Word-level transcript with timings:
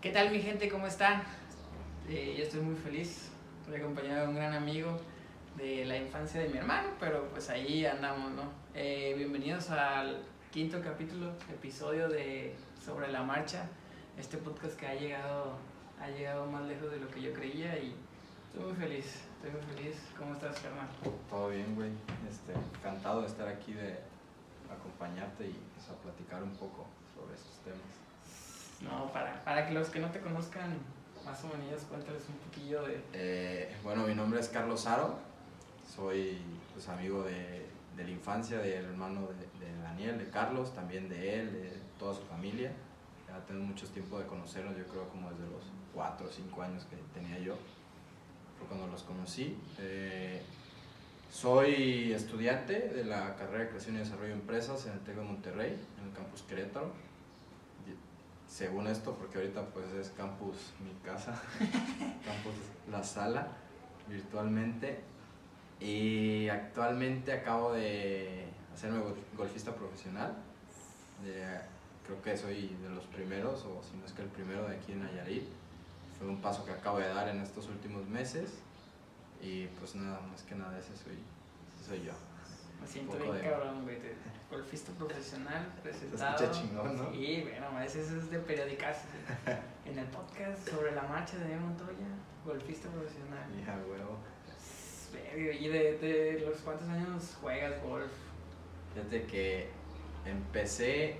¿Qué 0.00 0.12
tal 0.12 0.30
mi 0.30 0.40
gente? 0.40 0.66
¿Cómo 0.70 0.86
están? 0.86 1.22
Eh, 2.08 2.34
yo 2.34 2.44
estoy 2.44 2.62
muy 2.62 2.74
feliz, 2.74 3.28
estoy 3.60 3.80
acompañado 3.80 4.22
de 4.22 4.28
un 4.28 4.34
gran 4.34 4.54
amigo 4.54 4.96
de 5.58 5.84
la 5.84 5.98
infancia 5.98 6.40
de 6.40 6.48
mi 6.48 6.56
hermano, 6.56 6.88
pero 6.98 7.28
pues 7.28 7.50
ahí 7.50 7.84
andamos, 7.84 8.32
¿no? 8.32 8.44
Eh, 8.74 9.12
bienvenidos 9.14 9.68
al 9.68 10.22
quinto 10.50 10.80
capítulo, 10.80 11.32
episodio 11.52 12.08
de 12.08 12.54
Sobre 12.82 13.12
la 13.12 13.22
Marcha, 13.22 13.68
este 14.16 14.38
podcast 14.38 14.80
que 14.80 14.86
ha 14.86 14.94
llegado, 14.94 15.58
ha 16.00 16.08
llegado 16.08 16.46
más 16.46 16.62
lejos 16.64 16.90
de 16.90 16.96
lo 16.98 17.08
que 17.10 17.20
yo 17.20 17.34
creía 17.34 17.78
y 17.78 17.94
estoy 18.46 18.72
muy 18.72 18.76
feliz, 18.76 19.20
estoy 19.36 19.50
muy 19.50 19.76
feliz. 19.76 19.96
¿Cómo 20.16 20.32
estás, 20.32 20.60
carnal? 20.60 20.88
Todo 21.28 21.50
bien, 21.50 21.74
güey. 21.74 21.90
Este, 22.26 22.54
encantado 22.78 23.20
de 23.20 23.26
estar 23.26 23.46
aquí, 23.46 23.74
de 23.74 23.98
acompañarte 24.72 25.46
y 25.46 25.60
pues, 25.74 25.90
a 25.90 25.94
platicar 26.00 26.42
un 26.42 26.52
poco 26.52 26.86
sobre 27.14 27.34
estos 27.34 27.58
temas. 27.64 28.09
No, 28.80 29.12
para, 29.12 29.44
para 29.44 29.66
que 29.66 29.74
los 29.74 29.88
que 29.90 30.00
no 30.00 30.10
te 30.10 30.20
conozcan, 30.20 30.78
más 31.24 31.44
o 31.44 31.48
menos 31.48 31.82
cuéntales 31.82 32.22
un 32.28 32.36
poquillo 32.36 32.82
de... 32.82 33.02
Eh, 33.12 33.76
bueno, 33.82 34.06
mi 34.06 34.14
nombre 34.14 34.40
es 34.40 34.48
Carlos 34.48 34.86
Aro, 34.86 35.18
soy 35.94 36.38
pues, 36.72 36.88
amigo 36.88 37.22
de, 37.22 37.66
de 37.96 38.04
la 38.04 38.10
infancia 38.10 38.58
del 38.58 38.84
hermano 38.86 39.28
de, 39.28 39.82
Daniel, 39.82 40.18
de 40.18 40.30
Carlos, 40.30 40.74
también 40.74 41.08
de 41.08 41.40
él, 41.40 41.52
de 41.52 41.72
toda 41.98 42.14
su 42.14 42.22
familia. 42.22 42.72
Ya 43.28 43.38
tengo 43.46 43.62
mucho 43.62 43.86
tiempo 43.88 44.18
de 44.18 44.26
conocerlos, 44.26 44.76
yo 44.76 44.84
creo 44.86 45.08
como 45.08 45.30
desde 45.30 45.44
los 45.44 45.64
4 45.94 46.26
o 46.26 46.30
5 46.30 46.62
años 46.62 46.84
que 46.84 46.96
tenía 47.12 47.38
yo, 47.38 47.56
fue 48.58 48.66
cuando 48.68 48.86
los 48.86 49.02
conocí. 49.02 49.56
Eh, 49.78 50.42
soy 51.30 52.12
estudiante 52.12 52.88
de 52.88 53.04
la 53.04 53.36
carrera 53.36 53.64
de 53.64 53.68
Creación 53.70 53.96
y 53.96 53.98
Desarrollo 53.98 54.28
de 54.28 54.34
Empresas 54.34 54.86
en 54.86 54.92
el 54.92 55.00
TEC 55.00 55.16
de 55.16 55.22
Monterrey, 55.22 55.78
en 56.00 56.08
el 56.08 56.14
campus 56.14 56.42
Querétaro. 56.42 56.92
Según 58.50 58.88
esto, 58.88 59.14
porque 59.14 59.38
ahorita 59.38 59.64
pues 59.66 59.86
es 59.92 60.08
campus 60.10 60.72
mi 60.84 60.92
casa, 61.04 61.40
campus 62.24 62.52
la 62.90 63.02
sala, 63.02 63.46
virtualmente. 64.08 65.00
Y 65.78 66.48
actualmente 66.48 67.32
acabo 67.32 67.72
de 67.72 68.46
hacerme 68.74 68.98
gol- 69.00 69.16
golfista 69.36 69.72
profesional. 69.74 70.34
De- 71.24 71.60
creo 72.04 72.20
que 72.22 72.36
soy 72.36 72.76
de 72.82 72.88
los 72.90 73.04
primeros, 73.04 73.64
o 73.64 73.80
si 73.82 73.96
no 73.96 74.04
es 74.04 74.12
que 74.12 74.22
el 74.22 74.28
primero 74.28 74.68
de 74.68 74.76
aquí 74.76 74.92
en 74.92 75.04
Nayarit. 75.04 75.44
Fue 76.18 76.28
un 76.28 76.40
paso 76.42 76.64
que 76.66 76.72
acabo 76.72 76.98
de 76.98 77.08
dar 77.08 77.28
en 77.28 77.40
estos 77.40 77.68
últimos 77.68 78.06
meses. 78.08 78.58
Y 79.40 79.66
pues 79.78 79.94
nada, 79.94 80.20
más 80.30 80.42
que 80.42 80.54
nada 80.56 80.76
ese 80.78 80.94
soy, 80.96 81.14
ese 81.76 81.84
soy 81.88 82.02
yo. 82.04 82.12
Me 82.80 82.86
siento 82.86 83.16
bien 83.16 83.38
cabrón, 83.42 83.84
güey. 83.84 83.96
Golfista 84.50 84.92
profesional, 84.92 85.72
presentado. 85.82 86.36
escucha 86.36 86.50
chingón, 86.60 86.96
¿no? 86.96 87.12
Sí, 87.12 87.46
bueno, 87.48 87.80
ese 87.80 88.00
es 88.00 88.30
de 88.30 88.38
periodicazo. 88.40 89.02
sí. 89.44 89.52
en 89.90 89.98
el 89.98 90.06
podcast 90.06 90.68
sobre 90.68 90.92
la 90.92 91.02
marcha 91.02 91.36
de 91.38 91.56
Montoya, 91.56 92.06
golfista 92.44 92.88
profesional. 92.88 93.48
Hija, 93.58 93.78
huevo. 93.88 94.18
¿Y 95.36 95.68
de, 95.68 95.98
de 95.98 96.44
los 96.46 96.58
cuántos 96.58 96.88
años 96.88 97.36
juegas 97.40 97.82
golf? 97.82 98.10
Fíjate 98.94 99.24
que 99.24 99.68
empecé, 100.24 101.16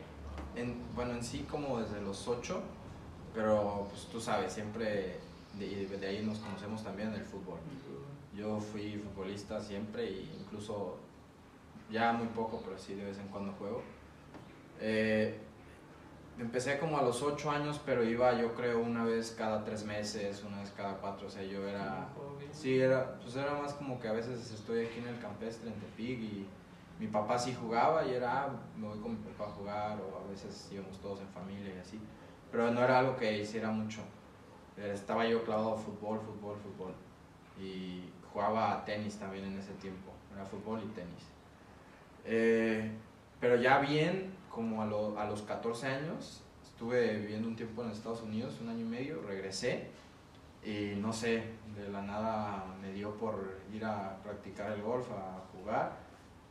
en, 0.56 0.82
bueno, 0.94 1.12
en 1.14 1.24
sí 1.24 1.46
como 1.50 1.80
desde 1.80 2.00
los 2.00 2.26
8, 2.26 2.62
pero 3.34 3.86
pues 3.90 4.06
tú 4.06 4.20
sabes, 4.20 4.52
siempre 4.52 5.18
de, 5.58 5.86
de 5.86 6.06
ahí 6.06 6.24
nos 6.24 6.38
conocemos 6.38 6.82
también 6.82 7.08
en 7.08 7.14
el 7.14 7.24
fútbol. 7.24 7.58
Yo 8.34 8.60
fui 8.60 8.96
futbolista 8.96 9.60
siempre 9.60 10.04
e 10.04 10.22
incluso 10.40 10.98
ya 11.90 12.12
muy 12.12 12.28
poco, 12.28 12.60
pero 12.64 12.78
sí 12.78 12.94
de 12.94 13.04
vez 13.04 13.18
en 13.18 13.28
cuando 13.28 13.52
juego. 13.52 13.82
Eh, 14.80 15.38
empecé 16.38 16.78
como 16.78 16.98
a 16.98 17.02
los 17.02 17.22
8 17.22 17.50
años, 17.50 17.80
pero 17.84 18.02
iba 18.02 18.32
yo 18.40 18.54
creo 18.54 18.80
una 18.80 19.04
vez 19.04 19.34
cada 19.36 19.64
3 19.64 19.84
meses, 19.84 20.42
una 20.44 20.60
vez 20.60 20.72
cada 20.76 20.94
4, 20.96 21.26
o 21.26 21.30
sea, 21.30 21.42
yo 21.42 21.66
era... 21.66 22.08
Sí, 22.52 22.78
era, 22.78 23.18
pues 23.18 23.36
era 23.36 23.54
más 23.54 23.74
como 23.74 24.00
que 24.00 24.08
a 24.08 24.12
veces 24.12 24.50
estoy 24.50 24.86
aquí 24.86 24.98
en 25.00 25.08
el 25.08 25.18
campestre, 25.20 25.68
en 25.68 25.78
Tepic, 25.78 26.20
y 26.20 26.46
mi 26.98 27.06
papá 27.06 27.38
sí 27.38 27.54
jugaba 27.54 28.04
y 28.06 28.14
era, 28.14 28.44
ah, 28.44 28.48
me 28.76 28.88
voy 28.88 28.98
con 28.98 29.12
mi 29.12 29.30
papá 29.30 29.50
a 29.50 29.54
jugar, 29.54 29.98
o 30.00 30.24
a 30.24 30.30
veces 30.30 30.68
íbamos 30.72 30.98
todos 31.00 31.20
en 31.20 31.28
familia 31.28 31.74
y 31.74 31.78
así. 31.78 32.00
Pero 32.50 32.70
no 32.70 32.82
era 32.82 32.98
algo 32.98 33.16
que 33.16 33.38
hiciera 33.38 33.70
mucho. 33.70 34.00
Estaba 34.76 35.26
yo 35.26 35.44
clavado 35.44 35.74
a 35.74 35.76
fútbol, 35.76 36.20
fútbol, 36.20 36.56
fútbol. 36.56 36.92
Y 37.58 38.10
jugaba 38.32 38.84
tenis 38.84 39.18
también 39.18 39.44
en 39.44 39.58
ese 39.58 39.72
tiempo. 39.74 40.12
Era 40.34 40.44
fútbol 40.44 40.82
y 40.82 40.88
tenis. 40.88 41.28
Eh, 42.32 42.88
pero 43.40 43.56
ya 43.56 43.80
bien, 43.80 44.32
como 44.48 44.82
a, 44.82 44.86
lo- 44.86 45.18
a 45.18 45.24
los 45.26 45.42
14 45.42 45.86
años, 45.88 46.42
estuve 46.62 47.16
viviendo 47.18 47.48
un 47.48 47.56
tiempo 47.56 47.82
en 47.82 47.90
Estados 47.90 48.22
Unidos, 48.22 48.58
un 48.60 48.68
año 48.68 48.80
y 48.82 48.88
medio, 48.88 49.20
regresé 49.26 49.88
y 50.64 50.94
no 51.00 51.12
sé, 51.12 51.42
de 51.76 51.88
la 51.90 52.02
nada 52.02 52.64
me 52.80 52.92
dio 52.92 53.16
por 53.16 53.58
ir 53.74 53.84
a 53.84 54.16
practicar 54.22 54.70
el 54.72 54.82
golf, 54.82 55.06
a 55.10 55.40
jugar. 55.52 55.92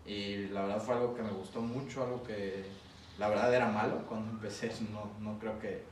Y 0.06 0.48
la 0.48 0.64
verdad 0.64 0.82
fue 0.82 0.96
algo 0.96 1.14
que 1.16 1.22
me 1.22 1.32
gustó 1.32 1.62
mucho, 1.62 2.04
algo 2.04 2.24
que 2.24 2.66
la 3.18 3.30
verdad 3.30 3.54
era 3.54 3.70
malo 3.70 4.06
cuando 4.10 4.32
empecé. 4.32 4.72
No, 4.92 5.10
no 5.20 5.40
creo 5.40 5.58
que 5.60 5.84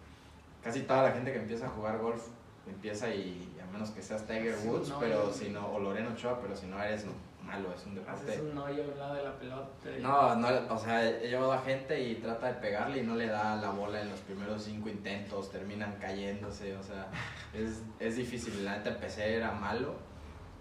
casi 0.63 0.81
toda 0.81 1.03
la 1.03 1.11
gente 1.11 1.31
que 1.31 1.39
empieza 1.39 1.67
a 1.67 1.69
jugar 1.69 1.99
golf 1.99 2.23
empieza 2.67 3.09
y 3.13 3.55
a 3.63 3.71
menos 3.71 3.91
que 3.91 4.01
seas 4.01 4.25
Tiger 4.27 4.55
Sí, 4.55 4.67
Woods, 4.67 4.89
no, 4.89 4.99
pero 4.99 5.27
no. 5.27 5.31
si 5.31 5.49
no, 5.49 5.71
o 5.73 5.79
Lorena 5.79 6.09
Ochoa, 6.09 6.41
pero 6.41 6.53
si 6.55 6.65
no 6.65 6.81
eres 6.83 7.05
malo, 7.47 7.73
es 7.73 7.85
un 7.85 7.95
deporte. 7.95 8.31
Haces 8.31 8.41
un 8.41 8.57
hoyo 8.57 8.83
al 8.83 8.99
lado 8.99 9.15
de 9.15 9.23
la 9.23 9.39
pelota. 9.39 9.69
y- 9.97 10.01
No, 10.01 10.35
no, 10.35 10.47
o 10.73 10.77
sea, 10.77 11.09
he 11.09 11.27
llevado 11.27 11.53
a 11.53 11.61
gente 11.61 11.99
y 11.99 12.15
trata 12.15 12.47
de 12.47 12.53
pegarle 12.55 12.99
y 12.99 13.03
no 13.03 13.15
le 13.15 13.27
da 13.27 13.55
la 13.55 13.71
bola 13.71 14.01
en 14.01 14.09
los 14.09 14.19
primeros 14.19 14.63
cinco 14.63 14.89
intentos, 14.89 15.49
terminan 15.51 15.95
cayéndose, 15.99 16.75
o 16.75 16.83
sea, 16.83 17.07
es, 17.53 17.81
es 17.99 18.15
difícil. 18.17 18.63
La 18.65 18.77
neta 18.77 18.89
empecé, 18.91 19.35
era 19.35 19.51
malo, 19.51 19.95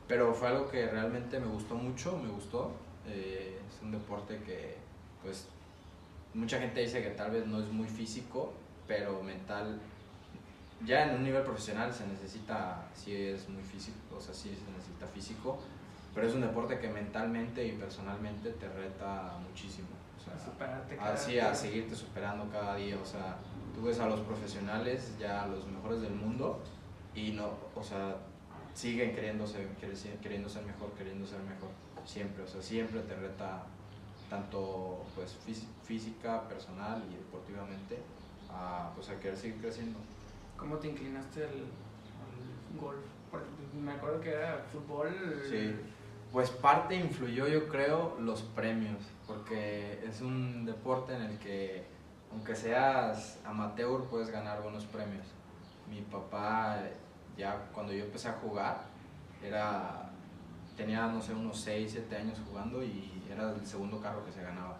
pero 0.08 0.32
fue 0.32 0.48
algo 0.48 0.69
que 0.70 0.86
realmente 0.86 1.38
me 1.41 1.47
gustó 1.47 1.74
mucho, 1.74 2.16
me 2.16 2.28
gustó. 2.28 2.72
Eh, 3.08 3.60
es 3.68 3.82
un 3.82 3.92
deporte 3.92 4.38
que, 4.47 4.76
pues, 5.22 5.48
mucha 6.34 6.58
gente 6.58 6.80
dice 6.80 7.03
que 7.03 7.10
tal 7.10 7.30
vez 7.30 7.47
no 7.47 7.60
es 7.60 7.68
muy 7.68 7.88
físico, 7.88 8.53
pero 8.86 9.22
mental, 9.22 9.80
ya 10.84 11.04
en 11.08 11.16
un 11.16 11.24
nivel 11.24 11.42
profesional 11.42 11.92
se 11.92 12.06
necesita, 12.06 12.86
sí 12.94 13.14
es 13.14 13.48
muy 13.48 13.62
físico, 13.62 14.16
o 14.16 14.20
sea, 14.20 14.34
sí 14.34 14.50
se 14.50 14.70
necesita 14.70 15.06
físico, 15.06 15.58
pero 16.16 16.27
es 16.28 16.34
un 16.34 16.41
deporte 16.41 16.78
que 16.78 16.88
mentalmente 16.88 17.62
y 17.66 17.72
personalmente 17.72 18.50
te 18.53 18.66
reta 18.71 19.37
muchísimo. 19.47 19.88
O 20.19 20.25
sea, 20.25 20.32
A 20.34 20.38
superarte 20.38 20.97
cada 20.97 21.12
así 21.12 21.32
día. 21.32 21.50
a 21.50 21.54
seguirte 21.54 21.94
superando 21.94 22.50
cada 22.50 22.75
día. 22.77 22.97
O 23.00 23.04
sea, 23.04 23.37
tú 23.75 23.82
ves 23.82 24.00
a 24.00 24.09
los 24.09 24.21
profesionales, 24.21 25.12
ya 25.21 25.47
los 25.47 25.66
mejores 25.66 26.00
del 26.00 26.15
mundo, 26.15 26.59
y 27.15 27.32
no, 27.32 27.50
o 27.75 27.82
sea, 27.84 28.16
siguen 28.72 29.15
queriéndose, 29.15 29.69
queri- 29.78 30.19
queriendo 30.22 30.49
ser 30.49 30.65
mejor, 30.65 30.91
queriendo 30.93 31.27
ser 31.27 31.41
mejor. 31.41 31.69
Siempre, 32.06 32.44
o 32.44 32.48
sea, 32.48 32.62
siempre 32.62 33.00
te 33.00 33.15
reta 33.15 33.65
tanto 34.31 35.04
pues 35.15 35.37
fís- 35.47 35.66
física, 35.84 36.48
personal 36.48 37.04
y 37.12 37.15
deportivamente 37.16 37.98
a, 38.50 38.91
pues, 38.94 39.10
a 39.10 39.21
querer 39.21 39.37
seguir 39.37 39.59
creciendo. 39.60 39.98
¿Cómo 40.56 40.77
te 40.78 40.88
inclinaste 40.88 41.44
al 41.44 41.66
golf? 42.81 43.04
Porque 43.31 43.48
me 43.78 43.93
acuerdo 43.93 44.19
que 44.21 44.31
era 44.31 44.65
fútbol. 44.72 45.10
Sí. 45.50 45.75
Pues 46.36 46.50
parte 46.50 46.94
influyó, 46.94 47.48
yo 47.48 47.66
creo, 47.66 48.14
los 48.20 48.42
premios, 48.42 48.98
porque 49.26 50.04
es 50.06 50.20
un 50.20 50.66
deporte 50.66 51.14
en 51.14 51.22
el 51.22 51.38
que, 51.38 51.86
aunque 52.30 52.54
seas 52.54 53.41
amateur, 53.42 54.04
puedes 54.04 54.28
ganar 54.28 54.60
buenos 54.60 54.84
premios. 54.84 55.24
Mi 55.88 56.02
papá, 56.02 56.78
ya 57.38 57.56
cuando 57.72 57.94
yo 57.94 58.04
empecé 58.04 58.28
a 58.28 58.34
jugar, 58.34 58.82
era, 59.42 60.10
tenía, 60.76 61.06
no 61.06 61.22
sé, 61.22 61.32
unos 61.32 61.58
6, 61.58 61.91
7 61.91 62.14
años 62.14 62.38
jugando 62.47 62.82
y 62.82 63.26
era 63.32 63.53
el 63.53 63.66
segundo 63.66 63.98
carro 64.03 64.22
que 64.26 64.32
se 64.32 64.42
ganaba. 64.42 64.76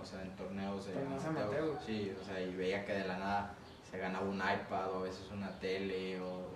O 0.00 0.06
sea, 0.06 0.22
en 0.22 0.34
torneos 0.36 0.86
de 0.86 0.94
amateur. 1.28 1.78
Sí, 1.84 2.16
o 2.18 2.24
sea, 2.24 2.40
y 2.40 2.56
veía 2.56 2.82
que 2.86 2.94
de 2.94 3.06
la 3.06 3.18
nada 3.18 3.54
se 3.90 3.98
ganaba 3.98 4.24
un 4.24 4.38
iPad 4.38 4.90
o 4.90 5.00
a 5.00 5.02
veces 5.02 5.30
una 5.30 5.50
tele 5.58 6.18
o 6.18 6.48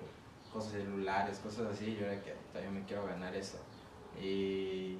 cosas 0.52 0.72
celulares, 0.72 1.38
cosas 1.38 1.66
así. 1.72 1.96
Yo 1.98 2.06
era 2.06 2.20
que 2.22 2.34
también 2.52 2.74
me 2.74 2.84
quiero 2.84 3.06
ganar 3.06 3.34
eso. 3.34 3.58
Y, 4.20 4.98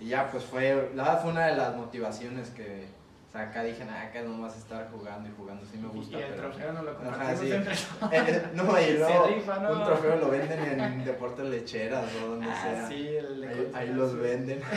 y 0.00 0.06
ya, 0.08 0.30
pues 0.30 0.44
fue, 0.44 0.90
la 0.94 1.04
verdad 1.04 1.22
fue 1.22 1.30
una 1.32 1.46
de 1.46 1.56
las 1.56 1.74
motivaciones 1.76 2.50
que, 2.50 2.86
o 3.28 3.32
sea, 3.32 3.42
acá 3.48 3.62
dije, 3.64 3.84
nada, 3.84 4.02
acá 4.02 4.22
no 4.22 4.40
vas 4.40 4.54
a 4.54 4.58
estar 4.58 4.88
jugando 4.90 5.28
y 5.28 5.32
jugando, 5.36 5.64
sí 5.70 5.76
me 5.78 5.88
gusta. 5.88 6.18
Y 6.18 6.22
el 6.22 6.28
pero- 6.34 6.42
trofeo 6.50 6.72
no 6.72 6.82
lo 6.82 6.90
Ajá, 6.92 6.98
compartimos 7.02 7.40
sí. 7.40 7.52
entre 7.52 7.74
Eh, 8.12 8.48
no, 8.54 8.80
y 8.80 8.92
luego 8.98 9.26
rifa, 9.26 9.58
¿no? 9.58 9.72
un 9.72 9.84
trofeo 9.84 10.16
lo 10.16 10.30
venden 10.30 10.80
en 10.80 11.04
deportes 11.04 11.46
lecheras 11.46 12.06
o 12.22 12.28
donde 12.28 12.46
Ah, 12.48 12.62
sea. 12.62 12.88
sí, 12.88 13.08
el 13.08 13.42
ahí, 13.44 13.70
ahí 13.74 13.88
los 13.92 14.16
venden. 14.16 14.60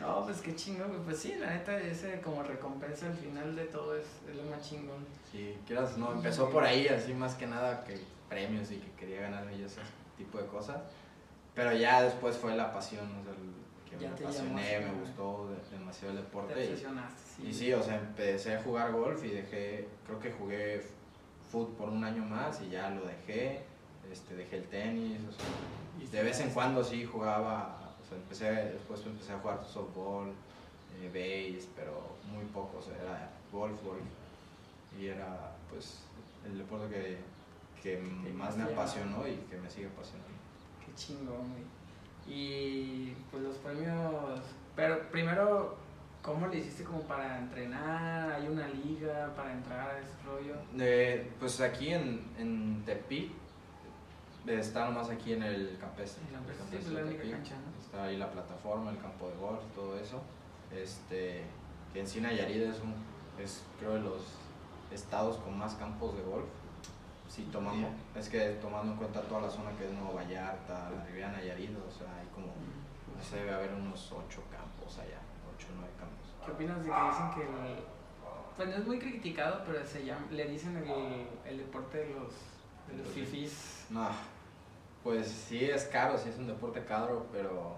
No, 0.00 0.24
pues 0.24 0.40
qué 0.40 0.54
chingón. 0.54 1.02
Pues 1.04 1.18
sí, 1.18 1.34
la 1.40 1.50
neta, 1.50 1.76
ese 1.78 2.20
como 2.20 2.40
recompensa 2.44 3.06
al 3.06 3.14
final 3.16 3.56
de 3.56 3.64
todo 3.64 3.96
es, 3.96 4.06
es 4.30 4.36
lo 4.36 4.44
más 4.44 4.60
chingón. 4.62 5.04
Sí, 5.32 5.56
quieras, 5.66 5.96
no, 5.98 6.12
empezó 6.12 6.48
por 6.48 6.62
ahí, 6.62 6.86
así 6.86 7.12
más 7.12 7.34
que 7.34 7.46
nada 7.48 7.82
que 7.82 7.98
premios 8.28 8.70
y 8.70 8.76
que 8.78 8.90
quería 8.92 9.22
ganarme 9.22 9.58
yo 9.58 9.66
ese 9.66 9.80
tipo 10.16 10.38
de 10.38 10.46
cosas. 10.46 10.78
Pero 11.54 11.72
ya 11.72 12.02
después 12.02 12.36
fue 12.36 12.54
la 12.56 12.72
pasión, 12.72 13.06
o 13.20 13.24
sea, 13.24 13.32
el 13.32 13.90
que 13.90 14.02
Ya 14.04 14.10
me 14.10 14.16
te 14.16 14.24
apasioné, 14.24 14.80
llamó, 14.80 14.92
me 14.94 15.00
gustó 15.00 15.48
de- 15.50 15.78
demasiado 15.78 16.12
el 16.12 16.18
Te 16.18 16.24
deporte. 16.24 16.64
Y, 16.64 16.68
obsesionaste, 16.68 17.22
sí. 17.36 17.46
y 17.48 17.54
sí, 17.54 17.72
o 17.72 17.82
sea, 17.82 17.96
empecé 17.96 18.56
a 18.56 18.62
jugar 18.62 18.92
golf 18.92 19.24
y 19.24 19.28
dejé, 19.28 19.88
creo 20.06 20.18
que 20.20 20.32
jugué 20.32 20.82
fútbol 21.50 21.74
por 21.76 21.88
un 21.88 22.04
año 22.04 22.24
más 22.24 22.60
y 22.60 22.68
ya 22.70 22.90
lo 22.90 23.06
dejé, 23.06 23.62
este, 24.12 24.34
dejé 24.34 24.58
el 24.58 24.64
tenis, 24.64 25.20
o 25.28 25.32
sea, 25.32 26.10
de 26.10 26.22
vez 26.22 26.40
en 26.40 26.50
cuando 26.50 26.84
sí 26.84 27.04
jugaba, 27.06 27.94
o 28.04 28.08
sea, 28.08 28.18
empecé, 28.18 28.72
después 28.72 29.00
empecé 29.06 29.32
a 29.32 29.38
jugar 29.38 29.64
softball, 29.64 30.32
eh, 31.00 31.08
base, 31.08 31.68
pero 31.74 32.16
muy 32.30 32.44
poco, 32.46 32.78
o 32.78 32.82
sea, 32.82 32.94
era 33.02 33.30
golf, 33.50 33.82
golf, 33.82 34.02
y 35.00 35.06
era 35.06 35.52
pues 35.70 36.00
el 36.44 36.58
deporte 36.58 36.92
que, 36.94 37.18
que 37.94 38.32
más 38.32 38.56
me 38.56 38.64
apasionó 38.64 39.26
y 39.28 39.36
que 39.48 39.56
me 39.58 39.70
sigue 39.70 39.86
apasionando. 39.86 40.32
Qué 40.84 40.92
chingón, 40.94 41.50
güey. 41.50 41.64
Y 42.26 43.14
pues 43.30 43.42
los 43.42 43.56
premios, 43.56 44.40
pero 44.74 45.08
primero 45.10 45.86
¿Cómo 46.26 46.48
le 46.48 46.58
hiciste 46.58 46.82
como 46.82 47.02
para 47.02 47.38
entrenar? 47.38 48.32
¿Hay 48.32 48.48
una 48.48 48.66
liga 48.66 49.32
para 49.36 49.52
entrar 49.52 49.94
a 49.94 50.00
ese 50.00 50.10
rollo? 50.26 50.56
Eh, 50.76 51.30
pues 51.38 51.60
aquí 51.60 51.92
en, 51.92 52.20
en 52.36 52.82
Tepic, 52.84 53.30
está 54.48 54.86
nomás 54.86 55.08
aquí 55.08 55.34
en 55.34 55.44
el 55.44 55.78
campestre. 55.80 56.24
En 56.28 56.34
el 56.34 56.56
campestre, 56.56 56.82
sí, 56.82 56.94
la 56.94 57.04
única 57.04 57.22
cancha, 57.30 57.54
¿no? 57.54 57.80
Está 57.80 58.02
ahí 58.02 58.16
la 58.16 58.28
plataforma, 58.28 58.90
el 58.90 58.98
campo 58.98 59.28
de 59.28 59.36
golf, 59.36 59.60
todo 59.72 59.96
eso. 59.96 60.20
Este, 60.74 61.44
que 61.92 62.00
en 62.00 62.22
Nayarit 62.22 62.62
es, 62.62 62.80
un, 62.80 62.94
es 63.40 63.62
creo 63.78 63.92
de 63.92 64.00
los 64.00 64.22
estados 64.90 65.36
con 65.36 65.56
más 65.56 65.74
campos 65.74 66.16
de 66.16 66.22
golf. 66.22 66.46
Si 67.36 67.42
tomamos, 67.52 67.90
es 68.14 68.30
que 68.30 68.40
tomando 68.62 68.92
en 68.92 68.98
cuenta 68.98 69.20
toda 69.20 69.42
la 69.42 69.50
zona 69.50 69.70
que 69.76 69.84
es 69.84 69.92
Nueva 69.92 70.22
Vallarta, 70.22 70.90
la 70.90 71.04
Riviera 71.04 71.32
Nayarit, 71.32 71.76
o 71.76 71.90
sea, 71.90 72.06
hay 72.18 72.26
como, 72.34 72.46
no 72.46 73.22
sé, 73.22 73.36
debe 73.36 73.52
haber 73.52 73.74
unos 73.74 74.10
ocho 74.10 74.42
campos 74.50 74.98
allá. 74.98 75.20
¿Qué 76.46 76.52
opinas 76.52 76.82
de 76.82 76.90
que 76.90 76.96
dicen 76.96 77.30
que 77.34 77.42
el, 77.42 77.76
pues 78.56 78.68
no 78.70 78.76
es 78.76 78.86
muy 78.86 78.98
criticado, 78.98 79.62
pero 79.66 79.84
se 79.84 80.06
llama, 80.06 80.24
le 80.30 80.46
dicen 80.46 80.78
el, 80.78 81.26
el 81.44 81.58
deporte 81.58 81.98
de 81.98 82.14
los, 82.14 82.32
de 82.88 82.96
los 82.96 83.08
fifis? 83.08 83.84
No, 83.90 84.08
pues 85.04 85.28
sí 85.28 85.62
es 85.64 85.84
caro, 85.84 86.16
sí 86.16 86.30
es 86.30 86.38
un 86.38 86.46
deporte 86.46 86.84
caro, 86.84 87.26
pero 87.32 87.76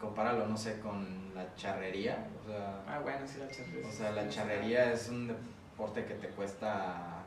compáralo, 0.00 0.48
no 0.48 0.56
sé, 0.56 0.80
con 0.80 1.32
la 1.32 1.54
charrería. 1.54 2.26
O 2.42 2.48
sea, 2.48 2.82
ah, 2.88 2.98
bueno, 2.98 3.24
sí, 3.24 3.38
la 3.38 3.48
charrería. 3.48 3.86
O 3.86 3.92
sea, 3.92 4.10
la 4.10 4.28
charrería 4.28 4.92
es 4.92 5.08
un 5.10 5.28
deporte 5.28 6.06
que 6.06 6.14
te 6.14 6.28
cuesta 6.28 7.23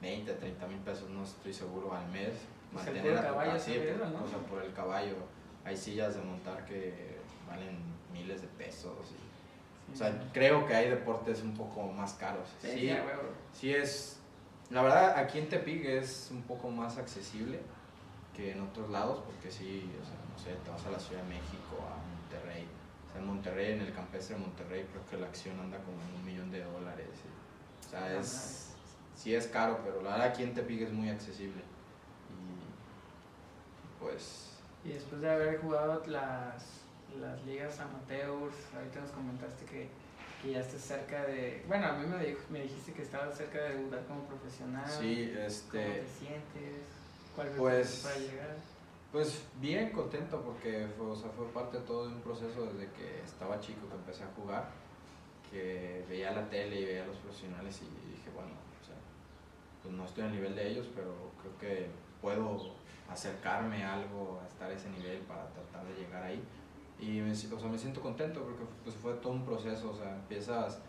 20, 0.00 0.32
30 0.32 0.66
mil 0.66 0.78
pesos, 0.78 1.10
no 1.10 1.24
estoy 1.24 1.52
seguro, 1.52 1.94
al 1.94 2.06
mes. 2.08 2.34
Mantener 2.72 3.16
a 3.18 3.22
caballo, 3.22 3.52
¿no? 3.52 4.24
O 4.24 4.28
sea, 4.28 4.38
por 4.48 4.62
el 4.62 4.72
caballo. 4.72 5.16
Hay 5.64 5.76
sillas 5.76 6.14
de 6.14 6.22
montar 6.22 6.64
que 6.64 7.18
valen 7.48 7.78
miles 8.12 8.42
de 8.42 8.48
pesos. 8.48 8.92
o 9.92 9.96
sea, 9.96 10.30
creo 10.32 10.66
que 10.66 10.74
hay 10.74 10.90
deportes 10.90 11.42
un 11.42 11.54
poco 11.54 11.86
más 11.88 12.14
caros. 12.14 12.48
Sí, 12.60 12.90
sí, 13.52 13.72
es. 13.72 14.20
La 14.70 14.82
verdad, 14.82 15.16
aquí 15.16 15.38
en 15.38 15.48
Tepic 15.48 15.84
es 15.86 16.28
un 16.30 16.42
poco 16.42 16.68
más 16.68 16.98
accesible 16.98 17.60
que 18.36 18.52
en 18.52 18.60
otros 18.60 18.90
lados, 18.90 19.22
porque 19.24 19.50
sí, 19.50 19.90
o 20.00 20.04
sea, 20.04 20.14
no 20.30 20.38
sé, 20.38 20.62
te 20.62 20.70
vas 20.70 20.84
a 20.84 20.90
la 20.90 20.98
Ciudad 20.98 21.22
de 21.22 21.28
México, 21.28 21.78
a 21.80 21.96
Monterrey. 22.14 22.68
O 23.08 23.12
sea, 23.12 23.20
en 23.22 23.26
Monterrey, 23.26 23.72
en 23.72 23.80
el 23.80 23.94
campestre 23.94 24.36
de 24.36 24.42
Monterrey, 24.42 24.86
creo 24.92 25.06
que 25.06 25.16
la 25.16 25.26
acción 25.26 25.58
anda 25.58 25.78
como 25.78 25.96
en 26.02 26.14
un 26.14 26.24
millón 26.24 26.50
de 26.50 26.62
dólares. 26.62 27.08
o 27.86 27.90
sea, 27.90 28.14
es. 28.14 28.67
Sí 29.18 29.34
es 29.34 29.48
caro, 29.48 29.80
pero 29.84 30.00
la 30.00 30.12
verdad 30.12 30.28
aquí 30.28 30.44
en 30.44 30.54
Tepic 30.54 30.82
es 30.82 30.92
muy 30.92 31.10
accesible. 31.10 31.60
Y 32.30 34.00
pues. 34.00 34.52
Y 34.84 34.90
después 34.90 35.20
de 35.20 35.28
haber 35.28 35.60
jugado 35.60 36.02
las 36.06 36.78
las 37.20 37.44
ligas 37.44 37.80
amateurs, 37.80 38.54
ahorita 38.74 39.00
nos 39.00 39.10
comentaste 39.10 39.64
que, 39.64 39.88
que 40.42 40.52
ya 40.52 40.60
estás 40.60 40.80
cerca 40.80 41.24
de, 41.24 41.64
bueno, 41.66 41.86
a 41.86 41.92
mí 41.94 42.06
me, 42.06 42.36
me 42.50 42.62
dijiste 42.62 42.92
que 42.92 43.02
estabas 43.02 43.36
cerca 43.36 43.58
de 43.62 43.76
debutar 43.76 44.04
como 44.06 44.24
profesional. 44.24 44.88
Sí, 44.88 45.32
este... 45.36 45.82
¿Cómo 45.82 45.94
te 45.94 46.06
sientes? 46.06 46.82
¿Cuál 47.34 47.48
pues, 47.56 48.00
para 48.04 48.18
llegar? 48.18 48.56
Pues 49.12 49.42
bien 49.60 49.90
contento 49.90 50.42
porque 50.42 50.86
fue, 50.96 51.06
o 51.06 51.16
sea, 51.16 51.30
fue 51.30 51.46
parte 51.46 51.78
de 51.78 51.84
todo 51.84 52.08
un 52.08 52.20
proceso 52.20 52.66
desde 52.66 52.92
que 52.92 53.22
estaba 53.24 53.58
chico 53.58 53.88
que 53.88 53.94
empecé 53.94 54.24
a 54.24 54.28
jugar, 54.36 54.68
que 55.50 56.04
veía 56.08 56.32
la 56.32 56.48
tele 56.50 56.80
y 56.80 56.84
veía 56.84 57.04
a 57.04 57.06
los 57.06 57.16
profesionales 57.16 57.80
y 57.80 58.10
dije, 58.10 58.28
bueno, 58.34 58.50
o 58.50 58.84
sea, 58.84 58.96
pues 59.88 59.96
no 59.96 60.04
estoy 60.04 60.24
al 60.24 60.32
nivel 60.32 60.54
de 60.54 60.70
ellos, 60.70 60.86
pero 60.94 61.14
creo 61.40 61.56
que 61.58 61.86
puedo 62.20 62.74
acercarme 63.08 63.82
a 63.82 63.94
algo, 63.94 64.38
a 64.44 64.46
estar 64.46 64.70
a 64.70 64.74
ese 64.74 64.90
nivel 64.90 65.20
para 65.20 65.48
tratar 65.48 65.82
de 65.86 65.94
llegar 65.94 66.22
ahí. 66.22 66.44
Y 67.00 67.22
me, 67.22 67.30
me 67.30 67.78
siento 67.78 68.02
contento 68.02 68.42
porque 68.42 68.64
pues, 68.84 68.94
fue 68.96 69.14
todo 69.14 69.32
un 69.32 69.46
proceso, 69.46 69.90
o 69.90 69.94
sea, 69.94 70.14
empiezas, 70.14 70.82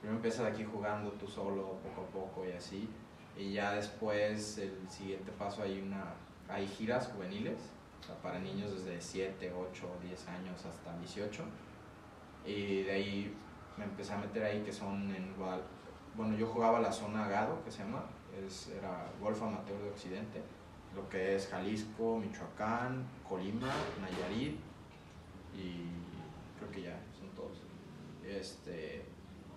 primero 0.00 0.18
empiezas 0.18 0.52
aquí 0.52 0.64
jugando 0.64 1.12
tú 1.12 1.26
solo, 1.26 1.78
poco 1.82 2.02
a 2.02 2.06
poco 2.12 2.46
y 2.46 2.52
así, 2.52 2.90
y 3.38 3.54
ya 3.54 3.72
después 3.72 4.58
el 4.58 4.90
siguiente 4.90 5.32
paso 5.32 5.62
hay, 5.62 5.80
una, 5.80 6.12
hay 6.46 6.66
giras 6.66 7.08
juveniles, 7.08 7.58
para 8.22 8.38
niños 8.38 8.72
desde 8.72 9.00
7, 9.00 9.50
8, 9.70 9.86
10 10.02 10.28
años 10.28 10.66
hasta 10.66 10.98
18, 10.98 11.42
y 12.44 12.82
de 12.82 12.92
ahí 12.92 13.34
me 13.78 13.84
empecé 13.84 14.12
a 14.12 14.18
meter 14.18 14.44
ahí 14.44 14.60
que 14.62 14.72
son 14.72 15.10
en 15.14 15.30
igual, 15.30 15.62
bueno, 16.14 16.36
yo 16.36 16.46
jugaba 16.46 16.80
la 16.80 16.92
zona 16.92 17.28
Gado, 17.28 17.62
que 17.64 17.70
se 17.70 17.78
llama, 17.78 18.04
es, 18.46 18.68
era 18.68 19.10
Golf 19.20 19.42
Amateur 19.42 19.78
de 19.82 19.90
Occidente, 19.90 20.42
lo 20.94 21.08
que 21.08 21.36
es 21.36 21.48
Jalisco, 21.48 22.18
Michoacán, 22.18 23.04
Colima, 23.28 23.72
Nayarit, 24.00 24.58
y 25.54 25.86
creo 26.58 26.70
que 26.70 26.82
ya 26.82 26.98
son 27.18 27.28
todos. 27.34 27.58
Este, 28.26 29.04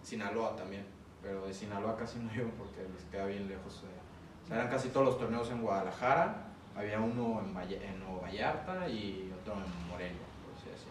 Sinaloa 0.02 0.56
también, 0.56 0.86
pero 1.22 1.46
de 1.46 1.54
Sinaloa 1.54 1.96
casi 1.98 2.20
no 2.20 2.34
iba 2.36 2.50
porque 2.58 2.82
les 2.94 3.04
queda 3.12 3.26
bien 3.26 3.48
lejos. 3.48 3.84
Eh. 3.84 4.54
eran 4.54 4.70
casi 4.70 4.90
todos 4.90 5.06
los 5.06 5.18
torneos 5.18 5.50
en 5.52 5.62
Guadalajara, 5.62 6.48
había 6.76 7.00
uno 7.00 7.42
en, 7.42 7.82
en 7.82 8.00
Nuevo 8.00 8.22
Vallarta 8.22 8.88
y 8.88 9.34
otro 9.42 9.54
en 9.54 9.90
Morelia, 9.90 10.18
por 10.44 10.74
así. 10.74 10.88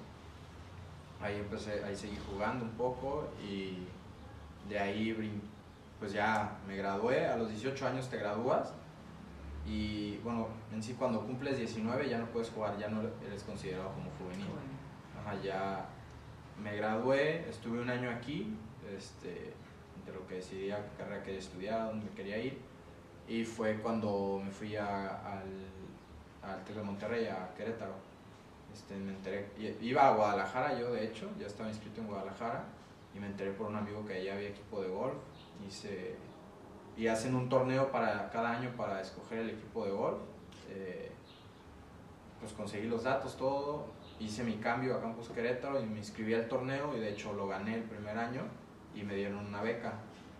Ahí 1.21 1.41
empecé, 1.41 1.85
ahí 1.85 1.95
seguí 1.95 2.19
jugando 2.31 2.65
un 2.65 2.73
poco 2.73 3.29
y 3.43 3.87
de 4.69 4.79
ahí 4.79 5.13
pues 6.05 6.12
ya 6.12 6.59
me 6.69 6.77
gradué, 6.77 7.25
a 7.25 7.35
los 7.35 7.49
18 7.49 7.87
años 7.87 8.11
te 8.11 8.19
gradúas 8.19 8.75
y 9.65 10.19
bueno, 10.19 10.49
en 10.71 10.83
sí 10.83 10.93
cuando 10.99 11.25
cumples 11.25 11.56
19 11.56 12.11
ya 12.11 12.19
no 12.19 12.27
puedes 12.27 12.51
jugar, 12.51 12.77
ya 12.77 12.89
no 12.89 13.01
eres 13.27 13.43
considerado 13.43 13.91
como 13.95 14.11
juvenil 14.19 14.47
ya 15.43 15.87
me 16.62 16.77
gradué, 16.77 17.49
estuve 17.49 17.81
un 17.81 17.89
año 17.89 18.11
aquí, 18.11 18.55
este, 18.95 19.55
entre 19.97 20.15
lo 20.15 20.27
que 20.27 20.35
decidía 20.35 20.77
qué 20.77 21.03
carrera 21.03 21.23
quería 21.23 21.39
estudiar, 21.39 21.87
dónde 21.87 22.07
quería 22.11 22.37
ir, 22.37 22.61
y 23.27 23.43
fue 23.43 23.77
cuando 23.79 24.43
me 24.45 24.50
fui 24.50 24.77
a, 24.77 25.07
al, 25.26 25.49
al 26.43 26.62
TEC 26.64 26.76
de 26.76 26.83
Monterrey, 26.83 27.26
a 27.28 27.55
Querétaro. 27.57 27.95
Este, 28.75 28.95
me 28.97 29.12
enteré, 29.12 29.49
iba 29.81 30.09
a 30.09 30.14
Guadalajara 30.14 30.78
yo 30.78 30.93
de 30.93 31.07
hecho, 31.07 31.31
ya 31.40 31.47
estaba 31.47 31.71
inscrito 31.71 32.02
en 32.02 32.09
Guadalajara, 32.09 32.64
y 33.14 33.21
me 33.21 33.28
enteré 33.28 33.52
por 33.52 33.69
un 33.69 33.76
amigo 33.76 34.05
que 34.05 34.14
allá 34.14 34.35
había 34.35 34.49
equipo 34.50 34.83
de 34.83 34.88
golf, 34.88 35.14
y, 35.66 35.70
se, 35.70 36.16
y 36.96 37.06
hacen 37.06 37.34
un 37.34 37.49
torneo 37.49 37.90
para 37.90 38.30
cada 38.30 38.52
año 38.52 38.75
para 38.76 39.00
escoger 39.00 39.40
el 39.40 39.50
equipo 39.50 39.84
de 39.84 39.90
golf. 39.90 40.18
Eh, 40.70 41.11
pues 42.40 42.52
conseguí 42.52 42.87
los 42.88 43.04
datos, 43.04 43.37
todo, 43.37 43.87
hice 44.20 44.44
mi 44.44 44.56
cambio 44.56 44.96
a 44.96 45.00
Campus 45.00 45.30
Querétaro 45.30 45.80
y 45.80 45.87
me 45.87 45.99
inscribí 45.99 46.34
al 46.34 46.46
torneo 46.46 46.94
y 46.94 47.00
de 47.00 47.11
hecho 47.11 47.32
lo 47.32 47.49
gané 47.49 47.76
el 47.76 47.84
primer 47.84 48.18
año 48.18 48.42
y 48.94 49.02
me 49.02 49.14
dieron 49.14 49.46
una 49.46 49.62
beca 49.62 49.94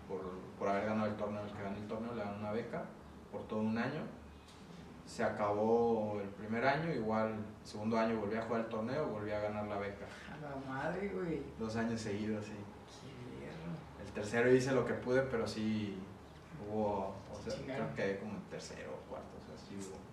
por, 0.07 0.21
por 0.59 0.69
haber 0.69 0.87
ganado 0.87 1.09
el 1.09 1.17
torneo, 1.17 1.43
el 1.43 1.53
que 1.53 1.63
ganó 1.63 1.77
el 1.77 1.87
torneo 1.87 2.15
le 2.15 2.23
dan 2.23 2.39
una 2.41 2.53
beca 2.53 2.85
por 3.33 3.47
todo 3.49 3.61
un 3.61 3.79
año. 3.79 4.03
Se 5.07 5.25
acabó 5.25 6.21
el 6.21 6.29
primer 6.29 6.67
año, 6.67 6.93
igual 6.93 7.35
segundo 7.63 7.99
año 7.99 8.21
volví 8.21 8.37
a 8.37 8.43
jugar 8.43 8.63
el 8.63 8.69
torneo, 8.69 9.07
volví 9.07 9.31
a 9.33 9.41
ganar 9.41 9.67
la 9.67 9.79
beca. 9.79 10.07
A 10.31 10.41
la 10.41 10.57
madre, 10.67 11.09
güey. 11.09 11.43
Dos 11.59 11.77
años 11.77 12.01
seguidos, 12.01 12.45
sí. 12.45 12.53
Tercero 14.15 14.55
hice 14.55 14.73
lo 14.73 14.87
que 14.87 14.95
pude, 14.95 15.23
pero 15.23 15.47
sí 15.47 15.99
hubo, 16.69 17.15
o 17.33 17.43
sea, 17.43 17.55
creo 17.65 17.95
que 17.95 18.19
como 18.19 18.37
el 18.37 18.43
tercero 18.45 18.93
o 18.93 19.11
cuarto, 19.11 19.37
o 19.43 19.47
sea, 19.47 19.57
sí 19.59 19.75
hubo. 19.77 20.05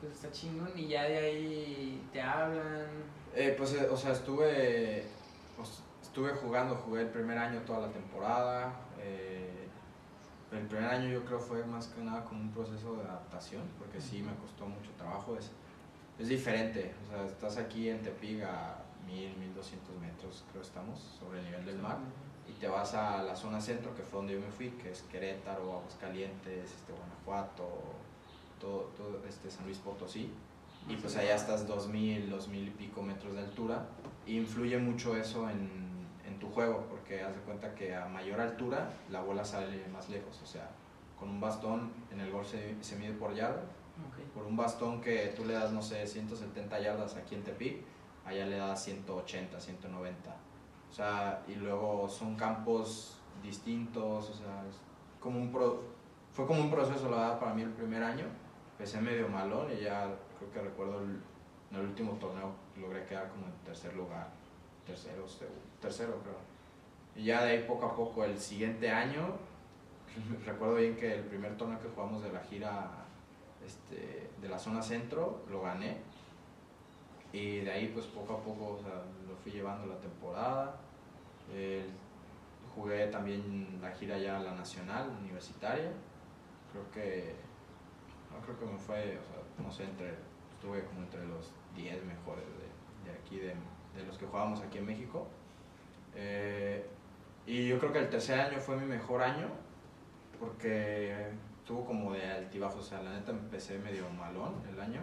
Pues 0.00 0.12
está 0.12 0.30
chingón 0.32 0.72
y 0.76 0.88
ya 0.88 1.04
de 1.04 1.18
ahí 1.18 2.08
te 2.12 2.20
hablan. 2.20 2.86
Eh, 3.34 3.54
pues, 3.56 3.74
eh, 3.74 3.88
o 3.90 3.96
sea, 3.96 4.12
estuve, 4.12 5.06
pues, 5.56 5.82
estuve 6.02 6.30
jugando, 6.32 6.74
jugué 6.76 7.02
el 7.02 7.08
primer 7.08 7.38
año 7.38 7.60
toda 7.60 7.86
la 7.86 7.92
temporada. 7.92 8.72
Eh, 9.00 9.68
el 10.52 10.66
primer 10.66 10.88
año 10.88 11.08
yo 11.08 11.24
creo 11.24 11.38
fue 11.38 11.64
más 11.64 11.88
que 11.88 12.02
nada 12.02 12.24
como 12.24 12.40
un 12.40 12.50
proceso 12.50 12.94
de 12.96 13.02
adaptación, 13.02 13.62
porque 13.78 14.00
sí 14.00 14.22
me 14.22 14.34
costó 14.36 14.66
mucho 14.66 14.90
trabajo. 14.96 15.36
Es, 15.36 15.50
es 16.18 16.28
diferente, 16.28 16.94
o 17.02 17.10
sea, 17.10 17.26
estás 17.26 17.56
aquí 17.56 17.88
en 17.88 18.02
Tepic 18.02 18.42
a 18.42 18.82
1000, 19.06 19.36
1200 19.36 19.96
metros, 20.00 20.44
creo 20.50 20.62
estamos, 20.62 21.00
sobre 21.18 21.40
el 21.40 21.46
nivel 21.46 21.66
del 21.66 21.78
mar, 21.78 21.98
y 22.48 22.52
te 22.52 22.68
vas 22.68 22.94
a 22.94 23.22
la 23.22 23.34
zona 23.36 23.60
centro, 23.60 23.94
que 23.94 24.02
fue 24.02 24.18
donde 24.18 24.34
yo 24.34 24.40
me 24.40 24.50
fui, 24.50 24.70
que 24.70 24.90
es 24.90 25.02
Querétaro, 25.02 25.78
Aguascalientes, 25.78 26.72
este, 26.72 26.92
Guanajuato, 26.92 27.68
todo, 28.60 28.90
este 29.28 29.50
San 29.50 29.64
Luis 29.66 29.78
Potosí, 29.78 30.30
y 30.88 30.96
pues 30.96 31.16
allá 31.16 31.34
estás 31.34 31.66
2000, 31.66 32.30
2000 32.30 32.68
y 32.68 32.70
pico 32.70 33.02
metros 33.02 33.34
de 33.34 33.40
altura, 33.40 33.86
influye 34.26 34.78
mucho 34.78 35.16
eso 35.16 35.48
en, 35.48 35.68
en 36.26 36.38
tu 36.38 36.48
juego, 36.50 36.86
porque 36.88 37.22
haz 37.22 37.34
de 37.34 37.40
cuenta 37.42 37.74
que 37.74 37.94
a 37.94 38.06
mayor 38.06 38.40
altura 38.40 38.90
la 39.10 39.22
bola 39.22 39.44
sale 39.44 39.86
más 39.88 40.08
lejos, 40.08 40.40
o 40.42 40.46
sea, 40.46 40.70
con 41.18 41.28
un 41.28 41.40
bastón, 41.40 41.90
en 42.12 42.20
el 42.20 42.30
gol 42.30 42.44
se, 42.44 42.76
se 42.82 42.96
mide 42.96 43.12
por 43.12 43.34
yarda. 43.34 43.62
Ok. 44.08 44.34
Por 44.34 44.44
un 44.44 44.56
bastón 44.56 45.00
que 45.00 45.32
tú 45.36 45.44
le 45.44 45.54
das, 45.54 45.72
no 45.72 45.80
sé, 45.80 46.06
170 46.06 46.80
yardas 46.80 47.16
aquí 47.16 47.34
en 47.34 47.44
Tepic, 47.44 47.82
allá 48.24 48.46
le 48.46 48.56
das 48.56 48.84
180, 48.84 49.60
190. 49.60 50.36
O 50.94 50.96
sea, 50.96 51.42
y 51.48 51.56
luego 51.56 52.08
son 52.08 52.36
campos 52.36 53.18
distintos, 53.42 54.30
o 54.30 54.32
sea, 54.32 54.62
es 54.70 54.76
como 55.18 55.40
un 55.40 55.50
pro- 55.50 55.82
fue 56.32 56.46
como 56.46 56.60
un 56.60 56.70
proceso, 56.70 57.10
la 57.10 57.16
verdad, 57.16 57.40
para 57.40 57.52
mí 57.52 57.62
el 57.62 57.70
primer 57.72 58.00
año. 58.00 58.26
Empecé 58.78 59.00
medio 59.00 59.28
malón 59.28 59.72
y 59.76 59.82
ya 59.82 60.08
creo 60.38 60.52
que 60.52 60.60
recuerdo 60.60 61.00
en 61.02 61.20
el 61.72 61.80
último 61.80 62.12
torneo 62.12 62.52
logré 62.80 63.04
quedar 63.06 63.28
como 63.30 63.46
en 63.46 63.52
tercer 63.64 63.96
lugar, 63.96 64.28
tercero, 64.86 65.24
segu- 65.26 65.80
tercero 65.82 66.12
creo. 66.22 66.36
Y 67.16 67.24
ya 67.24 67.42
de 67.42 67.50
ahí 67.50 67.64
poco 67.66 67.86
a 67.86 67.96
poco, 67.96 68.22
el 68.24 68.38
siguiente 68.38 68.88
año, 68.88 69.32
recuerdo 70.46 70.76
bien 70.76 70.94
que 70.94 71.12
el 71.12 71.24
primer 71.24 71.56
torneo 71.56 71.80
que 71.80 71.88
jugamos 71.88 72.22
de 72.22 72.32
la 72.32 72.38
gira 72.40 72.88
este, 73.66 74.30
de 74.40 74.48
la 74.48 74.60
zona 74.60 74.80
centro 74.80 75.42
lo 75.50 75.60
gané. 75.62 75.96
Y 77.34 77.62
de 77.62 77.72
ahí 77.72 77.88
pues 77.88 78.06
poco 78.06 78.34
a 78.34 78.38
poco 78.38 78.76
o 78.78 78.78
sea, 78.78 79.02
lo 79.28 79.34
fui 79.42 79.50
llevando 79.50 79.86
la 79.86 79.98
temporada. 79.98 80.76
Eh, 81.52 81.84
jugué 82.72 83.08
también 83.08 83.80
la 83.82 83.90
gira 83.90 84.16
ya 84.18 84.38
la 84.38 84.54
nacional, 84.54 85.10
universitaria. 85.20 85.90
Creo 86.70 86.88
que, 86.92 87.34
no 88.30 88.40
creo 88.44 88.56
que 88.56 88.66
me 88.66 88.78
fue, 88.78 89.18
o 89.18 89.24
sea, 89.24 89.64
no 89.64 89.72
sé, 89.72 89.82
entre, 89.82 90.14
estuve 90.54 90.84
como 90.84 91.00
entre 91.00 91.26
los 91.26 91.50
10 91.74 92.04
mejores 92.04 92.44
de, 92.44 93.10
de 93.10 93.18
aquí, 93.18 93.38
de, 93.38 93.54
de 93.98 94.06
los 94.06 94.16
que 94.16 94.26
jugábamos 94.26 94.60
aquí 94.60 94.78
en 94.78 94.86
México. 94.86 95.26
Eh, 96.14 96.86
y 97.46 97.66
yo 97.66 97.80
creo 97.80 97.92
que 97.92 97.98
el 97.98 98.10
tercer 98.10 98.38
año 98.38 98.60
fue 98.60 98.76
mi 98.76 98.86
mejor 98.86 99.22
año 99.22 99.48
porque 100.38 101.32
tuvo 101.66 101.84
como 101.84 102.12
de 102.12 102.24
altibajos, 102.24 102.80
o 102.80 102.88
sea, 102.88 103.02
la 103.02 103.12
neta 103.12 103.32
empecé 103.32 103.78
medio 103.80 104.08
malón 104.10 104.54
el 104.70 104.78
año, 104.80 105.00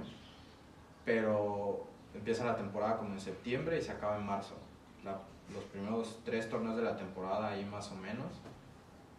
pero 1.03 1.90
empieza 2.13 2.46
la 2.46 2.56
temporada 2.56 2.98
como 2.98 3.13
en 3.13 3.20
septiembre 3.20 3.77
y 3.77 3.82
se 3.82 3.91
acaba 3.91 4.18
en 4.18 4.25
marzo. 4.25 4.56
La- 5.03 5.22
los 5.53 5.63
primeros 5.65 6.20
tres 6.24 6.50
torneos 6.50 6.77
de 6.77 6.84
la 6.84 6.96
temporada 6.96 7.50
ahí 7.50 7.65
más 7.65 7.91
o 7.91 7.96
menos. 7.96 8.27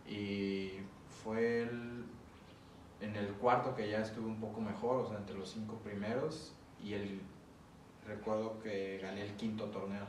Y 0.09 0.79
fue 1.23 1.63
en 1.63 3.17
el 3.17 3.29
cuarto 3.35 3.75
que 3.75 3.91
ya 3.91 4.01
estuve 4.01 4.27
un 4.27 4.41
poco 4.41 4.61
mejor, 4.61 5.05
o 5.05 5.09
sea, 5.09 5.19
entre 5.19 5.37
los 5.37 5.51
cinco 5.51 5.77
primeros. 5.77 6.55
Y 6.83 6.95
el, 6.95 7.21
recuerdo 8.07 8.59
que 8.61 8.99
gané 9.03 9.23
el 9.23 9.33
quinto 9.35 9.67
torneo. 9.67 10.05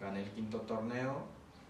Gané 0.00 0.22
el 0.22 0.30
quinto 0.30 0.60
torneo 0.62 1.22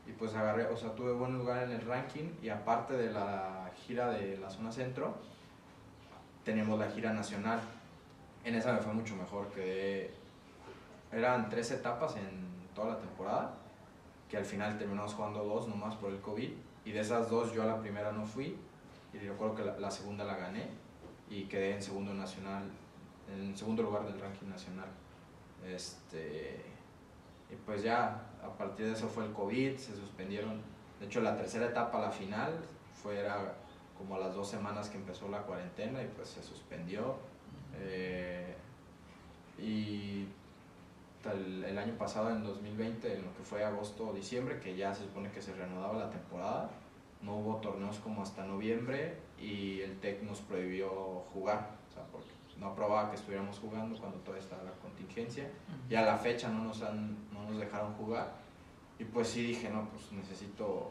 y 0.06 0.12
pues 0.12 0.34
agarré, 0.34 0.66
o 0.66 0.76
sea, 0.76 0.94
tuve 0.94 1.12
buen 1.12 1.36
lugar 1.36 1.64
en 1.64 1.72
el 1.72 1.80
ranking. 1.82 2.30
Y 2.42 2.48
aparte 2.48 2.94
de 2.94 3.10
la 3.12 3.70
gira 3.86 4.10
de 4.10 4.38
la 4.38 4.50
zona 4.50 4.70
centro, 4.70 5.14
tenemos 6.44 6.78
la 6.78 6.90
gira 6.90 7.12
nacional. 7.12 7.60
En 8.44 8.54
esa 8.54 8.72
me 8.72 8.80
fue 8.80 8.92
mucho 8.92 9.16
mejor, 9.16 9.48
que 9.48 10.10
eran 11.14 11.48
tres 11.48 11.70
etapas 11.70 12.16
en 12.16 12.44
toda 12.74 12.94
la 12.94 12.98
temporada, 12.98 13.54
que 14.28 14.36
al 14.36 14.44
final 14.44 14.76
terminamos 14.78 15.14
jugando 15.14 15.44
dos 15.44 15.68
nomás 15.68 15.94
por 15.96 16.10
el 16.10 16.20
COVID, 16.20 16.50
y 16.84 16.92
de 16.92 17.00
esas 17.00 17.30
dos 17.30 17.52
yo 17.52 17.62
a 17.62 17.66
la 17.66 17.80
primera 17.80 18.12
no 18.12 18.26
fui, 18.26 18.56
y 19.12 19.18
recuerdo 19.18 19.54
que 19.54 19.80
la, 19.80 19.90
segunda 19.90 20.24
la 20.24 20.36
gané, 20.36 20.68
y 21.30 21.44
quedé 21.44 21.74
en 21.74 21.82
segundo 21.82 22.12
nacional, 22.12 22.64
en 23.32 23.56
segundo 23.56 23.82
lugar 23.82 24.04
del 24.04 24.20
ranking 24.20 24.48
nacional. 24.48 24.88
Este, 25.64 26.60
y 27.50 27.54
pues 27.64 27.82
ya, 27.82 28.20
a 28.42 28.48
partir 28.58 28.86
de 28.86 28.92
eso 28.92 29.08
fue 29.08 29.24
el 29.24 29.32
COVID, 29.32 29.76
se 29.76 29.94
suspendieron, 29.94 30.60
de 30.98 31.06
hecho 31.06 31.20
la 31.20 31.36
tercera 31.36 31.66
etapa, 31.66 32.00
la 32.00 32.10
final, 32.10 32.52
fue 32.92 33.18
era 33.18 33.54
como 33.96 34.18
las 34.18 34.34
dos 34.34 34.48
semanas 34.48 34.88
que 34.88 34.96
empezó 34.96 35.28
la 35.28 35.42
cuarentena 35.42 36.02
y 36.02 36.08
pues 36.08 36.28
se 36.28 36.42
suspendió. 36.42 37.16
Eh, 37.76 38.54
y 39.58 40.26
tal- 41.24 41.64
el 41.64 41.76
año 41.78 41.94
pasado, 41.98 42.30
en 42.30 42.44
2020, 42.44 43.14
en 43.16 43.22
lo 43.24 43.34
que 43.36 43.42
fue 43.42 43.64
agosto 43.64 44.08
o 44.08 44.12
diciembre, 44.12 44.60
que 44.60 44.76
ya 44.76 44.94
se 44.94 45.02
supone 45.04 45.30
que 45.32 45.42
se 45.42 45.52
reanudaba 45.54 45.94
la 45.98 46.10
temporada, 46.10 46.70
no 47.22 47.36
hubo 47.38 47.56
torneos 47.56 47.98
como 47.98 48.22
hasta 48.22 48.44
noviembre 48.44 49.16
y 49.40 49.80
el 49.80 49.98
TEC 49.98 50.22
nos 50.22 50.40
prohibió 50.40 50.88
jugar, 51.32 51.70
o 51.90 51.92
sea, 51.92 52.04
porque 52.12 52.28
no 52.60 52.66
aprobaba 52.68 53.10
que 53.10 53.16
estuviéramos 53.16 53.58
jugando 53.58 53.98
cuando 53.98 54.18
todavía 54.18 54.44
estaba 54.44 54.62
la 54.62 54.72
contingencia. 54.72 55.50
Y 55.90 55.94
a 55.96 56.02
la 56.02 56.16
fecha 56.18 56.48
no 56.50 56.62
nos, 56.64 56.82
han, 56.82 57.16
no 57.32 57.42
nos 57.50 57.58
dejaron 57.58 57.94
jugar. 57.94 58.32
Y 58.98 59.04
pues 59.04 59.28
sí 59.28 59.42
dije, 59.44 59.70
no, 59.70 59.88
pues 59.88 60.12
necesito 60.12 60.90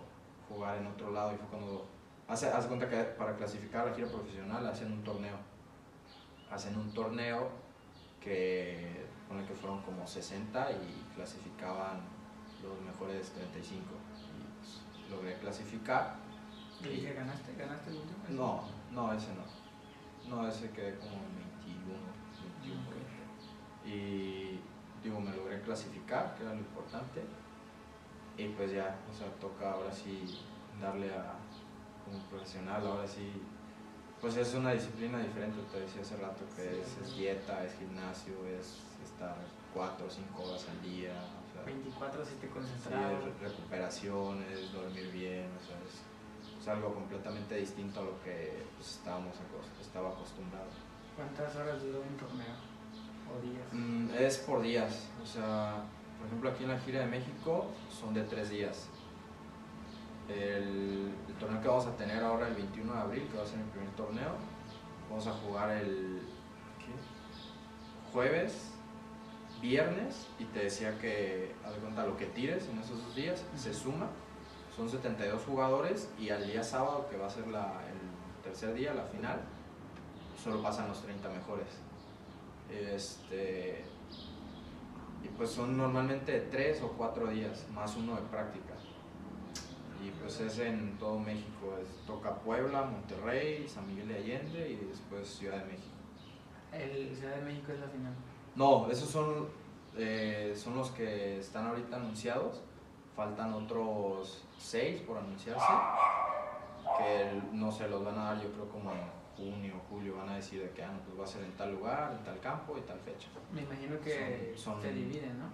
jugar 0.49 0.77
en 0.79 0.87
otro 0.87 1.11
lado. 1.11 1.33
Y 1.33 1.37
fue 1.37 1.47
cuando, 1.47 1.85
hace, 2.27 2.47
haz 2.47 2.65
cuenta 2.65 2.89
que 2.89 2.97
para 2.97 3.35
clasificar 3.35 3.87
a 3.87 3.89
la 3.91 3.95
gira 3.95 4.07
profesional 4.09 4.65
hacen 4.67 4.91
un 4.91 5.03
torneo. 5.03 5.37
Hacen 6.51 6.75
un 6.77 6.91
torneo 6.93 7.49
que, 8.19 9.05
que 9.41 9.53
fueron 9.53 9.81
como 9.81 10.05
60 10.05 10.71
y 10.71 11.15
clasificaban 11.15 12.01
los 12.63 12.79
mejores 12.81 13.31
35. 13.31 13.81
Y 13.81 14.59
pues 14.59 14.81
logré 15.09 15.37
clasificar. 15.39 16.15
¿Y 16.81 16.87
dije, 16.87 17.13
ganaste? 17.13 17.55
¿Ganaste 17.55 17.91
el 17.91 17.97
último? 17.97 18.17
No, 18.29 18.63
no, 18.91 19.13
ese 19.13 19.29
no. 19.33 19.43
No, 20.29 20.47
ese 20.47 20.69
quedé 20.71 20.97
como 20.97 21.13
en 21.13 21.35
21, 21.65 21.97
21. 22.61 22.81
Ok. 22.81 23.87
Y 23.87 24.59
digo, 25.03 25.19
me 25.19 25.35
logré 25.35 25.61
clasificar, 25.61 26.35
que 26.35 26.43
era 26.43 26.53
lo 26.53 26.59
importante. 26.59 27.23
Y 28.37 28.47
pues 28.49 28.71
ya, 28.71 28.97
o 29.09 29.13
sea, 29.13 29.27
toca 29.39 29.71
ahora 29.71 29.91
sí 29.91 30.39
darle 30.81 31.13
a 31.13 31.35
como 32.05 32.19
profesional, 32.29 32.85
ahora 32.85 33.07
sí. 33.07 33.31
Pues 34.19 34.37
es 34.37 34.53
una 34.53 34.71
disciplina 34.71 35.19
diferente, 35.19 35.59
te 35.69 35.81
decía 35.81 36.01
hace 36.01 36.15
rato 36.15 36.45
que 36.55 36.81
es, 36.81 36.97
es 36.97 37.17
dieta, 37.17 37.63
es 37.65 37.77
gimnasio, 37.77 38.33
es 38.47 38.79
estar 39.23 39.35
4 39.73 40.05
o 40.05 40.09
5 40.09 40.43
horas 40.43 40.65
al 40.69 40.81
día, 40.89 41.11
o 41.13 41.53
sea, 41.53 41.63
24 41.65 42.25
si 42.25 42.35
te 42.35 42.47
sí, 42.47 42.53
concentrado. 42.53 43.17
es 43.17 43.23
re- 43.39 43.47
recuperación, 43.49 44.43
es 44.51 44.71
dormir 44.73 45.11
bien, 45.11 45.49
o 45.59 45.65
sea, 45.65 45.77
es, 45.87 46.61
es 46.61 46.67
algo 46.67 46.93
completamente 46.93 47.55
distinto 47.55 47.99
a 48.01 48.03
lo 48.03 48.23
que 48.23 48.63
pues, 48.77 48.91
estábamos 48.91 49.33
estaba 49.81 50.09
acostumbrado. 50.09 50.67
¿Cuántas 51.15 51.55
horas 51.55 51.81
duró 51.81 52.01
un 52.01 52.17
torneo? 52.17 52.55
¿O 53.31 53.41
días? 53.41 53.65
Mm, 53.71 54.09
es 54.17 54.37
por 54.39 54.61
días, 54.61 55.07
o 55.21 55.25
sea, 55.25 55.83
por 56.17 56.27
ejemplo 56.27 56.49
aquí 56.51 56.63
en 56.63 56.69
la 56.71 56.79
gira 56.79 56.99
de 57.01 57.07
México 57.07 57.67
son 57.89 58.13
de 58.13 58.23
tres 58.23 58.49
días. 58.49 58.89
El, 60.29 61.11
el 61.27 61.33
torneo 61.39 61.61
que 61.61 61.67
vamos 61.67 61.85
a 61.85 61.95
tener 61.97 62.23
ahora 62.23 62.47
el 62.47 62.55
21 62.55 62.93
de 62.93 62.99
abril, 62.99 63.27
que 63.29 63.37
va 63.37 63.43
a 63.43 63.47
ser 63.47 63.57
mi 63.57 63.69
primer 63.71 63.89
torneo, 63.91 64.35
vamos 65.09 65.27
a 65.27 65.33
jugar 65.33 65.69
el 65.71 66.21
¿qué? 66.79 68.11
jueves, 68.13 68.72
viernes, 69.63 70.27
y 70.37 70.43
te 70.45 70.65
decía 70.65 70.99
que, 70.99 71.53
haz 71.65 71.73
de 71.73 71.79
cuenta, 71.79 72.05
lo 72.05 72.17
que 72.17 72.25
tires 72.27 72.67
en 72.67 72.77
esos 72.79 73.01
dos 73.01 73.15
días 73.15 73.43
se 73.55 73.73
suma, 73.73 74.07
son 74.75 74.89
72 74.89 75.41
jugadores, 75.43 76.09
y 76.19 76.29
al 76.29 76.45
día 76.45 76.61
sábado, 76.61 77.07
que 77.09 77.17
va 77.17 77.27
a 77.27 77.29
ser 77.29 77.47
la- 77.47 77.81
el 77.89 78.43
tercer 78.43 78.73
día, 78.73 78.93
la 78.93 79.05
final, 79.05 79.39
solo 80.43 80.61
pasan 80.61 80.89
los 80.89 81.01
30 81.01 81.29
mejores. 81.29 81.67
Este, 82.69 83.85
y 85.23 85.27
pues 85.29 85.49
son 85.51 85.77
normalmente 85.77 86.41
tres 86.51 86.81
o 86.81 86.89
cuatro 86.89 87.27
días, 87.27 87.65
más 87.73 87.95
uno 87.95 88.15
de 88.15 88.21
práctica. 88.23 88.73
Y 90.05 90.09
pues 90.19 90.41
es 90.41 90.59
en 90.59 90.97
todo 90.97 91.17
México, 91.19 91.77
es, 91.81 92.05
toca 92.05 92.35
Puebla, 92.39 92.83
Monterrey, 92.83 93.65
San 93.69 93.87
Miguel 93.87 94.09
de 94.09 94.15
Allende 94.15 94.69
y 94.71 94.75
después 94.89 95.25
Ciudad 95.29 95.59
de 95.59 95.65
México. 95.71 95.95
El 96.73 97.15
Ciudad 97.15 97.35
de 97.37 97.41
México 97.43 97.71
es 97.71 97.79
la 97.79 97.87
final. 97.87 98.13
No, 98.55 98.89
esos 98.89 99.09
son, 99.09 99.47
eh, 99.97 100.53
son 100.55 100.75
los 100.75 100.91
que 100.91 101.39
están 101.39 101.67
ahorita 101.67 101.95
anunciados. 101.97 102.61
Faltan 103.15 103.53
otros 103.53 104.43
seis 104.57 105.01
por 105.01 105.17
anunciarse. 105.17 105.65
Que 106.97 107.41
no 107.51 107.71
se 107.71 107.87
los 107.87 108.03
van 108.03 108.17
a 108.17 108.23
dar, 108.33 108.41
yo 108.41 108.51
creo, 108.51 108.69
como 108.69 108.91
en 108.91 108.97
junio 109.37 109.75
o 109.77 109.89
julio. 109.89 110.17
Van 110.17 110.29
a 110.29 110.35
decir 110.35 110.61
de 110.61 110.69
que 110.71 110.83
ah, 110.83 110.91
pues 111.05 111.19
va 111.19 111.23
a 111.23 111.27
ser 111.27 111.43
en 111.43 111.51
tal 111.53 111.71
lugar, 111.71 112.11
en 112.17 112.23
tal 112.23 112.39
campo 112.39 112.77
y 112.77 112.81
tal 112.81 112.99
fecha. 112.99 113.27
Me 113.51 113.61
imagino 113.61 113.99
que 114.01 114.53
Son- 114.55 114.73
son- 114.75 114.81
se 114.81 114.93
dividen, 114.93 115.39
¿no? 115.39 115.45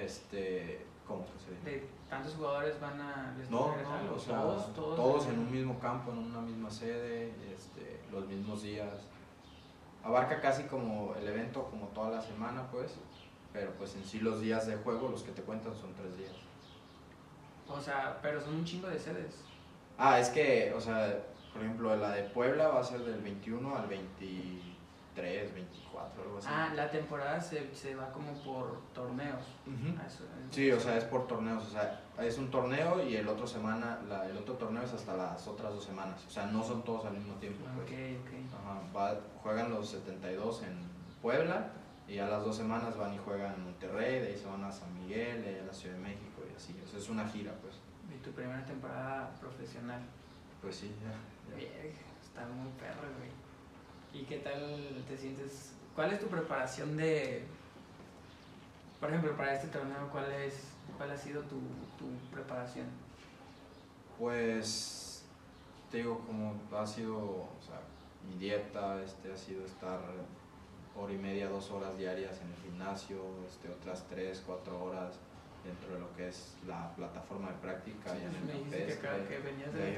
Este, 0.00 0.84
¿cómo 1.06 1.24
que 1.26 1.38
se 1.38 1.50
dice? 1.52 1.70
De 1.70 1.88
tantos 2.08 2.34
jugadores 2.34 2.80
van 2.80 3.00
a. 3.00 3.34
les 3.38 3.50
No, 3.50 3.68
no, 3.76 4.12
o 4.12 4.16
o 4.16 4.18
sea, 4.18 4.40
todos, 4.40 4.74
todos, 4.74 4.96
todos, 4.96 5.26
en 5.26 5.38
un 5.38 5.50
mismo 5.52 5.78
campo, 5.78 6.10
en 6.12 6.18
una 6.18 6.40
misma 6.40 6.70
sede, 6.70 7.32
este, 7.54 8.00
los 8.10 8.26
mismos 8.26 8.62
días. 8.62 9.06
Abarca 10.04 10.40
casi 10.40 10.64
como 10.64 11.14
el 11.14 11.26
evento 11.26 11.64
como 11.70 11.86
toda 11.88 12.10
la 12.10 12.20
semana, 12.20 12.62
pues, 12.70 12.92
pero 13.52 13.70
pues 13.72 13.94
en 13.96 14.04
sí 14.04 14.20
los 14.20 14.40
días 14.40 14.66
de 14.66 14.76
juego, 14.76 15.08
los 15.08 15.22
que 15.22 15.32
te 15.32 15.42
cuentan 15.42 15.74
son 15.74 15.94
tres 15.94 16.16
días. 16.18 16.32
O 17.68 17.80
sea, 17.80 18.18
pero 18.20 18.40
son 18.40 18.54
un 18.56 18.64
chingo 18.64 18.88
de 18.88 18.98
sedes. 18.98 19.36
Ah, 19.96 20.18
es 20.20 20.28
que, 20.28 20.72
o 20.76 20.80
sea, 20.80 21.24
por 21.52 21.62
ejemplo, 21.62 21.96
la 21.96 22.10
de 22.10 22.24
Puebla 22.24 22.68
va 22.68 22.80
a 22.80 22.84
ser 22.84 23.00
del 23.00 23.20
21 23.22 23.76
al 23.76 23.86
20, 23.86 24.26
23, 25.14 25.54
24, 25.54 26.22
algo 26.24 26.38
así. 26.38 26.48
Ah, 26.50 26.72
la 26.74 26.90
temporada 26.90 27.40
se, 27.40 27.72
se 27.74 27.94
va 27.94 28.10
como 28.10 28.32
por 28.42 28.80
torneos. 28.92 29.44
Ujú. 29.64 29.96
Ah, 29.96 30.04
eso, 30.06 30.24
eso. 30.24 30.50
Sí, 30.50 30.70
o 30.72 30.80
sea, 30.80 30.96
es 30.98 31.04
por 31.04 31.26
torneos, 31.28 31.64
o 31.64 31.70
sea, 31.70 32.00
es 32.18 32.36
un 32.36 32.50
torneo 32.50 33.02
y 33.06 33.16
el 33.16 33.28
otro 33.28 33.46
semana, 33.46 34.00
la, 34.08 34.26
el 34.26 34.36
otro 34.36 34.54
torneo 34.54 34.82
es 34.82 34.92
hasta 34.92 35.16
las 35.16 35.46
otras 35.46 35.72
dos 35.72 35.84
semanas, 35.84 36.22
o 36.26 36.30
sea, 36.30 36.46
no 36.46 36.62
son 36.62 36.82
todos 36.82 37.06
al 37.06 37.14
mismo 37.14 37.34
tiempo. 37.36 37.64
Ok, 37.64 37.86
Pues. 37.86 38.16
ok. 38.18 38.53
Ajá, 38.64 38.80
va- 38.96 39.20
juegan 39.42 39.70
los 39.70 39.88
72 39.90 40.62
en 40.62 40.78
Puebla 41.20 41.70
y 42.08 42.18
a 42.18 42.26
las 42.28 42.44
dos 42.44 42.56
semanas 42.56 42.96
van 42.96 43.14
y 43.14 43.18
juegan 43.18 43.54
en 43.54 43.64
Monterrey, 43.64 44.20
de 44.20 44.28
ahí 44.28 44.36
se 44.38 44.46
van 44.46 44.64
a 44.64 44.72
San 44.72 44.92
Miguel, 44.94 45.42
de 45.42 45.48
ahí 45.50 45.58
a 45.62 45.64
la 45.66 45.72
Ciudad 45.72 45.96
de 45.96 46.02
México 46.02 46.42
y 46.50 46.56
así, 46.56 46.74
o 46.84 46.88
sea, 46.88 46.98
es 46.98 47.08
una 47.08 47.26
gira, 47.28 47.52
pues. 47.62 47.74
Y 48.14 48.22
tu 48.22 48.30
primera 48.32 48.64
temporada 48.64 49.30
profesional. 49.40 50.00
Pues 50.60 50.76
sí, 50.76 50.94
ya. 51.02 51.50
ya. 51.50 51.56
Bien, 51.56 51.92
está 52.22 52.46
muy 52.46 52.70
perro, 52.78 53.08
güey. 53.18 53.30
¿Y 54.12 54.24
qué 54.26 54.38
tal 54.38 55.02
te 55.08 55.16
sientes? 55.16 55.72
¿Cuál 55.94 56.12
es 56.12 56.20
tu 56.20 56.26
preparación 56.26 56.96
de, 56.96 57.44
por 59.00 59.08
ejemplo, 59.10 59.36
para 59.36 59.54
este 59.54 59.68
torneo, 59.68 60.08
cuál 60.10 60.30
es, 60.32 60.68
cuál 60.96 61.10
ha 61.10 61.16
sido 61.16 61.42
tu, 61.42 61.56
tu 61.98 62.06
preparación? 62.32 62.86
Pues 64.18 65.24
te 65.90 65.98
digo, 65.98 66.20
como 66.26 66.54
ha 66.76 66.86
sido, 66.86 67.16
o 67.18 67.58
sea, 67.60 67.80
mi 68.28 68.36
dieta 68.38 69.02
este, 69.02 69.32
ha 69.32 69.36
sido 69.36 69.64
estar 69.64 70.00
hora 70.96 71.12
y 71.12 71.18
media, 71.18 71.48
dos 71.48 71.70
horas 71.70 71.96
diarias 71.98 72.40
en 72.40 72.48
el 72.48 72.56
gimnasio, 72.56 73.18
este, 73.48 73.68
otras 73.68 74.04
tres, 74.08 74.42
cuatro 74.46 74.82
horas 74.82 75.18
dentro 75.64 75.94
de 75.94 76.00
lo 76.00 76.14
que 76.14 76.28
es 76.28 76.56
la 76.66 76.94
plataforma 76.94 77.48
de 77.48 77.54
práctica 77.54 78.14
y 78.16 78.24
en 78.24 78.34
el 78.34 78.46
dijiste 78.46 78.86
que, 78.86 78.94
campestre, 78.98 79.28
que 79.28 79.42
venías 79.42 79.72
de 79.72 79.80
de 79.80 79.96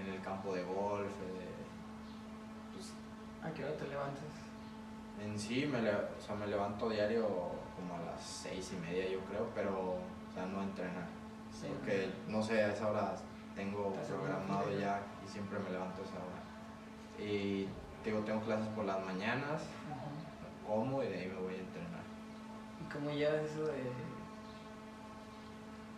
en 0.00 0.14
el 0.14 0.20
campo 0.22 0.54
de 0.54 0.64
golf, 0.64 1.06
eh, 1.06 1.62
pues, 2.72 2.92
¿A 3.42 3.52
qué 3.52 3.64
hora 3.64 3.76
te 3.76 3.88
levantas? 3.88 4.42
en 5.20 5.38
sí 5.38 5.66
me, 5.66 5.78
o 5.78 6.20
sea, 6.20 6.34
me 6.34 6.46
levanto 6.46 6.88
diario 6.88 7.26
como 7.76 7.94
a 7.94 8.12
las 8.12 8.20
seis 8.20 8.72
y 8.72 8.80
media 8.80 9.08
yo 9.08 9.20
creo, 9.20 9.48
pero 9.54 9.94
o 9.94 10.34
sea, 10.34 10.46
no 10.46 10.62
entrenar. 10.62 11.06
Sí, 11.52 11.66
Porque 11.68 12.10
no 12.28 12.42
sé, 12.42 12.62
a 12.62 12.72
esa 12.72 12.90
hora 12.90 13.14
tengo 13.54 13.92
programado 13.92 14.70
ya 14.78 15.02
y 15.24 15.28
siempre 15.28 15.58
me 15.58 15.70
levanto 15.70 16.00
a 16.00 16.04
esa 16.04 16.16
hora. 16.16 16.31
Y 17.18 17.66
digo, 18.04 18.20
tengo 18.24 18.40
clases 18.42 18.68
por 18.68 18.84
las 18.84 19.04
mañanas, 19.04 19.62
como 20.66 21.02
y 21.02 21.06
de 21.08 21.18
ahí 21.18 21.28
me 21.28 21.40
voy 21.40 21.54
a 21.54 21.58
entrenar. 21.58 22.02
¿Y 22.80 22.92
cómo 22.92 23.10
llevas 23.10 23.42
eso 23.42 23.64
de... 23.66 23.82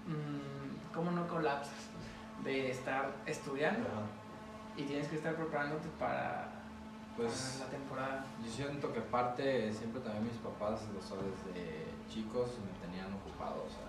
mm, 0.06 0.92
¿Cómo 0.94 1.11
no 1.11 1.26
colapsas? 1.28 1.90
De 2.42 2.71
estar 2.71 3.12
estudiando 3.26 3.88
y 4.76 4.83
tienes 4.85 5.09
que 5.09 5.16
estar 5.16 5.35
preparándote 5.35 5.88
para, 5.99 6.50
Pues 7.16 7.61
la 7.61 7.66
temporada. 7.66 8.26
yo 8.44 8.50
siento 8.50 8.92
que 8.92 9.00
parte, 9.00 9.73
siempre 9.73 10.00
también 10.00 10.25
mis 10.25 10.37
papás, 10.38 10.80
sea, 11.00 11.16
desde 11.18 11.85
chicos 12.09 12.59
me 12.59 12.87
tenían 12.87 13.12
ocupado. 13.14 13.64
O 13.64 13.71
sea, 13.71 13.87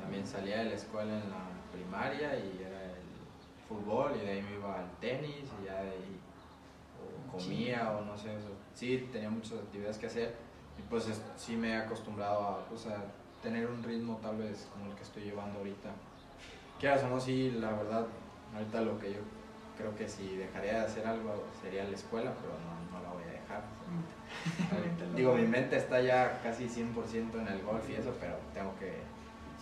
también 0.00 0.26
salía 0.26 0.58
de 0.58 0.64
la 0.66 0.74
escuela 0.74 1.14
en 1.14 1.30
la 1.30 1.48
primaria 1.72 2.38
y 2.38 2.62
era 2.62 2.84
el 2.84 3.08
fútbol 3.68 4.12
y 4.16 4.24
de 4.24 4.32
ahí 4.32 4.42
me 4.42 4.54
iba 4.54 4.78
al 4.78 4.90
tenis 5.00 5.44
y 5.60 5.66
ya 5.66 5.82
de 5.82 5.90
ahí 5.90 6.20
comía 7.30 7.90
o 7.96 8.04
no 8.04 8.16
sé, 8.16 8.30
o 8.36 8.40
sea, 8.40 8.50
sí 8.74 9.08
tenía 9.12 9.30
muchas 9.30 9.54
actividades 9.58 9.98
que 9.98 10.06
hacer 10.06 10.34
y 10.78 10.82
pues 10.82 11.08
es- 11.08 11.22
sí 11.36 11.56
me 11.56 11.70
he 11.70 11.76
acostumbrado 11.76 12.40
a, 12.42 12.64
pues, 12.68 12.86
a 12.86 13.04
tener 13.42 13.66
un 13.66 13.82
ritmo 13.82 14.18
tal 14.22 14.36
vez 14.38 14.68
como 14.72 14.90
el 14.90 14.96
que 14.96 15.02
estoy 15.02 15.24
llevando 15.24 15.58
ahorita. 15.58 15.90
Quieras 16.80 17.02
o 17.04 17.08
no, 17.08 17.20
sí, 17.20 17.50
la 17.52 17.70
verdad, 17.72 18.06
ahorita 18.54 18.80
lo 18.82 18.98
que 18.98 19.12
yo 19.14 19.20
creo 19.76 19.94
que 19.96 20.08
si 20.08 20.36
dejaría 20.36 20.74
de 20.74 20.80
hacer 20.86 21.06
algo 21.06 21.44
sería 21.60 21.84
la 21.84 21.94
escuela, 21.94 22.32
pero 22.40 22.54
no, 22.58 22.98
no 22.98 23.02
la 23.04 23.12
voy 23.12 23.22
a 23.24 23.26
dejar. 23.40 23.62
Lo- 25.10 25.16
Digo, 25.16 25.34
mi 25.34 25.46
mente 25.46 25.76
está 25.76 26.00
ya 26.00 26.40
casi 26.42 26.68
100% 26.68 27.38
en 27.40 27.48
el 27.48 27.62
golf 27.62 27.88
y 27.90 27.94
eso, 27.94 28.14
pero 28.20 28.36
tengo 28.54 28.74
que 28.78 29.02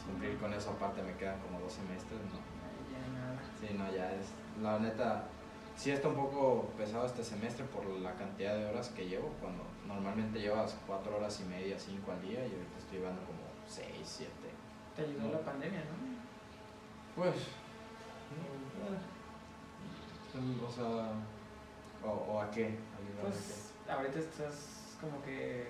cumplir 0.07 0.37
con 0.39 0.53
eso. 0.53 0.71
Aparte, 0.71 1.03
me 1.03 1.13
quedan 1.17 1.39
como 1.41 1.61
dos 1.61 1.73
semestres. 1.73 2.21
¿no? 2.33 2.39
Sí, 3.61 3.75
no, 3.77 3.91
ya 3.95 4.13
es. 4.13 4.27
La 4.63 4.79
neta, 4.79 5.25
sí 5.77 5.91
está 5.91 6.09
un 6.09 6.17
poco 6.17 6.71
pesado 6.77 7.07
este 7.07 7.23
semestre 7.23 7.65
por 7.67 7.87
la 7.87 8.15
cantidad 8.15 8.57
de 8.57 8.67
horas 8.67 8.89
que 8.89 9.07
llevo. 9.07 9.31
Cuando 9.41 9.63
normalmente 9.87 10.41
llevas 10.41 10.77
cuatro 10.87 11.17
horas 11.17 11.41
y 11.41 11.45
media, 11.45 11.79
cinco 11.79 12.13
al 12.13 12.23
día, 12.23 12.41
y 12.41 12.53
ahorita 12.53 12.79
estoy 12.79 12.99
llevando 12.99 13.23
como 13.23 13.41
seis, 13.69 14.03
siete. 14.05 14.51
Te 14.97 15.03
ayudó 15.03 15.33
la 15.33 15.41
pandemia, 15.41 15.81
¿no? 15.81 17.23
Pues. 17.23 17.35
mm, 20.35 20.65
O 20.65 20.71
sea. 20.71 21.13
¿O, 22.05 22.11
o 22.11 22.41
a 22.41 22.51
qué? 22.51 22.65
Ayudarme 22.67 23.29
a 23.29 23.31
qué. 23.31 23.37
Pues 23.47 23.73
ahorita 23.89 24.19
estás 24.19 24.97
como 25.01 25.23
que... 25.23 25.67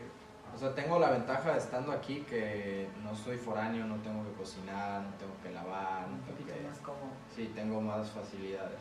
O 0.55 0.59
sea, 0.59 0.75
tengo 0.75 0.99
la 0.99 1.11
ventaja 1.11 1.53
de 1.53 1.59
estando 1.59 1.93
aquí 1.93 2.21
que 2.21 2.89
no 3.03 3.15
soy 3.15 3.37
foráneo, 3.37 3.85
no 3.87 3.97
tengo 3.97 4.25
que 4.25 4.33
cocinar, 4.33 5.03
no 5.03 5.11
tengo 5.15 5.35
que 5.43 5.51
lavar, 5.51 6.09
no 6.09 6.15
un 6.15 6.21
tengo 6.23 6.39
poquito 6.39 6.55
que... 6.55 6.69
más 6.69 6.79
cómodo. 6.79 7.11
Sí, 7.35 7.51
tengo 7.55 7.81
más 7.81 8.11
facilidades. 8.11 8.79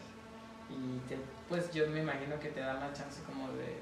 Y 0.70 1.00
te- 1.08 1.20
pues 1.48 1.72
yo 1.72 1.88
me 1.90 2.02
imagino 2.02 2.40
que 2.40 2.50
te 2.50 2.60
da 2.60 2.74
la 2.76 2.92
chance 2.94 3.22
como 3.24 3.50
de 3.54 3.80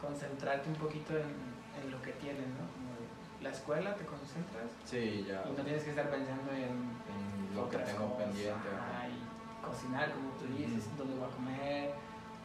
concentrarte 0.00 0.68
un 0.68 0.76
poquito 0.76 1.16
en, 1.16 1.34
en 1.80 1.90
lo 1.90 2.00
que 2.02 2.12
tienes, 2.12 2.48
¿no? 2.48 2.66
Como 2.74 2.90
de 2.98 3.06
la 3.44 3.50
escuela 3.50 3.94
te 3.94 4.04
concentras 4.04 4.70
Sí, 4.84 5.24
ya. 5.28 5.44
y 5.46 5.52
no 5.56 5.62
tienes 5.62 5.84
que 5.84 5.90
estar 5.90 6.10
pensando 6.10 6.50
en 6.52 6.96
En 7.06 7.54
lo 7.54 7.68
que 7.70 7.78
tengo 7.78 8.12
cosas, 8.14 8.26
pendiente. 8.26 8.68
ajá, 8.74 9.08
y 9.08 9.64
cocinar, 9.64 10.12
como 10.12 10.30
tú 10.32 10.46
dices, 10.46 10.86
Ujú. 10.88 10.96
dónde 10.98 11.14
voy 11.16 11.28
a 11.30 11.34
comer, 11.34 11.94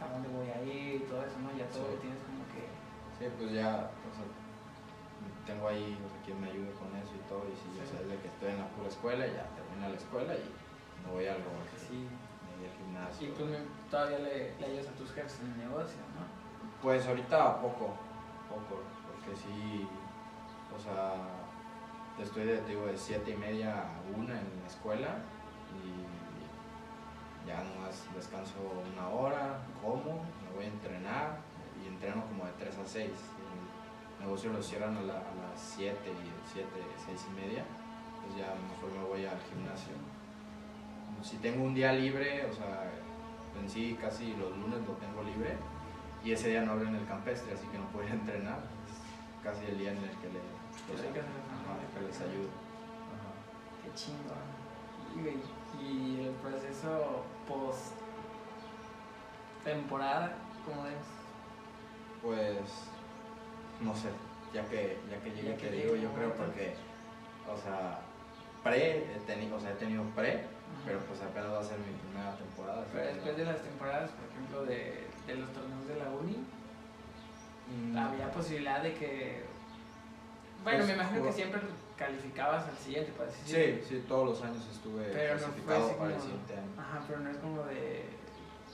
a 0.01 0.07
dónde 0.13 0.29
voy 0.29 0.47
a 0.49 0.61
ir, 0.63 1.07
todo 1.07 1.25
eso, 1.25 1.37
¿no? 1.39 1.49
Ya 1.57 1.65
todo 1.67 1.85
Sí. 1.87 1.93
lo 1.95 1.97
tienes 1.99 2.19
como 2.23 2.43
que... 2.53 2.63
Sí, 3.17 3.25
pues 3.37 3.51
ya, 3.51 3.89
o 3.91 4.11
sea, 4.15 4.25
tengo 5.45 5.67
ahí 5.67 5.97
o 6.05 6.09
sea, 6.09 6.19
quien 6.23 6.39
me 6.41 6.47
ayude 6.49 6.71
con 6.73 6.89
eso 6.95 7.13
y 7.15 7.21
todo. 7.29 7.45
Y 7.49 7.55
si 7.57 7.67
yo 7.77 7.83
Sí. 7.85 7.97
sé 7.97 8.05
de 8.05 8.17
que 8.21 8.27
estoy 8.29 8.51
en 8.51 8.59
la 8.59 8.67
pura 8.69 8.89
escuela, 8.89 9.25
ya 9.27 9.45
termino 9.57 9.89
la 9.89 9.95
escuela 9.97 10.33
y 10.33 10.45
me 11.05 11.11
voy 11.11 11.25
al 11.27 11.41
golf. 11.43 11.65
que 11.73 11.77
sí. 11.77 12.07
Y 13.19 13.25
me- 13.25 13.89
todavía 13.89 14.19
le, 14.19 14.55
le 14.59 14.79
a 14.79 14.91
tus 14.93 15.11
jefes 15.11 15.39
en 15.41 15.51
el 15.51 15.69
negocio, 15.69 15.99
¿no? 16.15 16.25
Pues 16.81 17.05
ahorita 17.07 17.61
poco, 17.61 17.93
poco, 18.49 18.81
porque 19.05 19.35
sí, 19.37 19.87
o 20.75 20.79
sea, 20.79 21.13
estoy 22.19 22.45
de, 22.45 22.61
digo, 22.65 22.85
de 22.87 22.97
siete 22.97 23.31
y 23.31 23.35
media 23.35 23.83
a 23.83 24.17
una 24.17 24.39
en 24.39 24.61
la 24.61 24.67
escuela 24.67 25.09
y 25.77 27.47
ya 27.47 27.63
nomás 27.63 28.05
descanso 28.15 28.53
una 28.93 29.07
hora, 29.09 29.59
como, 29.81 30.23
me 30.43 30.55
voy 30.55 30.65
a 30.65 30.67
entrenar 30.67 31.37
y 31.83 31.87
entreno 31.87 32.23
como 32.25 32.45
de 32.45 32.51
3 32.53 32.77
a 32.77 32.85
6. 32.85 33.09
El 34.19 34.25
negocio 34.25 34.53
lo 34.53 34.61
cierran 34.61 34.95
a, 34.97 34.99
a 35.01 35.03
las 35.03 35.59
7 35.59 35.97
y 36.05 36.31
7, 36.53 36.67
6 37.05 37.27
y 37.31 37.41
media, 37.41 37.65
pues 38.23 38.37
ya 38.37 38.53
mejor 38.53 38.91
me 38.97 39.03
voy 39.07 39.25
al 39.25 39.39
gimnasio. 39.49 39.93
Si 41.21 41.38
tengo 41.38 41.63
un 41.63 41.74
día 41.74 41.93
libre, 41.93 42.45
o 42.45 42.54
sea, 42.54 42.91
en 43.60 43.69
sí 43.69 43.97
casi 44.02 44.34
los 44.36 44.58
lunes 44.58 44.80
lo 44.88 44.93
tengo 44.93 45.24
libre 45.24 45.56
y 46.24 46.32
ese 46.32 46.50
día 46.50 46.62
no 46.62 46.74
abren 46.74 46.95
el 46.95 47.06
campestre, 47.06 47.54
así 47.54 47.67
que 47.67 47.78
no 47.78 47.86
puedo 47.88 48.08
entrenar. 48.12 48.60
Es 48.89 49.43
casi 49.43 49.65
el 49.65 49.78
día 49.78 49.91
en 49.91 49.97
el 49.97 50.10
que, 50.17 50.28
le, 50.30 50.39
o 50.39 50.97
sea, 50.97 51.12
que 51.13 52.08
les 52.08 52.21
ayudo. 52.21 52.50
Qué 53.84 53.93
chingón. 53.93 54.62
Y, 55.15 55.84
y 55.84 56.26
el 56.28 56.34
proceso 56.36 57.24
post 57.47 57.93
temporada, 59.63 60.34
¿cómo 60.65 60.88
es? 60.88 60.93
Pues, 62.21 62.89
no 63.82 63.95
sé, 63.95 64.10
ya 64.54 64.63
que, 64.65 65.00
ya 65.10 65.19
que 65.21 65.32
llegue 65.32 65.50
Ya 65.50 65.58
que 65.58 65.67
te 65.67 65.76
digo, 65.76 65.95
yo 65.95 66.12
creo 66.13 66.34
porque, 66.34 66.74
o 67.52 67.58
sea, 67.58 68.00
pre, 68.63 69.15
he 69.15 69.19
tenido, 69.26 69.58
o 69.58 69.60
sea, 69.60 69.71
he 69.71 69.76
tenido 69.76 70.04
pre, 70.15 70.45
pero 70.86 70.99
pues 70.99 71.21
apenas 71.21 71.51
va 71.51 71.60
a 71.60 71.63
ser 71.63 71.77
mi 71.79 71.93
primera 71.93 72.36
temporada. 72.36 72.86
Pero 72.91 73.05
después 73.05 73.31
no. 73.31 73.38
de 73.38 73.45
las 73.45 73.62
temporadas, 73.62 74.12
por 74.12 74.25
ejemplo, 74.29 74.65
de, 74.65 75.07
de 75.27 75.36
los 75.36 75.51
torneos 75.53 75.88
de 75.88 75.95
la 75.97 76.10
uni, 76.10 76.38
Mm, 77.71 77.97
había 77.97 78.31
posibilidad 78.31 78.81
de 78.81 78.93
que... 78.93 79.43
Bueno, 80.63 80.79
Pues, 80.79 80.88
me 80.89 80.93
imagino 80.93 81.23
que 81.23 81.31
siempre 81.31 81.62
calificabas 81.97 82.67
al 82.67 82.77
siguiente, 82.77 83.12
por 83.13 83.27
así 83.27 83.39
Sí, 83.45 83.81
sí, 83.88 84.05
todos 84.07 84.29
los 84.29 84.41
años 84.43 84.67
estuve 84.71 85.05
Pero 85.05 85.34
no 85.34 85.39
clasificado 85.39 85.86
así 85.86 85.95
para 85.95 86.15
el 86.15 86.21
siguiente 86.21 86.53
año. 86.53 86.71
Ajá, 86.77 87.01
pero 87.07 87.19
no 87.19 87.29
es 87.29 87.38
como 87.38 87.63
de... 87.63 88.05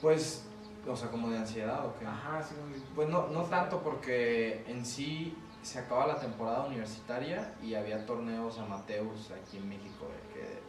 Pues, 0.02 0.48
o 0.88 0.96
sea, 0.96 1.10
como 1.10 1.30
de 1.30 1.38
ansiedad 1.38 1.86
o 1.86 1.96
qué. 1.98 2.06
Ajá, 2.06 2.42
sí, 2.42 2.56
muy... 2.56 2.80
Pues 2.96 3.10
no, 3.10 3.28
no 3.28 3.44
tanto 3.44 3.82
porque 3.82 4.64
en 4.68 4.86
sí 4.86 5.38
se 5.62 5.80
acaba 5.80 6.08
la 6.08 6.20
temporada 6.20 6.66
universitaria 6.66 7.54
y 7.62 7.76
había 7.76 8.06
torneos 8.06 8.58
amateurs 8.58 9.32
aquí 9.32 9.58
en 9.58 9.70
México 9.70 10.08
de 10.08 10.34
que 10.34 10.40
del, 10.40 10.67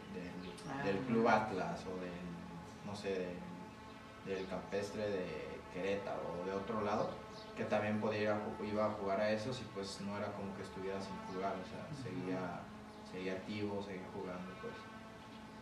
Ah, 0.71 0.83
del. 0.83 0.97
Club 0.99 1.27
Atlas 1.27 1.81
o 1.85 1.99
del, 2.01 2.11
no 2.85 2.95
sé, 2.95 3.09
del, 3.09 4.35
del 4.35 4.47
campestre 4.47 5.09
de 5.09 5.59
Querétaro 5.73 6.21
o 6.41 6.45
de 6.45 6.53
otro 6.53 6.81
lado, 6.81 7.09
que 7.55 7.65
también 7.65 7.99
podía 7.99 8.21
ir 8.21 8.29
a 8.29 8.39
iba 8.63 8.85
a 8.85 8.91
jugar 8.91 9.19
a 9.19 9.31
esos 9.31 9.59
y 9.61 9.63
pues 9.73 10.01
no 10.01 10.17
era 10.17 10.31
como 10.33 10.55
que 10.55 10.63
estuviera 10.63 10.99
sin 11.01 11.15
jugar, 11.33 11.53
o 11.53 11.65
sea, 11.65 11.85
seguía, 12.03 12.61
seguía 13.11 13.33
activo, 13.33 13.81
seguía 13.81 14.07
jugando, 14.13 14.51
pues 14.61 14.73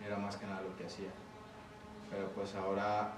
era 0.06 0.18
más 0.18 0.38
que 0.38 0.46
nada 0.46 0.62
lo 0.62 0.76
que 0.78 0.86
hacía. 0.86 1.10
Pero 2.10 2.30
pues 2.30 2.56
ahora 2.56 3.14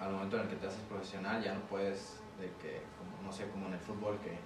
al 0.00 0.12
momento 0.12 0.36
en 0.36 0.42
el 0.42 0.48
que 0.48 0.56
te 0.56 0.66
haces 0.66 0.82
profesional 0.88 1.42
ya 1.42 1.54
no 1.54 1.60
puedes, 1.62 2.20
de 2.38 2.50
que, 2.60 2.82
como, 2.98 3.22
no 3.22 3.32
sé, 3.32 3.48
como 3.50 3.68
en 3.68 3.74
el 3.74 3.80
fútbol, 3.80 4.18
que 4.18 4.36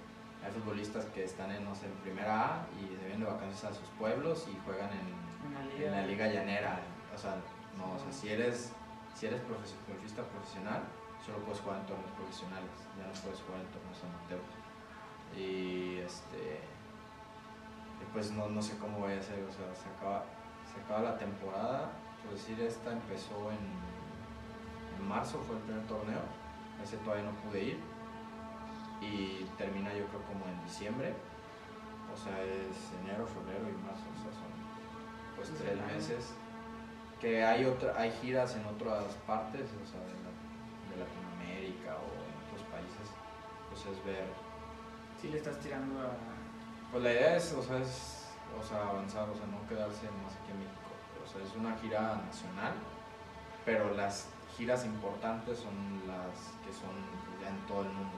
hay 0.45 0.51
futbolistas 0.51 1.05
que 1.05 1.23
están 1.23 1.51
en, 1.51 1.65
no 1.65 1.73
sé, 1.73 1.87
en 1.87 1.93
primera 1.93 2.61
A 2.61 2.67
y 2.79 2.95
se 2.95 3.05
vienen 3.05 3.21
de 3.21 3.25
vacaciones 3.25 3.63
a 3.63 3.73
sus 3.73 3.87
pueblos 3.97 4.47
y 4.47 4.57
juegan 4.65 4.91
en, 4.91 5.26
en 5.77 5.91
la 5.91 6.05
liga 6.05 6.27
llanera. 6.27 6.79
O 7.13 7.17
sea, 7.17 7.35
no, 7.77 7.93
o 7.95 7.99
sea, 7.99 8.11
si 8.11 8.29
eres, 8.29 8.71
si 9.13 9.27
eres 9.27 9.41
golfista 9.47 10.23
profesional, 10.23 10.83
solo 11.25 11.39
puedes 11.39 11.61
jugar 11.61 11.79
en 11.79 11.85
torneos 11.85 12.11
profesionales, 12.11 12.71
ya 12.97 13.07
no 13.07 13.13
puedes 13.21 13.41
jugar 13.41 13.61
en 13.61 13.67
torneos 13.67 14.03
amateurs. 14.03 14.53
Y 15.35 15.97
este, 15.99 16.61
pues 18.13 18.31
no, 18.31 18.49
no 18.49 18.61
sé 18.61 18.77
cómo 18.77 18.99
voy 18.99 19.13
a 19.13 19.19
hacer, 19.19 19.43
o 19.43 19.51
sea, 19.51 19.73
se 19.75 19.89
acaba, 19.89 20.25
se 20.65 20.81
acaba 20.81 21.11
la 21.11 21.17
temporada, 21.17 21.91
por 22.23 22.33
decir, 22.33 22.59
esta 22.61 22.91
empezó 22.91 23.51
en, 23.51 24.97
en 24.97 25.07
marzo, 25.07 25.39
fue 25.45 25.55
el 25.55 25.61
primer 25.63 25.85
torneo, 25.85 26.21
ese 26.83 26.97
todavía 26.97 27.25
no 27.25 27.31
pude 27.45 27.63
ir, 27.63 27.79
y 29.01 29.45
termina 29.57 29.93
yo 29.93 30.05
creo 30.07 30.23
como 30.23 30.45
en 30.45 30.63
diciembre, 30.63 31.13
o 32.11 32.17
sea, 32.17 32.41
es 32.41 32.77
enero, 33.03 33.27
febrero 33.27 33.69
y 33.69 33.77
marzo, 33.85 34.05
pues 35.49 35.61
tres 35.61 35.77
meses 35.93 36.33
que 37.19 37.43
hay 37.43 37.65
otra 37.65 37.95
hay 37.97 38.11
giras 38.21 38.55
en 38.55 38.65
otras 38.65 39.13
partes 39.25 39.69
o 39.83 39.85
sea 39.85 39.99
de, 40.01 40.27
Latinoamérica 40.97 41.93
o 41.93 42.09
en 42.25 42.33
otros 42.41 42.65
países 42.71 43.13
pues 43.69 43.85
es 43.85 44.03
ver. 44.03 44.25
Si 45.21 45.27
le 45.27 45.37
estás 45.37 45.59
tirando 45.59 45.99
a 46.01 46.09
pues 46.91 47.03
la 47.03 47.11
idea 47.11 47.35
es 47.35 47.53
o 47.53 47.61
sea 47.61 47.77
es 47.77 48.25
o 48.59 48.63
sea 48.63 48.87
avanzar 48.87 49.29
o 49.29 49.35
sea 49.35 49.45
no 49.45 49.67
quedarse 49.67 50.09
más 50.23 50.33
aquí 50.33 50.51
en 50.51 50.59
México. 50.59 50.89
O 51.23 51.27
sea 51.27 51.43
es 51.43 51.55
una 51.55 51.77
gira 51.77 52.15
nacional 52.25 52.73
pero 53.63 53.93
las 53.93 54.29
giras 54.57 54.85
importantes 54.85 55.59
son 55.59 56.01
las 56.07 56.33
que 56.65 56.73
son 56.73 56.95
ya 57.39 57.49
en 57.49 57.59
todo 57.67 57.81
el 57.81 57.89
mundo. 57.89 58.17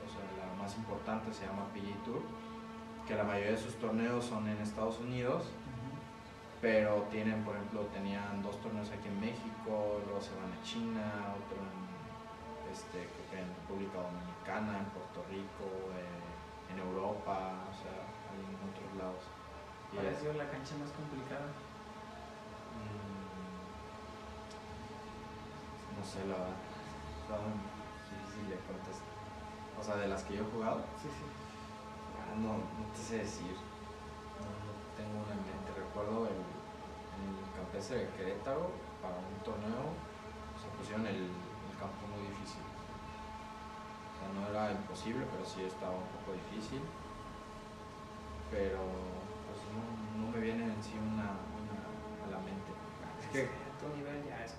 O 0.00 0.08
sea 0.08 0.24
la 0.40 0.54
más 0.56 0.74
importante 0.78 1.32
se 1.34 1.44
llama 1.44 1.66
PGA 1.74 2.04
Tour 2.04 2.22
que 3.06 3.14
la 3.14 3.24
mayoría 3.24 3.52
de 3.52 3.58
sus 3.58 3.74
torneos 3.76 4.24
son 4.24 4.48
en 4.48 4.58
Estados 4.58 4.98
Unidos 5.00 5.44
pero 6.60 7.06
tienen, 7.10 7.44
por 7.44 7.54
ejemplo, 7.54 7.82
tenían 7.94 8.42
dos 8.42 8.60
torneos 8.60 8.90
aquí 8.90 9.08
en 9.08 9.20
México, 9.20 10.02
luego 10.04 10.20
se 10.20 10.34
van 10.34 10.52
a 10.52 10.62
China, 10.62 11.34
otro 11.38 11.58
en, 11.62 11.86
este, 12.72 13.06
en 13.30 13.46
República 13.62 14.02
Dominicana, 14.02 14.78
en 14.78 14.86
Puerto 14.90 15.22
Rico, 15.30 15.94
eh, 15.94 16.72
en 16.74 16.78
Europa, 16.80 17.62
o 17.62 17.74
sea, 17.74 18.10
en 18.34 18.58
otros 18.58 18.90
lados. 18.98 19.22
¿Cuál 19.94 20.08
ha 20.08 20.14
sido 20.18 20.32
la 20.34 20.50
cancha 20.50 20.74
más 20.76 20.90
complicada? 20.90 21.46
Mm, 22.74 23.38
no 25.96 26.04
sé, 26.04 26.26
la 26.26 26.36
verdad, 26.42 27.46
difícil 28.10 28.50
de 28.50 28.58
contestar. 28.66 29.08
O 29.78 29.82
sea, 29.82 29.96
de 29.96 30.08
las 30.08 30.24
que 30.24 30.34
yo 30.36 30.42
he 30.42 30.50
jugado. 30.50 30.82
Sí, 31.00 31.08
sí. 31.08 31.24
Ah, 32.18 32.34
no, 32.36 32.58
no 32.58 32.84
te 32.92 32.98
sé 33.00 33.18
decir. 33.18 33.54
No, 34.42 34.50
no 34.50 34.74
tengo 34.98 35.22
una 35.22 35.32
en 35.32 35.44
mente. 35.46 35.67
Recuerdo 35.98 36.26
el, 36.30 36.38
el 36.38 37.34
campestre 37.56 37.98
de 37.98 38.08
Querétaro 38.10 38.70
para 39.02 39.18
un 39.18 39.34
torneo 39.42 39.98
se 40.54 40.70
pusieron 40.78 41.04
el, 41.08 41.26
el, 41.26 41.74
campo 41.74 42.06
muy 42.06 42.22
difícil. 42.30 42.62
O 42.62 44.14
sea, 44.14 44.30
no 44.30 44.46
era 44.46 44.70
imposible, 44.70 45.26
pero 45.26 45.42
sí 45.44 45.66
estaba 45.66 45.98
un 45.98 46.06
poco 46.14 46.38
difícil. 46.38 46.82
Pero 48.52 48.78
pues 49.42 49.58
no, 49.74 50.22
no 50.22 50.30
me 50.30 50.38
viene 50.38 50.70
en 50.70 50.80
sí 50.80 50.94
una, 50.94 51.34
una 51.34 51.82
a 51.82 52.30
la 52.30 52.38
mente. 52.46 52.70
Es 53.18 53.26
que 53.34 53.50
tu 53.82 53.90
nivel 53.98 54.22
ya 54.22 54.44
es. 54.44 54.54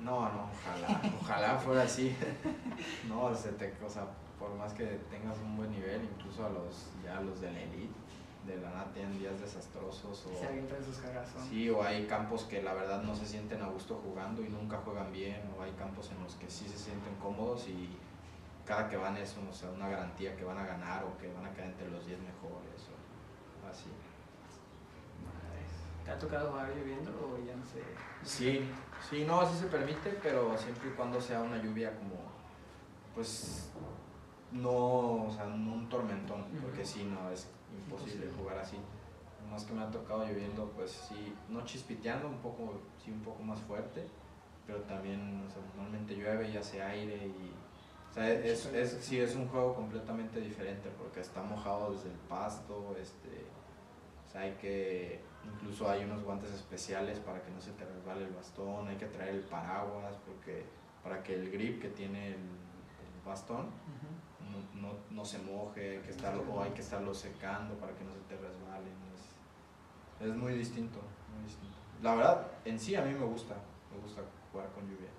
No, 0.00 0.24
no, 0.32 0.48
ojalá, 0.48 1.02
ojalá 1.20 1.58
fuera 1.58 1.82
así. 1.82 2.16
no, 3.08 3.34
se 3.34 3.52
te, 3.52 3.76
o 3.84 3.90
sea, 3.90 4.08
por 4.38 4.54
más 4.54 4.72
que 4.72 4.86
tengas 5.10 5.36
un 5.40 5.54
buen 5.54 5.70
nivel, 5.70 6.08
incluso 6.16 6.46
a 6.46 6.48
los 6.48 6.92
ya 7.04 7.18
a 7.18 7.20
los 7.20 7.42
de 7.42 7.52
la 7.52 7.60
elite, 7.60 8.07
de 8.48 8.60
la 8.60 8.70
nada 8.70 8.92
tienen 8.92 9.18
días 9.18 9.40
desastrosos. 9.40 10.26
O, 10.26 10.38
se 10.38 10.46
avientan 10.46 10.82
sus 10.82 10.98
cagazos. 10.98 11.42
Sí, 11.48 11.70
o 11.70 11.82
hay 11.82 12.06
campos 12.06 12.44
que 12.44 12.62
la 12.62 12.74
verdad 12.74 13.02
no 13.02 13.14
se 13.14 13.26
sienten 13.26 13.62
a 13.62 13.68
gusto 13.68 14.00
jugando 14.02 14.42
y 14.42 14.48
nunca 14.48 14.78
juegan 14.78 15.12
bien, 15.12 15.42
o 15.56 15.62
hay 15.62 15.72
campos 15.72 16.10
en 16.10 16.22
los 16.22 16.34
que 16.36 16.50
sí 16.50 16.68
se 16.68 16.78
sienten 16.78 17.14
cómodos 17.16 17.68
y 17.68 17.96
cada 18.64 18.88
que 18.88 18.96
van 18.96 19.16
es 19.16 19.36
o 19.36 19.52
sea, 19.52 19.70
una 19.70 19.88
garantía 19.88 20.36
que 20.36 20.44
van 20.44 20.58
a 20.58 20.66
ganar 20.66 21.04
o 21.04 21.16
que 21.16 21.32
van 21.32 21.46
a 21.46 21.52
quedar 21.52 21.68
entre 21.68 21.90
los 21.90 22.06
10 22.06 22.18
mejores, 22.20 22.88
o 23.62 23.68
así. 23.68 23.90
¿Te 26.04 26.14
ha 26.14 26.18
tocado 26.18 26.50
jugar 26.50 26.70
lloviendo 26.74 27.10
o 27.10 27.46
ya 27.46 27.54
no 27.54 27.64
sé? 27.66 27.82
Sí, 28.22 28.70
sí, 29.10 29.24
no, 29.26 29.42
así 29.42 29.58
se 29.58 29.66
permite, 29.66 30.18
pero 30.22 30.56
siempre 30.56 30.88
y 30.88 30.92
cuando 30.92 31.20
sea 31.20 31.40
una 31.40 31.62
lluvia 31.62 31.94
como, 31.96 32.14
pues, 33.14 33.70
no, 34.52 35.26
o 35.26 35.30
sea, 35.30 35.44
no 35.44 35.74
un 35.74 35.88
tormentón, 35.88 36.46
porque 36.62 36.84
si 36.84 37.04
no, 37.04 37.30
es 37.30 37.46
imposible 37.76 38.30
jugar 38.38 38.58
así. 38.58 38.76
Más 39.50 39.64
que 39.64 39.72
me 39.72 39.82
ha 39.82 39.90
tocado 39.90 40.26
lloviendo, 40.26 40.70
pues 40.76 40.90
sí, 40.90 41.34
no 41.48 41.64
chispiteando, 41.64 42.28
un 42.28 42.38
poco, 42.38 42.80
sí, 43.02 43.10
un 43.10 43.22
poco 43.22 43.42
más 43.42 43.58
fuerte, 43.60 44.06
pero 44.66 44.80
también, 44.82 45.44
o 45.46 45.50
sea, 45.50 45.62
normalmente 45.74 46.14
llueve 46.14 46.50
y 46.50 46.56
hace 46.56 46.82
aire 46.82 47.26
y... 47.26 47.52
O 48.10 48.12
sea, 48.12 48.30
es, 48.30 48.66
es, 48.66 48.98
sí, 49.00 49.20
es 49.20 49.34
un 49.36 49.48
juego 49.48 49.74
completamente 49.74 50.40
diferente 50.40 50.90
porque 50.98 51.20
está 51.20 51.42
mojado 51.42 51.92
desde 51.92 52.10
el 52.10 52.16
pasto, 52.28 52.96
este, 52.98 53.44
o 54.26 54.30
sea, 54.30 54.42
hay 54.42 54.52
que, 54.52 55.20
incluso 55.44 55.88
hay 55.88 56.04
unos 56.04 56.22
guantes 56.22 56.52
especiales 56.52 57.18
para 57.20 57.42
que 57.42 57.50
no 57.50 57.60
se 57.60 57.72
te 57.72 57.84
resbale 57.84 58.24
el 58.24 58.32
bastón, 58.32 58.88
hay 58.88 58.96
que 58.96 59.06
traer 59.06 59.34
el 59.34 59.40
paraguas 59.42 60.16
porque 60.26 60.64
para 61.02 61.22
que 61.22 61.34
el 61.34 61.50
grip 61.50 61.80
que 61.80 61.88
tiene 61.88 62.28
el, 62.28 62.34
el 62.34 63.24
bastón 63.24 63.66
no, 64.74 64.88
no, 64.88 64.94
no, 65.10 65.24
se 65.24 65.38
moje, 65.38 65.98
hay 65.98 66.02
que 66.02 66.10
estarlo, 66.10 66.42
o 66.52 66.62
hay 66.62 66.70
que 66.70 66.80
estarlo 66.80 67.14
secando 67.14 67.74
para 67.74 67.92
que 67.94 68.04
no 68.04 68.12
se 68.12 68.20
te 68.20 68.36
resbalen. 68.36 68.94
Es, 69.14 70.26
es, 70.28 70.36
muy, 70.36 70.54
distinto, 70.54 70.98
muy 71.32 71.44
distinto. 71.44 71.76
La 72.02 72.14
verdad, 72.14 72.46
en 72.64 72.78
sí 72.78 72.94
a 72.94 73.02
mí 73.02 73.12
me 73.12 73.24
gusta, 73.24 73.54
me 73.92 74.00
gusta 74.00 74.22
jugar 74.52 74.68
con 74.72 74.84
lluvia. 74.84 75.10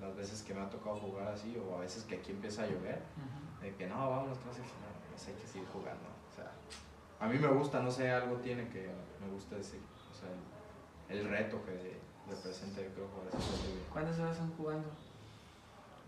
Las 0.00 0.16
veces 0.16 0.42
que 0.42 0.54
me 0.54 0.60
ha 0.60 0.70
tocado 0.70 0.96
jugar 0.96 1.28
así, 1.28 1.56
o 1.58 1.76
a 1.76 1.80
veces 1.80 2.04
que 2.04 2.16
aquí 2.16 2.32
empieza 2.32 2.62
a 2.62 2.66
llover, 2.66 3.02
uh 3.16 3.58
-huh. 3.58 3.62
de 3.62 3.74
que 3.74 3.86
no, 3.86 4.10
vámonos, 4.10 4.38
que 4.38 4.46
no 4.46 4.52
sé, 4.52 4.60
no, 4.60 5.10
pues 5.10 5.28
hay 5.28 5.34
que 5.34 5.46
seguir 5.46 5.68
jugando. 5.68 6.08
O 6.30 6.34
sea, 6.34 6.50
a 7.18 7.28
mí 7.28 7.38
me 7.38 7.48
gusta, 7.48 7.82
no 7.82 7.90
sé, 7.90 8.10
algo 8.10 8.36
tiene 8.36 8.68
que 8.68 8.88
me 9.20 9.28
gusta 9.32 9.56
ese, 9.56 9.76
o 9.76 10.14
sea, 10.14 10.28
el, 11.08 11.18
el 11.18 11.28
reto 11.28 11.62
que 11.64 11.98
representa, 12.30 12.80
yo 12.80 12.88
creo, 12.94 13.08
jugar 13.08 13.28
así 13.28 13.50
con 13.50 13.68
lluvia. 13.68 13.86
¿Cuántas 13.92 14.18
horas 14.18 14.32
están 14.32 14.52
jugando? 14.56 14.88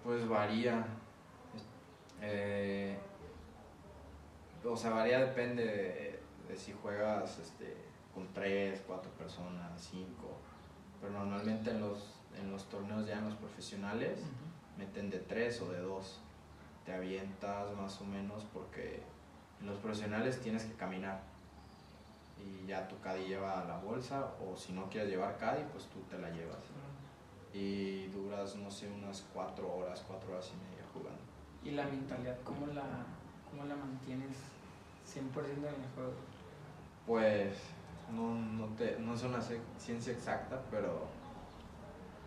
Pues 0.05 0.29
varía, 0.29 0.85
eh, 2.23 2.97
o 4.65 4.77
sea, 4.77 4.91
varía, 4.91 5.19
depende 5.19 5.65
de, 5.65 6.21
de, 6.49 6.57
si 6.57 6.73
juegas 6.73 7.39
este, 7.39 7.77
con 8.15 8.33
tres, 8.33 8.83
cuatro 8.87 9.11
personas, 9.13 9.73
cinco. 9.91 10.39
Pero 11.01 11.13
normalmente 11.13 11.71
en 11.71 11.81
los, 11.81 12.15
en 12.41 12.51
los 12.53 12.65
torneos 12.69 13.07
ya 13.07 13.19
en 13.19 13.25
los 13.25 13.35
profesionales 13.35 14.21
uh 14.21 14.23
-huh. 14.23 14.79
meten 14.79 15.11
de 15.11 15.19
tres 15.19 15.61
o 15.61 15.71
de 15.73 15.81
dos. 15.81 16.21
Te 16.87 16.93
avientas 16.93 17.75
más 17.77 18.01
o 18.01 18.05
menos 18.05 18.45
porque 18.53 19.03
en 19.61 19.67
los 19.67 19.79
profesionales 19.79 20.41
tienes 20.41 20.65
que 20.65 20.75
caminar. 20.75 21.21
Y 22.39 22.67
ya 22.67 22.89
tu 22.89 22.99
caddy 23.01 23.27
lleva 23.27 23.65
la 23.65 23.79
bolsa 23.79 24.33
o 24.41 24.57
si 24.57 24.73
no 24.73 24.89
quieres 24.89 25.11
llevar 25.11 25.37
caddy, 25.39 25.65
pues 25.73 25.87
tú 25.87 26.01
te 26.09 26.19
la 26.19 26.31
llevas. 26.31 26.59
Uh 26.59 26.79
-huh. 26.79 27.59
Y 27.59 28.07
duras, 28.09 28.55
no 28.57 28.71
sé, 28.71 28.89
unas 28.89 29.25
cuatro 29.35 29.73
horas, 29.75 30.05
cuatro 30.07 30.33
horas 30.33 30.51
y 30.55 30.57
media. 30.57 30.82
¿Y 31.65 31.71
la 31.73 31.85
mentalidad 31.85 32.37
cómo 32.45 32.67
la, 32.67 32.83
cómo 33.49 33.65
la 33.65 33.77
mantienes 33.77 34.37
100% 35.07 35.59
en 35.59 35.65
el 35.65 35.91
juego? 35.95 36.15
Pues 37.07 37.57
no, 38.11 38.35
no, 38.35 38.67
te, 38.75 38.99
no 38.99 39.15
es 39.15 39.23
una 39.23 39.41
ciencia 39.79 40.13
exacta, 40.13 40.61
pero 40.71 41.07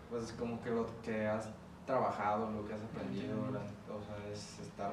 pues 0.10 0.24
es 0.24 0.32
como 0.34 0.62
que 0.62 0.70
lo 0.70 0.88
que 1.02 1.28
has 1.28 1.50
trabajado, 1.86 2.50
lo 2.52 2.66
que 2.66 2.74
has 2.74 2.82
aprendido, 2.82 3.38
o 3.40 4.02
sea, 4.04 4.32
es 4.32 4.60
estar 4.60 4.92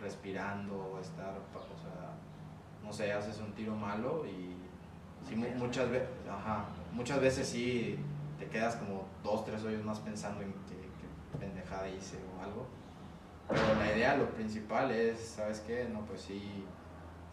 respirando, 0.00 0.98
estar, 1.00 1.34
o 1.54 1.80
sea, 1.82 2.14
no 2.82 2.92
sé, 2.92 3.12
haces 3.12 3.38
un 3.40 3.52
tiro 3.52 3.74
malo 3.74 4.24
y 4.26 4.56
sí, 5.28 5.36
muchas, 5.36 5.90
veces, 5.90 6.08
ajá, 6.30 6.64
muchas 6.92 7.20
veces 7.20 7.48
sí 7.48 7.98
te 8.38 8.46
quedas 8.46 8.76
como 8.76 9.06
dos, 9.22 9.44
tres 9.44 9.62
hoyos 9.64 9.84
más 9.84 9.98
pensando 10.00 10.40
en 10.40 10.52
qué, 10.52 10.76
qué 10.76 11.38
pendejada 11.38 11.88
hice 11.88 12.16
o 12.16 12.42
algo 12.42 12.66
pero 13.48 13.74
la 13.78 13.96
idea, 13.96 14.16
lo 14.16 14.28
principal 14.30 14.90
es, 14.90 15.20
¿sabes 15.20 15.60
qué? 15.60 15.88
No, 15.92 16.00
pues 16.02 16.20
sí, 16.20 16.64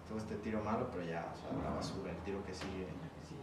tuvo 0.08 0.18
este 0.18 0.36
tiro 0.36 0.64
malo, 0.64 0.88
pero 0.92 1.04
ya, 1.04 1.32
o 1.34 1.36
sea, 1.36 1.64
la 1.64 1.76
basura, 1.76 2.12
el 2.12 2.18
tiro 2.18 2.44
que 2.46 2.54
sigue. 2.54 2.88
Sí. 3.28 3.36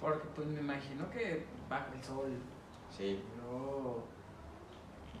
Porque 0.00 0.28
pues 0.34 0.48
me 0.48 0.60
imagino 0.60 1.08
que 1.10 1.46
baja 1.68 1.88
el 1.94 2.02
sol. 2.02 2.32
Sí. 2.90 3.22
Pero... 3.34 4.02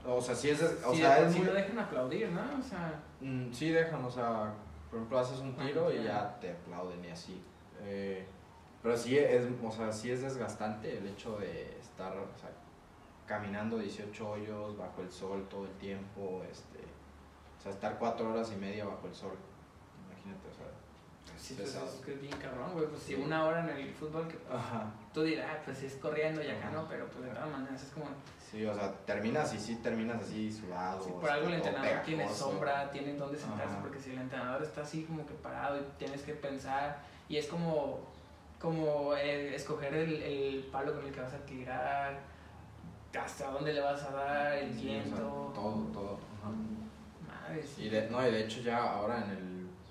O 0.06 0.20
sea, 0.20 0.34
sí 0.34 0.50
es... 0.50 0.62
O 0.62 0.92
sí, 0.92 0.98
sea, 0.98 1.20
es 1.20 1.32
sí 1.32 1.38
muy... 1.38 1.48
lo 1.48 1.54
dejan 1.54 1.78
aplaudir, 1.78 2.30
¿no? 2.30 2.40
O 2.58 2.62
sea... 2.62 3.00
Mm, 3.20 3.52
sí 3.52 3.70
dejan, 3.70 4.04
o 4.04 4.10
sea, 4.10 4.52
por 4.88 4.98
ejemplo, 4.98 5.18
haces 5.18 5.40
un 5.40 5.54
tiro 5.54 5.92
y 5.92 6.02
ya 6.02 6.38
te 6.40 6.50
aplauden 6.50 7.04
y 7.04 7.10
así. 7.10 7.42
Eh, 7.82 8.26
pero 8.82 8.96
sí 8.96 9.18
es, 9.18 9.46
o 9.62 9.70
sea, 9.70 9.92
sí 9.92 10.10
es 10.10 10.22
desgastante 10.22 10.98
el 10.98 11.06
hecho 11.06 11.38
de 11.38 11.78
estar, 11.78 12.12
o 12.16 12.38
sea, 12.38 12.50
caminando 13.34 13.78
18 13.78 14.28
hoyos 14.28 14.76
bajo 14.76 15.02
el 15.02 15.10
sol 15.12 15.46
todo 15.48 15.64
el 15.64 15.70
tiempo, 15.74 16.42
este, 16.50 16.80
o 17.60 17.62
sea, 17.62 17.70
estar 17.70 17.96
cuatro 17.96 18.28
horas 18.32 18.50
y 18.52 18.56
media 18.56 18.84
bajo 18.84 19.06
el 19.06 19.14
sol, 19.14 19.36
imagínate, 20.08 20.48
o 20.48 20.52
sea, 20.52 20.66
Sí, 21.38 21.54
pues 21.56 21.74
es 21.74 22.04
que 22.04 22.14
es 22.14 22.20
bien 22.20 22.36
cabrón, 22.36 22.72
güey. 22.74 22.86
Pues 22.88 23.02
si 23.02 23.14
Sí. 23.14 23.22
una 23.22 23.44
hora 23.46 23.60
en 23.60 23.70
el 23.70 23.94
fútbol, 23.94 24.26
que 24.28 24.36
Ajá. 24.52 24.90
tú 25.14 25.22
dirás, 25.22 25.48
ah, 25.50 25.62
pues 25.64 25.82
es 25.84 25.94
corriendo 25.94 26.42
y 26.42 26.48
acá 26.48 26.70
no, 26.70 26.86
pero 26.86 27.06
pues 27.06 27.24
de 27.24 27.30
todas 27.30 27.48
maneras 27.50 27.82
es 27.82 27.90
como. 27.92 28.06
Sí, 28.50 28.66
o 28.66 28.74
sea, 28.74 28.92
terminas 29.06 29.54
y 29.54 29.58
sí 29.58 29.76
terminas 29.76 30.20
así 30.22 30.52
sudado. 30.52 31.02
Si 31.02 31.10
por 31.12 31.30
algo 31.30 31.46
el 31.46 31.54
entrenador 31.54 32.02
tiene 32.04 32.24
pegajoso. 32.24 32.50
sombra, 32.50 32.90
tiene 32.90 33.14
dónde 33.14 33.38
sentarse, 33.38 33.72
Ajá. 33.72 33.80
porque 33.82 33.98
si 34.00 34.10
el 34.10 34.18
entrenador 34.18 34.62
está 34.62 34.82
así 34.82 35.04
como 35.04 35.24
que 35.24 35.32
parado 35.34 35.78
y 35.78 35.84
tienes 35.98 36.22
que 36.22 36.34
pensar, 36.34 36.98
y 37.28 37.36
es 37.38 37.46
como, 37.46 38.00
como 38.60 39.14
eh, 39.16 39.54
escoger 39.54 39.94
el, 39.94 40.22
el 40.22 40.64
palo 40.70 40.92
con 40.94 41.06
el 41.06 41.12
que 41.12 41.20
vas 41.20 41.32
a 41.32 41.38
tirar, 41.46 42.18
hasta 43.18 43.50
dónde 43.50 43.72
le 43.72 43.80
vas 43.80 44.02
a 44.04 44.10
dar, 44.12 44.52
el 44.58 44.72
Sí, 44.72 44.78
o 44.78 44.82
sea, 44.82 45.02
viento. 45.02 45.52
todo, 45.54 45.74
todo. 45.92 46.18
ajá. 46.40 46.50
Madre. 47.48 47.64
Y 47.78 47.88
de, 47.88 48.08
no, 48.10 48.26
y 48.26 48.30
de 48.30 48.44
hecho 48.44 48.60
ya 48.60 48.78
ahora 48.94 49.24
en 49.24 49.30
el, 49.30 49.38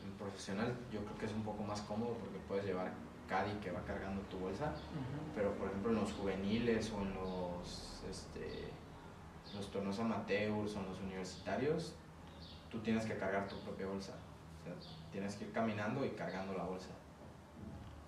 en 0.06 0.12
profesional 0.18 0.74
yo 0.92 1.04
creo 1.04 1.18
que 1.18 1.26
es 1.26 1.34
un 1.34 1.44
poco 1.44 1.64
más 1.64 1.82
cómodo 1.82 2.14
porque 2.20 2.40
puedes 2.48 2.66
llevar 2.66 2.92
caddy 3.28 3.52
que 3.60 3.72
va 3.72 3.82
cargando 3.82 4.22
tu 4.24 4.38
bolsa, 4.40 4.74
pero 5.36 5.54
por 5.56 5.68
ejemplo 5.68 5.92
en 5.92 5.98
los 5.98 6.12
juveniles 6.14 6.92
o 6.92 7.02
en 7.02 7.14
los, 7.14 8.02
este, 8.10 8.70
los 9.56 9.70
torneos 9.70 10.00
amateurs 10.00 10.76
o 10.76 10.80
en 10.80 10.86
los 10.88 11.00
universitarios, 11.00 11.94
tú 12.72 12.80
tienes 12.80 13.06
que 13.06 13.18
cargar 13.18 13.48
tu 13.48 13.60
propia 13.60 13.86
bolsa. 13.86 14.14
O 14.62 14.64
sea, 14.64 14.74
tienes 15.12 15.36
que 15.36 15.46
ir 15.46 15.52
caminando 15.52 16.04
y 16.06 16.10
cargando 16.10 16.54
la 16.54 16.64
bolsa. 16.64 16.90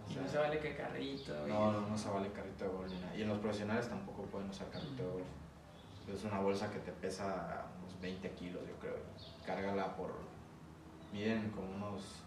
O 0.07 0.13
sea, 0.13 0.21
no 0.23 0.27
se 0.27 0.37
vale 0.37 0.59
que 0.59 0.75
carrito. 0.75 1.47
no, 1.47 1.71
no, 1.71 1.81
no 1.87 1.97
se 1.97 2.09
vale 2.09 2.31
carrito 2.31 2.65
de 2.65 2.71
golf 2.71 2.91
ni 2.91 2.99
nada. 2.99 3.15
Y 3.15 3.21
en 3.21 3.29
los 3.29 3.39
profesionales 3.39 3.87
tampoco 3.89 4.23
pueden 4.23 4.49
usar 4.49 4.69
carrito 4.69 5.03
de 5.03 5.09
golf. 5.11 5.25
Es 6.13 6.23
una 6.25 6.39
bolsa 6.39 6.69
que 6.71 6.79
te 6.79 6.91
pesa 6.91 7.65
unos 7.81 7.99
20 8.01 8.29
kilos, 8.31 8.61
yo 8.67 8.75
creo. 8.79 8.97
Cárgala 9.45 9.95
por. 9.95 10.11
Miden 11.13 11.49
como 11.51 11.69
unos. 11.75 12.23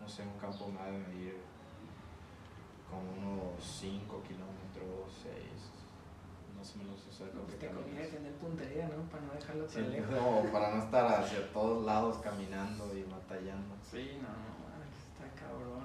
No 0.00 0.08
sé, 0.08 0.22
un 0.22 0.36
campo 0.38 0.66
me 0.68 0.80
ha 0.80 0.86
de 0.86 0.98
medir 0.98 1.36
como 2.90 3.02
unos 3.12 3.62
5 3.64 4.22
kilómetros, 4.22 5.12
6. 5.22 5.34
Más 6.56 6.74
o 6.74 6.78
menos, 6.78 7.06
o 7.08 7.12
sea, 7.12 7.26
Pues 7.30 7.46
que 7.54 7.66
te 7.66 7.72
conviene 7.72 8.06
tener 8.06 8.32
puntería, 8.34 8.88
¿no? 8.88 9.02
Para 9.10 9.22
no 9.24 9.32
dejarlo 9.32 9.68
Sí, 9.68 9.74
tan 9.76 9.90
lejos. 9.92 10.10
no, 10.10 10.52
para 10.52 10.74
no 10.74 10.82
estar 10.82 11.06
hacia 11.20 11.52
todos 11.52 11.84
lados 11.84 12.18
caminando 12.18 12.96
y 12.96 13.02
batallando. 13.04 13.74
Sí, 13.88 14.18
no, 14.20 14.28
no, 14.28 14.82
está 14.84 15.40
cabrón. 15.40 15.84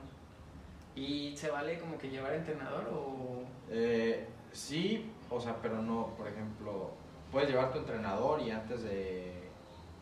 ¿Y 0.97 1.37
se 1.37 1.51
vale 1.51 1.77
como 1.77 1.95
que 1.99 2.09
llevar 2.09 2.33
entrenador 2.33 2.87
o...? 2.91 3.43
Eh, 3.69 4.27
sí, 4.51 5.11
o 5.29 5.39
sea, 5.39 5.55
pero 5.61 5.79
no, 5.79 6.07
por 6.17 6.27
ejemplo, 6.27 6.89
puedes 7.31 7.49
llevar 7.49 7.71
tu 7.71 7.77
entrenador 7.77 8.41
y 8.41 8.49
antes 8.49 8.81
de, 8.81 9.47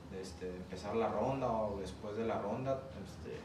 de, 0.09 0.21
este, 0.21 0.45
de 0.45 0.55
empezar 0.55 0.95
la 0.95 1.09
ronda 1.09 1.51
o 1.51 1.77
después 1.81 2.15
de 2.15 2.25
la 2.25 2.39
ronda, 2.39 2.81
este, 3.03 3.37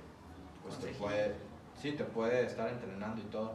pues 0.62 0.78
te 0.78 0.96
puede, 0.96 1.34
sí, 1.74 1.92
te 1.92 2.04
puede 2.04 2.46
estar 2.46 2.68
entrenando 2.68 3.20
y 3.20 3.24
todo, 3.24 3.54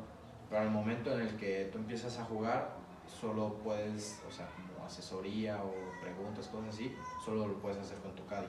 pero 0.49 0.63
al 0.63 0.71
momento 0.71 1.13
en 1.13 1.21
el 1.21 1.38
que 1.38 1.69
tú 1.71 1.77
empiezas 1.77 2.19
a 2.19 2.25
jugar, 2.25 2.75
solo 3.08 3.53
puedes, 3.63 4.21
o 4.27 4.31
sea, 4.31 4.47
como 4.47 4.86
asesoría 4.86 5.63
o 5.63 5.73
preguntas, 6.01 6.49
cosas 6.49 6.75
así, 6.75 6.93
solo 7.23 7.47
lo 7.47 7.53
puedes 7.60 7.77
hacer 7.77 7.97
con 7.99 8.13
tu 8.13 8.25
caddy. 8.25 8.47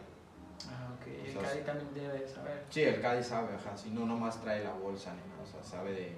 Ah, 0.68 0.92
ok. 0.94 1.06
O 1.06 1.26
El 1.26 1.32
sea, 1.32 1.42
Cadi 1.42 1.60
también 1.62 1.94
debe 1.94 2.28
saber. 2.28 2.64
Sí, 2.70 2.82
el 2.82 3.00
caddy 3.00 3.22
sabe, 3.22 3.54
ajá, 3.54 3.76
si 3.76 3.90
no 3.90 4.06
nomás 4.06 4.40
trae 4.40 4.64
la 4.64 4.72
bolsa 4.72 5.12
ni 5.14 5.20
nada, 5.30 5.42
o 5.42 5.46
sea, 5.46 5.62
sabe 5.62 5.92
de, 5.92 6.16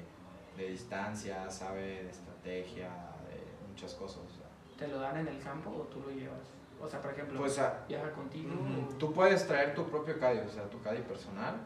de 0.57 0.69
distancia, 0.71 1.51
sabe 1.51 2.05
de 2.05 2.11
estrategia, 2.11 2.89
de 3.29 3.69
muchas 3.69 3.95
cosas. 3.95 4.19
o 4.19 4.29
sea. 4.31 4.47
¿Te 4.79 4.89
lo 4.89 5.01
dan 5.01 5.17
en 5.19 5.29
el 5.29 5.39
campo 5.43 5.71
o 5.71 5.83
tú 5.85 6.01
lo 6.01 6.11
llevas? 6.11 6.39
O 6.81 6.87
sea, 6.87 7.03
por 7.03 7.11
ejemplo, 7.13 7.41
Pues 7.41 7.61
viaja 7.89 8.13
contigo. 8.13 8.51
o- 8.55 8.95
tú 8.97 9.13
puedes 9.13 9.47
traer 9.47 9.75
tu 9.75 9.85
propio 9.89 10.19
caddy, 10.19 10.39
o 10.39 10.49
sea, 10.49 10.63
tu 10.71 10.81
caddy 10.81 11.03
personal, 11.03 11.57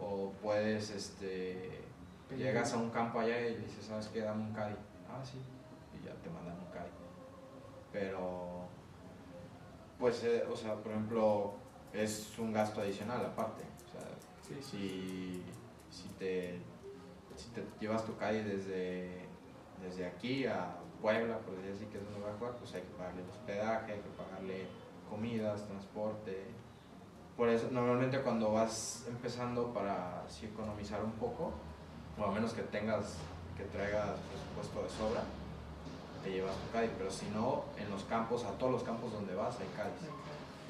o 0.00 0.32
puedes, 0.40 0.90
este, 0.90 1.80
Pedir 2.28 2.46
llegas 2.46 2.72
a 2.72 2.76
un 2.78 2.90
campo 2.90 3.18
allá 3.20 3.40
y 3.40 3.54
le 3.54 3.58
dices, 3.58 3.84
¿sabes 3.86 4.06
qué? 4.08 4.20
Dame 4.20 4.42
un 4.44 4.52
caddy. 4.52 4.76
Ah, 5.08 5.20
sí, 5.24 5.38
y 6.00 6.04
ya 6.06 6.12
te 6.22 6.30
mandan 6.30 6.56
un 6.58 6.66
caddy. 6.66 6.90
Pero, 7.92 8.66
pues, 9.98 10.22
eh, 10.24 10.44
o 10.50 10.56
sea, 10.56 10.74
por 10.76 10.92
ejemplo, 10.92 11.54
es 11.94 12.38
un 12.38 12.52
gasto 12.52 12.80
adicional 12.80 13.24
aparte. 13.24 13.62
O 13.88 13.90
sea, 13.92 14.00
Sí, 14.42 14.54
sí. 14.60 15.42
si, 15.90 16.02
si, 16.02 16.08
te, 16.18 16.58
si 17.36 17.48
te 17.50 17.64
llevas 17.80 18.04
tu 18.04 18.16
calle 18.16 18.42
desde, 18.44 19.26
desde 19.82 20.06
aquí 20.06 20.46
a 20.46 20.76
Puebla, 21.00 21.38
por 21.38 21.56
decir 21.56 21.72
así, 21.74 21.86
que 21.86 21.98
es 21.98 22.04
donde 22.04 22.20
va 22.20 22.34
a 22.34 22.38
jugar, 22.38 22.54
pues 22.56 22.74
hay 22.74 22.82
que 22.82 22.88
pagarle 22.98 23.22
el 23.22 23.30
hospedaje, 23.30 23.92
hay 23.92 24.00
que 24.00 24.08
pagarle 24.10 24.66
comidas, 25.08 25.64
transporte. 25.66 26.44
Por 27.36 27.48
eso, 27.48 27.68
normalmente 27.70 28.20
cuando 28.22 28.52
vas 28.52 29.04
empezando 29.08 29.72
para 29.72 30.22
así 30.24 30.46
economizar 30.46 31.02
un 31.02 31.12
poco, 31.12 31.52
o 32.18 32.24
a 32.24 32.30
menos 32.30 32.52
que 32.52 32.62
tengas, 32.62 33.16
que 33.56 33.64
traigas 33.64 34.18
presupuesto 34.30 34.82
de 34.82 34.88
sobra, 34.90 35.22
te 36.22 36.30
llevas 36.30 36.54
tu 36.56 36.72
caddy, 36.72 36.90
pero 36.96 37.10
si 37.10 37.26
no, 37.30 37.64
en 37.76 37.90
los 37.90 38.04
campos, 38.04 38.44
a 38.44 38.52
todos 38.52 38.72
los 38.72 38.82
campos 38.82 39.12
donde 39.12 39.34
vas 39.34 39.58
hay 39.60 39.68
caddies 39.76 40.10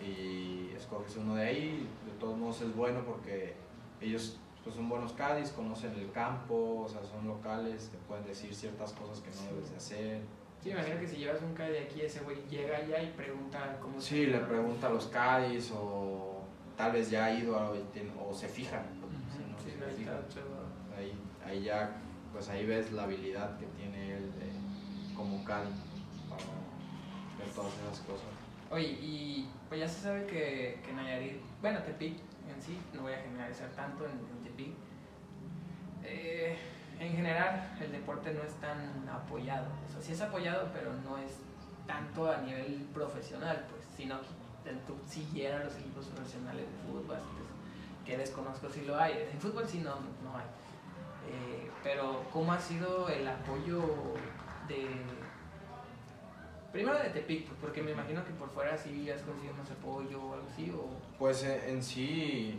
y 0.05 0.73
escoges 0.77 1.17
uno 1.17 1.35
de 1.37 1.47
ahí. 1.47 1.89
De 2.07 2.13
todos 2.21 2.37
modos 2.37 2.61
es 2.63 2.75
bueno 2.75 3.01
porque 3.05 3.55
ellos 4.01 4.39
pues, 4.63 4.77
son 4.77 4.89
buenos 4.89 5.13
caddies, 5.13 5.51
conocen 5.51 5.93
el 5.95 6.11
campo, 6.13 6.83
o 6.85 6.89
sea, 6.89 7.03
son 7.05 7.27
locales, 7.27 7.89
te 7.91 7.99
pueden 8.09 8.25
decir 8.25 8.55
ciertas 8.55 8.93
cosas 8.93 9.21
que 9.21 9.31
no 9.31 9.37
Sí. 9.37 9.47
debes 9.51 9.71
de 9.71 9.77
hacer. 9.77 10.21
Sí, 10.63 10.71
imagino 10.71 10.99
que 10.99 11.07
si 11.07 11.17
llevas 11.17 11.43
un 11.43 11.53
Cadi 11.53 11.77
aquí, 11.77 12.01
ese 12.01 12.21
güey 12.21 12.39
llega 12.49 12.79
allá 12.79 13.03
y 13.03 13.11
pregunta 13.13 13.77
cómo 13.83 14.01
se 14.01 14.09
Sí, 14.09 14.27
le 14.27 14.39
pregunta 14.39 14.87
a 14.87 14.91
los 14.91 15.07
caddies 15.09 15.71
o 15.77 16.41
tal 16.77 16.93
vez 16.93 17.11
ya 17.11 17.27
ha 17.27 17.35
ido 17.39 17.59
a- 17.59 17.71
o 17.71 18.33
se 18.33 18.49
fijan. 18.49 18.83
si 19.31 19.39
no, 19.43 19.59
Sí, 19.59 19.79
se 19.79 19.85
ahí 19.85 19.95
fijan. 19.97 20.15
está 20.17 20.29
chido. 20.29 20.47
Ahí, 20.97 21.13
ahí 21.45 21.63
ya, 21.65 22.01
pues 22.33 22.49
ahí 22.49 22.65
ves 22.65 22.93
la 22.93 23.03
habilidad 23.03 23.59
que 23.59 23.67
tiene 23.67 24.17
él 24.17 24.33
de, 24.33 25.15
como 25.15 25.45
caddy 25.45 25.69
para 26.31 26.43
ver 27.39 27.49
todas 27.55 27.73
esas 27.75 27.99
cosas. 28.07 28.25
Oye, 28.75 28.89
y 29.01 29.49
pues 29.69 29.79
ya 29.79 29.89
se 29.89 30.01
sabe 30.01 30.27
que, 30.27 30.81
que 30.85 30.93
Nayarit, 30.93 31.41
bueno, 31.63 31.79
Tepic 31.83 32.15
en 32.53 32.61
sí, 32.61 32.77
no 32.93 33.03
voy 33.03 33.13
a 33.13 33.19
generalizar 33.19 33.69
tanto 33.71 34.05
en, 34.05 34.11
en 34.11 34.43
Tepic. 34.43 34.75
Eh, 36.03 36.59
en 36.99 37.13
general, 37.13 37.77
el 37.81 37.93
deporte 37.93 38.35
no 38.35 38.43
es 38.43 38.53
tan 38.55 39.09
apoyado. 39.09 39.69
O 39.87 39.93
sea, 39.93 40.03
sí 40.03 40.13
es 40.13 40.21
apoyado, 40.21 40.71
pero 40.73 40.93
no 41.05 41.17
es 41.19 41.39
tanto 41.87 42.29
a 42.29 42.39
nivel 42.39 42.89
profesional, 42.93 43.65
pues, 43.71 43.85
sino 43.97 44.19
que 44.65 44.73
tú 44.89 44.97
siguieran 45.07 45.67
los 45.67 45.77
equipos 45.77 46.07
profesionales 46.07 46.65
de 46.67 46.89
fútbol, 46.89 47.05
pues, 47.07 47.21
que 48.05 48.19
desconozco 48.19 48.69
si 48.71 48.85
lo 48.85 48.99
hay. 48.99 49.29
En 49.33 49.39
fútbol 49.39 49.69
sí 49.69 49.79
no, 49.79 49.95
no 50.25 50.37
hay. 50.37 50.47
Eh, 51.31 51.71
pero, 51.85 52.25
¿cómo 52.33 52.53
ha 52.53 52.59
sido 52.59 53.09
el 53.09 53.29
apoyo 53.29 53.83
de, 54.67 54.89
Primero 56.75 56.99
de 56.99 57.11
Tepic, 57.11 57.47
porque 57.61 57.81
me 57.83 57.93
imagino 57.93 58.25
que 58.25 58.33
por 58.33 58.51
fuera 58.51 58.77
sí 58.77 59.09
has 59.09 59.23
conseguido 59.23 59.55
más 59.55 59.71
apoyo 59.71 60.21
o 60.21 60.35
algo 60.35 60.47
así, 60.53 60.71
o... 60.73 60.89
Pues 61.21 61.45
eh, 61.45 61.71
en 61.71 61.81
sí, 61.81 62.59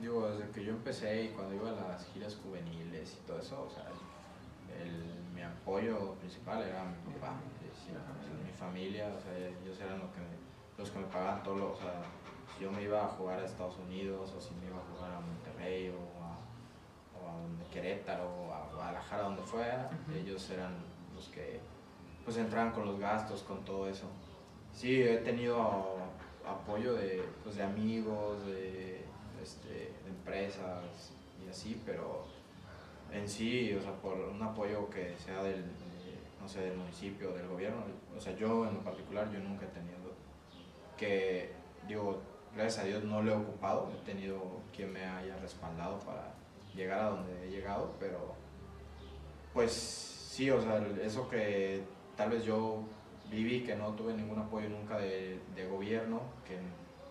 digo, 0.00 0.28
desde 0.28 0.50
que 0.50 0.64
yo 0.64 0.72
empecé 0.72 1.26
y 1.26 1.28
cuando 1.28 1.54
iba 1.54 1.70
a 1.70 1.88
las 1.92 2.04
giras 2.12 2.36
juveniles 2.42 3.18
y 3.22 3.24
todo 3.26 3.38
eso, 3.38 3.62
o 3.64 3.70
sea, 3.70 3.84
el- 4.82 5.22
mi 5.32 5.42
apoyo 5.42 6.14
principal 6.14 6.60
era 6.60 6.82
mi 6.84 7.14
papá, 7.14 7.36
sí, 7.60 7.66
sí, 7.86 7.92
Ajá, 7.94 8.12
o 8.18 8.24
sea, 8.24 8.34
sí. 8.36 8.42
mi 8.44 8.52
familia, 8.52 9.06
o 9.16 9.20
sea, 9.20 9.38
ellos 9.38 9.78
eran 9.80 10.00
los 10.00 10.10
que 10.10 10.18
me, 10.20 10.26
los 10.76 10.90
que 10.90 10.98
me 10.98 11.06
pagaban 11.06 11.42
todo, 11.44 11.54
lo, 11.56 11.72
o 11.72 11.76
sea, 11.76 12.02
si 12.58 12.64
yo 12.64 12.72
me 12.72 12.82
iba 12.82 13.04
a 13.04 13.08
jugar 13.08 13.38
a 13.38 13.44
Estados 13.44 13.78
Unidos 13.78 14.32
o 14.36 14.40
si 14.40 14.54
me 14.56 14.66
iba 14.66 14.76
a 14.78 14.82
jugar 14.92 15.12
a 15.12 15.20
Monterrey 15.20 15.88
o 15.90 16.02
a, 16.20 16.34
o 17.16 17.28
a 17.30 17.70
Querétaro 17.72 18.26
o 18.28 18.52
a 18.52 18.66
Guadalajara, 18.74 19.22
donde 19.22 19.42
fuera, 19.42 19.88
ellos 20.12 20.50
eran 20.50 20.74
los 21.14 21.28
que 21.28 21.60
pues 22.24 22.36
entraban 22.36 22.72
con 22.72 22.86
los 22.86 22.98
gastos, 22.98 23.42
con 23.42 23.64
todo 23.64 23.88
eso. 23.88 24.06
Sí, 24.72 25.02
he 25.02 25.18
tenido 25.18 25.98
apoyo 26.46 26.94
de, 26.94 27.22
pues, 27.42 27.56
de 27.56 27.62
amigos, 27.62 28.46
de, 28.46 29.04
este, 29.42 29.92
empresas 30.06 31.12
y 31.44 31.48
así, 31.48 31.80
pero 31.84 32.24
en 33.12 33.28
sí, 33.28 33.74
o 33.74 33.82
sea, 33.82 33.92
por 33.94 34.14
un 34.14 34.40
apoyo 34.40 34.88
que 34.88 35.16
sea 35.18 35.42
del, 35.42 35.62
de, 35.62 36.18
no 36.40 36.48
sé, 36.48 36.60
del 36.60 36.76
municipio, 36.76 37.32
del 37.32 37.48
gobierno, 37.48 37.82
o 38.16 38.20
sea, 38.20 38.34
yo 38.36 38.66
en 38.66 38.74
lo 38.74 38.80
particular, 38.80 39.30
yo 39.32 39.40
nunca 39.40 39.66
he 39.66 39.68
tenido 39.68 39.98
que, 40.96 41.50
digo, 41.88 42.20
gracias 42.54 42.84
a 42.84 42.86
Dios 42.86 43.04
no 43.04 43.22
lo 43.22 43.32
he 43.32 43.36
ocupado, 43.36 43.90
he 43.92 44.06
tenido 44.06 44.40
quien 44.74 44.92
me 44.92 45.04
haya 45.04 45.36
respaldado 45.38 45.98
para 46.00 46.32
llegar 46.74 47.00
a 47.00 47.10
donde 47.10 47.44
he 47.44 47.50
llegado, 47.50 47.92
pero 47.98 48.34
pues 49.52 49.72
sí, 49.72 50.50
o 50.50 50.62
sea, 50.62 50.78
eso 51.02 51.28
que 51.28 51.82
tal 52.22 52.30
vez 52.30 52.44
yo 52.44 52.84
viví, 53.28 53.64
que 53.64 53.74
no 53.74 53.88
tuve 53.94 54.14
ningún 54.14 54.38
apoyo 54.38 54.68
nunca 54.68 54.96
de, 54.96 55.40
de 55.56 55.66
gobierno, 55.66 56.20
que 56.46 56.56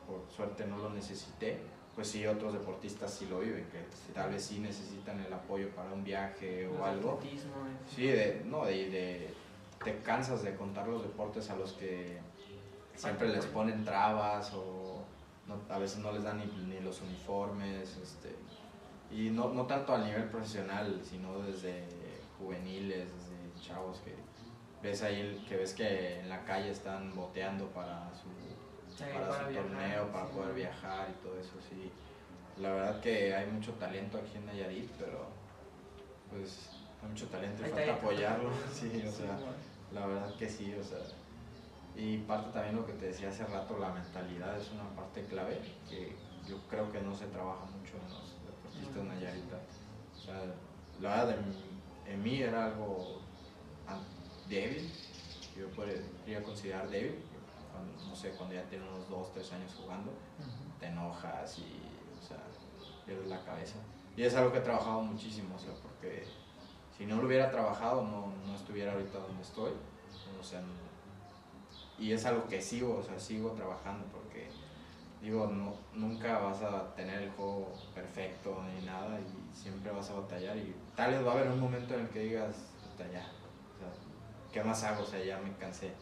por 0.08 0.22
suerte 0.34 0.66
no 0.66 0.78
lo 0.78 0.90
necesité, 0.90 1.60
pues 1.94 2.08
sí, 2.08 2.26
otros 2.26 2.54
deportistas 2.54 3.14
sí 3.14 3.26
lo 3.26 3.40
viven, 3.40 3.66
que 3.66 3.84
tal 4.14 4.32
vez 4.32 4.42
sí 4.42 4.60
necesitan 4.60 5.20
el 5.20 5.34
apoyo 5.34 5.70
para 5.72 5.92
un 5.92 6.06
viaje 6.06 6.66
o 6.66 6.86
algo. 6.86 7.20
eh. 7.68 7.78
Sí, 7.94 8.08
de, 8.08 8.42
no, 8.46 8.64
de, 8.66 8.90
de, 8.90 9.34
te 9.84 9.98
cansas 10.00 10.44
de 10.44 10.56
contar 10.56 10.88
los 10.88 11.04
deportes 11.04 11.50
a 11.50 11.58
los 11.58 11.74
que 11.74 12.18
siempre 12.96 13.28
les 13.28 13.46
ponen 13.48 13.84
trabas 13.84 14.54
o 14.54 15.04
a 15.70 15.78
veces 15.78 16.00
no 16.00 16.14
les 16.14 16.24
dan 16.24 16.38
ni, 16.38 16.46
ni 16.74 16.80
los 16.80 17.02
uniformes, 17.02 17.98
este, 17.98 18.34
y 19.12 19.30
no, 19.30 19.50
no 19.50 19.66
tanto 19.66 19.94
al 19.94 20.06
nivel 20.06 20.30
profesional, 20.30 21.02
sino 21.04 21.38
desde 21.40 21.84
juveniles, 22.38 23.10
desde 23.14 23.68
chavos 23.68 24.00
que 24.06 24.16
ves 24.82 25.04
ahí, 25.04 25.44
que 25.48 25.58
ves 25.58 25.74
que 25.74 26.20
en 26.20 26.30
la 26.30 26.44
calle 26.44 26.72
están 26.72 27.16
boteando 27.16 27.68
para 27.68 28.10
su, 28.16 28.30
para, 29.04 29.48
su 29.48 29.54
torneo, 29.54 30.12
para 30.12 30.26
poder 30.28 30.54
viajar 30.54 31.10
y 31.10 31.24
todo 31.24 31.40
eso, 31.40 31.54
sí. 31.70 31.92
La 32.58 32.74
verdad 32.74 33.00
que 33.00 33.34
hay 33.34 33.48
mucho 33.48 33.74
talento 33.74 34.18
aquí 34.18 34.38
en 34.38 34.46
Nayarit, 34.46 34.90
pero 34.98 35.28
pues 36.30 36.70
hay 37.02 37.10
mucho 37.10 37.28
talento 37.28 37.66
y 37.66 37.70
falta 37.70 37.94
apoyarlo, 37.94 38.50
sí, 38.72 39.04
o 39.08 39.12
sea, 39.12 39.38
la 39.94 40.06
verdad 40.06 40.34
que 40.36 40.50
sí, 40.50 40.74
o 40.74 40.84
sea. 40.84 41.00
Y 41.96 42.20
parte 42.20 42.52
también 42.52 42.76
lo 42.76 42.86
que 42.86 42.94
te 42.94 43.08
decía 43.08 43.30
hace 43.30 43.46
rato, 43.46 43.78
la 43.78 43.90
mentalidad 43.90 44.58
es 44.58 44.72
una 44.72 44.90
parte 44.96 45.26
clave 45.26 45.60
que 45.90 46.16
yo 46.48 46.58
creo 46.70 46.90
que 46.92 47.02
no 47.02 47.14
se 47.14 47.26
trabaja 47.28 47.66
mucho 47.66 47.98
en 47.98 48.14
los 48.14 48.36
deportistas 48.46 49.04
Nayarita. 49.04 49.58
O 50.16 50.20
sea, 50.20 50.42
la 51.02 51.26
verdad 51.26 51.36
en 52.08 52.24
mí 52.24 52.42
era 52.42 52.66
algo 52.66 53.22
débil, 54.52 54.92
yo 55.58 55.68
podría 55.70 56.44
considerar 56.44 56.90
débil, 56.90 57.16
no 58.08 58.16
sé, 58.16 58.32
cuando 58.32 58.56
ya 58.56 58.64
tienes 58.66 58.88
unos 58.90 59.10
2, 59.10 59.34
3 59.34 59.54
años 59.54 59.72
jugando, 59.82 60.12
te 60.80 60.88
enojas 60.88 61.58
y, 61.60 61.82
o 62.20 62.28
sea, 62.28 62.38
pierdes 63.06 63.28
la 63.28 63.44
cabeza. 63.44 63.78
Y 64.16 64.24
es 64.24 64.36
algo 64.36 64.52
que 64.52 64.60
he 64.60 64.62
trabajado 64.62 65.02
muchísimo, 65.02 65.56
o 65.56 65.60
sea, 65.60 65.74
porque 65.82 66.26
si 66.98 67.06
no 67.06 67.16
lo 67.16 67.28
hubiera 67.28 67.50
trabajado 67.50 68.04
no, 68.04 68.34
no 68.46 68.56
estuviera 68.56 68.92
ahorita 68.94 69.20
donde 69.20 69.42
estoy, 69.42 69.72
o 70.40 70.44
sea, 70.44 70.62
y 71.98 72.12
es 72.12 72.26
algo 72.26 72.48
que 72.48 72.62
sigo, 72.62 72.98
o 72.98 73.04
sea, 73.04 73.18
sigo 73.20 73.52
trabajando 73.52 74.06
porque 74.12 74.50
digo, 75.22 75.48
no, 75.48 75.76
nunca 75.94 76.40
vas 76.40 76.62
a 76.64 76.94
tener 76.96 77.22
el 77.22 77.32
juego 77.32 77.72
perfecto 77.94 78.62
ni 78.64 78.86
nada 78.86 79.20
y 79.20 79.56
siempre 79.56 79.92
vas 79.92 80.10
a 80.10 80.16
batallar 80.16 80.58
y 80.58 80.76
tal 80.96 81.12
vez 81.12 81.26
va 81.26 81.32
a 81.32 81.36
haber 81.36 81.52
un 81.52 81.60
momento 81.60 81.94
en 81.94 82.02
el 82.02 82.10
que 82.10 82.20
digas, 82.22 82.56
ya, 82.98 83.32
¿qué 84.52 84.64
más 84.64 84.84
hago? 84.84 85.04
O 85.04 85.06
sea, 85.06 85.24
ya 85.24 85.38
me 85.40 85.54
cansé. 85.56 85.94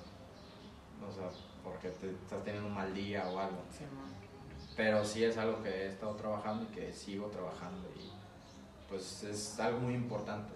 O 1.08 1.12
sea, 1.12 1.30
porque 1.64 1.90
te 1.90 2.10
estás 2.10 2.44
teniendo 2.44 2.68
un 2.68 2.76
mal 2.76 2.94
día 2.94 3.28
o 3.30 3.40
algo. 3.40 3.62
Pero 4.76 5.04
sí 5.04 5.24
es 5.24 5.38
algo 5.38 5.62
que 5.62 5.70
he 5.70 5.88
estado 5.88 6.16
trabajando 6.16 6.64
y 6.64 6.68
que 6.68 6.92
sigo 6.92 7.28
trabajando 7.28 7.90
y 7.96 8.10
pues 8.88 9.24
es 9.24 9.60
algo 9.60 9.80
muy 9.82 9.94
importante 9.94 10.52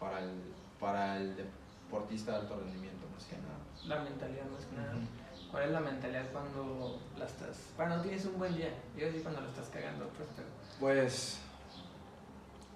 para 0.00 0.18
el, 0.18 0.30
para 0.80 1.16
el 1.16 1.36
deportista 1.36 2.32
de 2.32 2.38
alto 2.38 2.56
rendimiento, 2.56 3.06
más 3.14 3.24
que 3.24 3.36
nada. 3.36 3.58
La 3.86 4.02
mentalidad, 4.02 4.46
más 4.46 4.64
que 4.64 4.76
nada. 4.76 4.94
¿Cuál 5.50 5.64
es 5.64 5.70
la 5.70 5.80
mentalidad 5.80 6.32
cuando 6.32 6.98
la 7.16 7.26
estás, 7.26 7.72
cuando 7.76 7.96
no 7.96 8.02
tienes 8.02 8.24
un 8.24 8.38
buen 8.38 8.56
día? 8.56 8.70
Yo 8.96 9.06
decir 9.06 9.22
cuando 9.22 9.42
lo 9.42 9.48
estás 9.48 9.68
cagando, 9.68 10.08
pues, 10.08 10.28
pues 10.80 11.38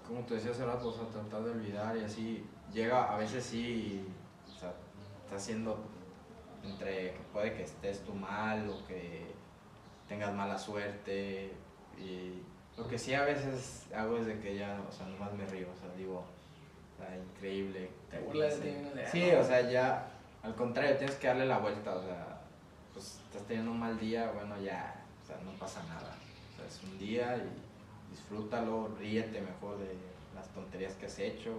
como 0.06 0.20
te 0.20 0.34
decía 0.34 0.52
hace 0.52 0.64
rato, 0.64 0.88
o 0.88 0.92
sea, 0.92 1.06
tratar 1.06 1.42
de 1.42 1.50
olvidar 1.50 1.96
y 1.96 2.04
así, 2.04 2.46
llega, 2.72 3.12
a 3.12 3.16
veces 3.16 3.44
sí, 3.44 4.06
está 5.26 5.36
haciendo 5.36 5.76
entre 6.62 7.12
que 7.12 7.20
puede 7.32 7.52
que 7.52 7.64
estés 7.64 8.04
tú 8.04 8.14
mal 8.14 8.70
o 8.70 8.86
que 8.86 9.26
tengas 10.08 10.32
mala 10.32 10.56
suerte 10.56 11.52
y 11.98 12.42
lo 12.76 12.86
que 12.86 12.96
sí 12.96 13.12
a 13.12 13.24
veces 13.24 13.86
hago 13.94 14.18
es 14.18 14.26
de 14.26 14.38
que 14.38 14.56
ya, 14.56 14.80
o 14.88 14.92
sea, 14.92 15.06
nomás 15.06 15.32
me 15.32 15.44
río, 15.46 15.66
o 15.72 15.76
sea, 15.76 15.92
digo, 15.96 16.24
está 16.92 17.16
increíble. 17.16 17.90
Te 18.08 18.20
burlas 18.20 18.60
de 18.60 19.06
Sí, 19.10 19.30
o 19.32 19.42
sea, 19.42 19.68
ya, 19.68 20.08
al 20.42 20.54
contrario, 20.54 20.96
tienes 20.96 21.16
que 21.16 21.26
darle 21.26 21.46
la 21.46 21.58
vuelta, 21.58 21.96
o 21.96 22.02
sea, 22.02 22.40
pues 22.92 23.20
estás 23.26 23.42
teniendo 23.48 23.72
un 23.72 23.80
mal 23.80 23.98
día, 23.98 24.30
bueno, 24.32 24.60
ya, 24.60 25.04
o 25.24 25.26
sea, 25.26 25.38
no 25.44 25.52
pasa 25.58 25.82
nada, 25.84 26.14
o 26.52 26.56
sea, 26.56 26.66
es 26.66 26.80
un 26.84 26.98
día 26.98 27.36
y 27.36 28.10
disfrútalo, 28.12 28.94
ríete 28.98 29.40
mejor 29.40 29.78
de 29.78 29.96
las 30.34 30.48
tonterías 30.50 30.94
que 30.94 31.06
has 31.06 31.18
hecho 31.18 31.52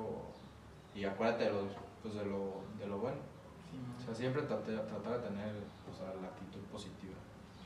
y 0.96 1.04
acuérdate 1.04 1.46
de 1.46 1.50
lo, 1.50 1.68
pues 2.02 2.14
de 2.14 2.26
lo, 2.26 2.62
de 2.80 2.88
lo 2.88 3.00
bueno. 3.00 3.37
O 3.98 4.06
sea, 4.06 4.14
siempre 4.14 4.44
tratar, 4.44 4.86
tratar 4.88 5.22
de 5.22 5.28
tener 5.28 5.54
la 6.22 6.28
actitud 6.28 6.62
positiva. 6.72 7.16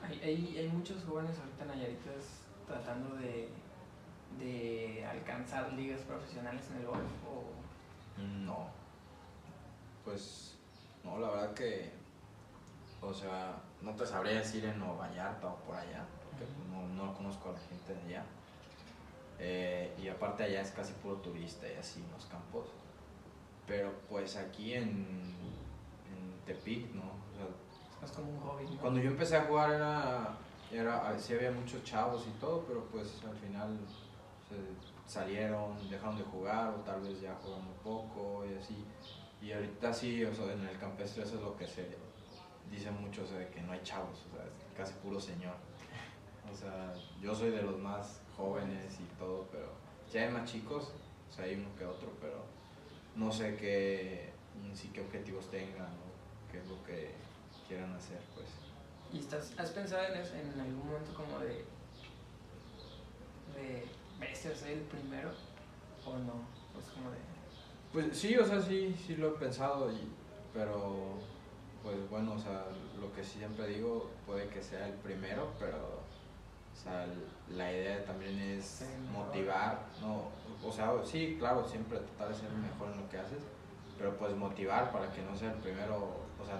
Hay, 0.01 0.19
hay, 0.23 0.57
hay, 0.57 0.67
muchos 0.69 1.03
jóvenes 1.03 1.37
ahorita 1.37 1.65
Nayaritas 1.65 2.41
tratando 2.65 3.15
de, 3.15 3.49
de 4.39 5.05
alcanzar 5.05 5.71
ligas 5.73 6.01
profesionales 6.01 6.63
en 6.71 6.77
el 6.77 6.87
golf 6.87 7.11
o... 7.27 7.43
No. 8.45 8.67
Pues 10.03 10.57
no, 11.03 11.19
la 11.19 11.29
verdad 11.29 11.53
que, 11.53 11.91
o 13.01 13.13
sea, 13.13 13.61
no 13.81 13.91
te 13.95 14.05
sabría 14.05 14.35
decir 14.35 14.65
en 14.65 14.79
Nueva 14.79 15.07
Vallarta 15.07 15.47
o 15.47 15.55
por 15.57 15.75
allá, 15.75 16.05
porque 16.23 16.45
no, 16.71 16.87
no 16.87 17.13
conozco 17.13 17.49
a 17.49 17.53
la 17.53 17.59
gente 17.59 17.93
de 17.93 18.15
allá 18.15 18.25
eh, 19.43 19.91
y 19.99 20.07
aparte 20.07 20.43
allá 20.43 20.61
es 20.61 20.69
casi 20.69 20.93
puro 20.93 21.15
turista 21.15 21.67
y 21.67 21.75
así 21.75 21.99
en 21.99 22.11
los 22.11 22.25
campos. 22.25 22.67
Pero 23.65 23.91
pues 24.07 24.35
aquí 24.35 24.75
en, 24.75 25.33
en 26.11 26.45
Tepic, 26.45 26.93
¿no? 26.93 27.21
es 28.03 28.11
como 28.11 28.31
un 28.31 28.39
hobby. 28.39 28.65
Cuando 28.77 28.99
yo 28.99 29.11
empecé 29.11 29.37
a 29.37 29.43
jugar 29.43 29.71
era, 29.71 30.37
era, 30.71 31.17
sí 31.19 31.33
había 31.33 31.51
muchos 31.51 31.83
chavos 31.83 32.25
y 32.27 32.39
todo, 32.39 32.63
pero 32.67 32.83
pues 32.85 33.21
al 33.23 33.35
final 33.35 33.77
se 34.49 35.11
salieron, 35.11 35.77
dejaron 35.89 36.17
de 36.17 36.23
jugar 36.23 36.69
o 36.69 36.81
tal 36.81 37.01
vez 37.01 37.21
ya 37.21 37.35
juegan 37.35 37.67
un 37.67 37.77
poco 37.83 38.43
y 38.45 38.57
así. 38.57 38.85
Y 39.41 39.51
ahorita 39.51 39.93
sí, 39.93 40.23
o 40.23 40.33
sea, 40.33 40.53
en 40.53 40.65
el 40.65 40.77
campestre 40.77 41.23
eso 41.23 41.35
es 41.35 41.41
lo 41.41 41.55
que 41.55 41.67
se 41.67 41.87
dice 42.69 42.91
mucho, 42.91 43.23
o 43.23 43.27
sea, 43.27 43.37
de 43.37 43.49
que 43.49 43.61
no 43.61 43.73
hay 43.73 43.81
chavos, 43.83 44.25
o 44.31 44.35
sea, 44.35 44.45
es 44.45 44.77
casi 44.77 44.93
puro 44.95 45.19
señor. 45.19 45.55
O 46.51 46.55
sea, 46.55 46.93
yo 47.21 47.33
soy 47.33 47.51
de 47.51 47.61
los 47.61 47.77
más 47.79 48.21
jóvenes 48.35 48.99
y 48.99 49.19
todo, 49.19 49.47
pero 49.51 49.67
ya 50.11 50.21
hay 50.21 50.31
más 50.31 50.49
chicos, 50.49 50.91
o 51.29 51.33
sea, 51.33 51.45
hay 51.45 51.55
uno 51.55 51.69
que 51.77 51.85
otro, 51.85 52.11
pero 52.19 52.43
no 53.15 53.31
sé 53.31 53.55
qué, 53.55 54.31
sí 54.73 54.89
qué 54.93 55.01
objetivos 55.01 55.49
tengan 55.49 55.87
o 55.87 56.51
qué 56.51 56.59
es 56.59 56.67
lo 56.67 56.83
que 56.83 57.11
quieran 57.67 57.93
hacer, 57.93 58.19
pues. 58.35 58.47
¿Y 59.13 59.19
estás, 59.19 59.53
has 59.57 59.71
pensado 59.71 60.05
en, 60.05 60.21
eso, 60.21 60.33
en 60.35 60.59
algún 60.59 60.87
momento 60.87 61.13
como 61.13 61.39
de, 61.39 61.65
de 63.55 63.85
bestia, 64.19 64.55
ser 64.55 64.71
el 64.71 64.81
primero 64.81 65.31
o 66.05 66.17
no? 66.17 66.33
Pues 66.73 66.85
como 66.93 67.11
de... 67.11 67.17
Pues 67.91 68.17
sí, 68.17 68.37
o 68.37 68.45
sea, 68.45 68.61
sí, 68.61 68.95
sí 69.05 69.17
lo 69.17 69.29
he 69.29 69.39
pensado, 69.39 69.91
y, 69.91 70.07
pero 70.53 71.19
pues 71.83 72.09
bueno, 72.09 72.33
o 72.33 72.39
sea, 72.39 72.65
lo 72.99 73.11
que 73.13 73.23
siempre 73.23 73.67
digo 73.67 74.09
puede 74.25 74.47
que 74.47 74.61
sea 74.61 74.87
el 74.87 74.93
primero, 74.95 75.51
pero 75.59 75.77
o 75.77 76.83
sea, 76.83 77.05
la 77.49 77.71
idea 77.71 78.03
también 78.05 78.39
es 78.39 78.85
motivar, 79.11 79.85
¿no? 80.01 80.29
O 80.65 80.71
sea, 80.71 80.93
sí, 81.03 81.35
claro, 81.37 81.67
siempre 81.67 81.99
tratar 81.99 82.29
de 82.29 82.35
ser 82.35 82.51
mejor 82.51 82.91
en 82.91 83.01
lo 83.01 83.09
que 83.09 83.17
haces, 83.17 83.43
pero 84.01 84.17
pues 84.17 84.35
motivar 84.35 84.91
para 84.91 85.11
que 85.11 85.21
no 85.21 85.35
sea 85.35 85.51
el 85.51 85.59
primero, 85.59 85.95
o 86.41 86.45
sea, 86.45 86.59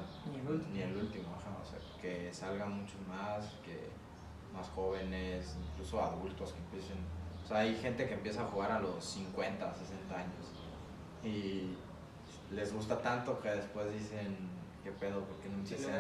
ni 0.72 0.82
el 0.82 0.96
último, 0.96 1.36
o 1.36 1.66
sea, 1.66 1.80
que 2.00 2.32
salgan 2.32 2.78
muchos 2.78 3.02
más, 3.08 3.56
que 3.66 3.90
más 4.54 4.70
jóvenes, 4.70 5.56
incluso 5.72 6.04
adultos 6.04 6.54
que 6.54 6.60
empiecen, 6.60 6.98
o 7.44 7.48
sea, 7.48 7.60
hay 7.60 7.76
gente 7.76 8.08
que 8.08 8.14
empieza 8.14 8.44
a 8.44 8.46
jugar 8.46 8.72
a 8.72 8.80
los 8.80 9.04
50, 9.04 9.74
60 9.74 10.16
años 10.16 10.52
y 11.24 11.76
les 12.54 12.72
gusta 12.72 13.02
tanto 13.02 13.40
que 13.40 13.50
después 13.50 13.92
dicen, 13.92 14.38
¿qué 14.84 14.92
pedo? 14.92 15.22
¿Por 15.22 15.38
qué 15.38 15.50
no 15.50 15.56
empiezan? 15.56 15.94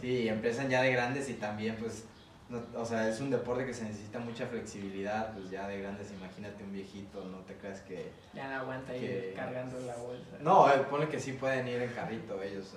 Sí, 0.00 0.28
empiezan 0.28 0.70
ya 0.70 0.82
de 0.82 0.92
grandes 0.92 1.28
y 1.30 1.34
también 1.34 1.76
pues 1.80 2.04
o 2.50 2.84
sea, 2.84 3.08
es 3.08 3.20
un 3.20 3.30
deporte 3.30 3.64
que 3.64 3.72
se 3.72 3.84
necesita 3.84 4.18
mucha 4.18 4.46
flexibilidad, 4.46 5.32
pues 5.32 5.50
ya 5.50 5.66
de 5.66 5.80
grandes, 5.80 6.12
imagínate 6.12 6.62
un 6.62 6.72
viejito, 6.72 7.24
no 7.24 7.38
te 7.38 7.56
creas 7.56 7.80
que... 7.80 8.12
Ya 8.34 8.48
no 8.48 8.56
aguanta 8.56 8.94
ir 8.94 9.32
cargando 9.34 9.80
la 9.80 9.96
bolsa. 9.96 10.36
No, 10.40 10.70
eh, 10.70 10.78
pone 10.90 11.08
que 11.08 11.18
sí 11.18 11.32
pueden 11.32 11.66
ir 11.66 11.80
en 11.80 11.90
carrito 11.92 12.40
ellos. 12.42 12.74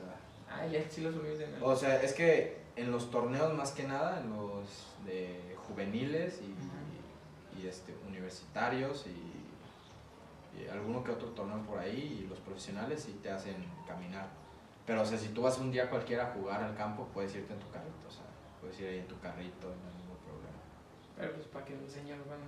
Ah, 0.50 0.66
ya 0.66 0.80
sí 0.90 1.02
los 1.02 1.14
subí 1.14 1.36
de 1.36 1.48
O 1.62 1.76
sea, 1.76 2.02
es 2.02 2.14
que 2.14 2.58
en 2.78 2.92
los 2.92 3.12
torneos 3.12 3.54
más 3.54 3.72
que 3.72 3.84
nada, 3.84 4.22
en 4.22 4.30
los 4.30 4.88
de 5.06 5.56
juveniles 5.68 6.42
y, 6.42 7.62
y, 7.62 7.68
este, 7.68 7.94
universitarios 8.08 9.06
y, 9.06 10.64
y, 10.64 10.68
alguno 10.70 11.04
que 11.04 11.12
otro 11.12 11.28
torneo 11.30 11.62
por 11.64 11.80
ahí 11.80 12.22
y 12.24 12.28
los 12.28 12.40
profesionales 12.40 13.04
sí 13.04 13.20
te 13.22 13.30
hacen 13.30 13.66
caminar. 13.86 14.28
Pero 14.86 15.02
o 15.02 15.06
sea, 15.06 15.18
si 15.18 15.28
tú 15.30 15.42
vas 15.42 15.58
un 15.58 15.72
día 15.72 15.90
cualquiera 15.90 16.30
a 16.30 16.32
jugar 16.32 16.64
al 16.64 16.76
campo, 16.76 17.10
puedes 17.14 17.36
irte 17.36 17.54
en 17.54 17.60
tu 17.60 17.70
carrito, 17.70 18.08
o 18.08 18.12
sea 18.12 18.28
puedes 18.60 18.80
ir 18.80 18.88
ahí 18.88 19.00
en 19.00 19.08
tu 19.08 19.20
carrito, 19.20 19.68
no 19.68 19.90
hay 19.90 19.96
ningún 19.98 20.18
problema. 20.18 20.60
Pero 21.18 21.34
pues 21.34 21.48
para 21.48 21.66
que 21.66 21.74
el 21.74 21.90
señor, 21.90 22.20
bueno, 22.26 22.44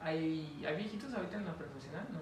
¿hay, 0.00 0.64
¿hay 0.66 0.76
viejitos 0.76 1.12
ahorita 1.14 1.36
en 1.36 1.44
la 1.46 1.54
profesional? 1.54 2.06
¿No? 2.12 2.18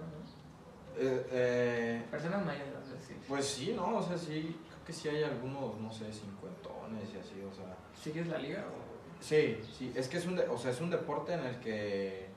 Eh, 0.96 1.26
eh, 1.30 2.04
Personas 2.10 2.44
mayores, 2.44 2.88
decir. 2.90 3.16
Pues 3.26 3.46
sí, 3.46 3.72
¿no? 3.74 3.96
O 3.96 4.02
sea, 4.02 4.16
sí, 4.16 4.56
creo 4.68 4.84
que 4.86 4.92
sí 4.92 5.08
hay 5.08 5.24
algunos, 5.24 5.80
no 5.80 5.92
sé, 5.92 6.12
cincuentones 6.12 7.12
y 7.14 7.18
así, 7.18 7.42
o 7.42 7.52
sea. 7.52 7.76
¿Sigues 8.00 8.28
la 8.28 8.38
liga 8.38 8.64
o...? 8.68 8.94
Sí, 9.20 9.58
sí, 9.76 9.92
es 9.94 10.08
que 10.08 10.18
es 10.18 10.26
un, 10.26 10.38
o 10.38 10.58
sea, 10.58 10.70
es 10.70 10.80
un 10.80 10.90
deporte 10.90 11.32
en 11.32 11.40
el 11.40 11.58
que 11.58 12.28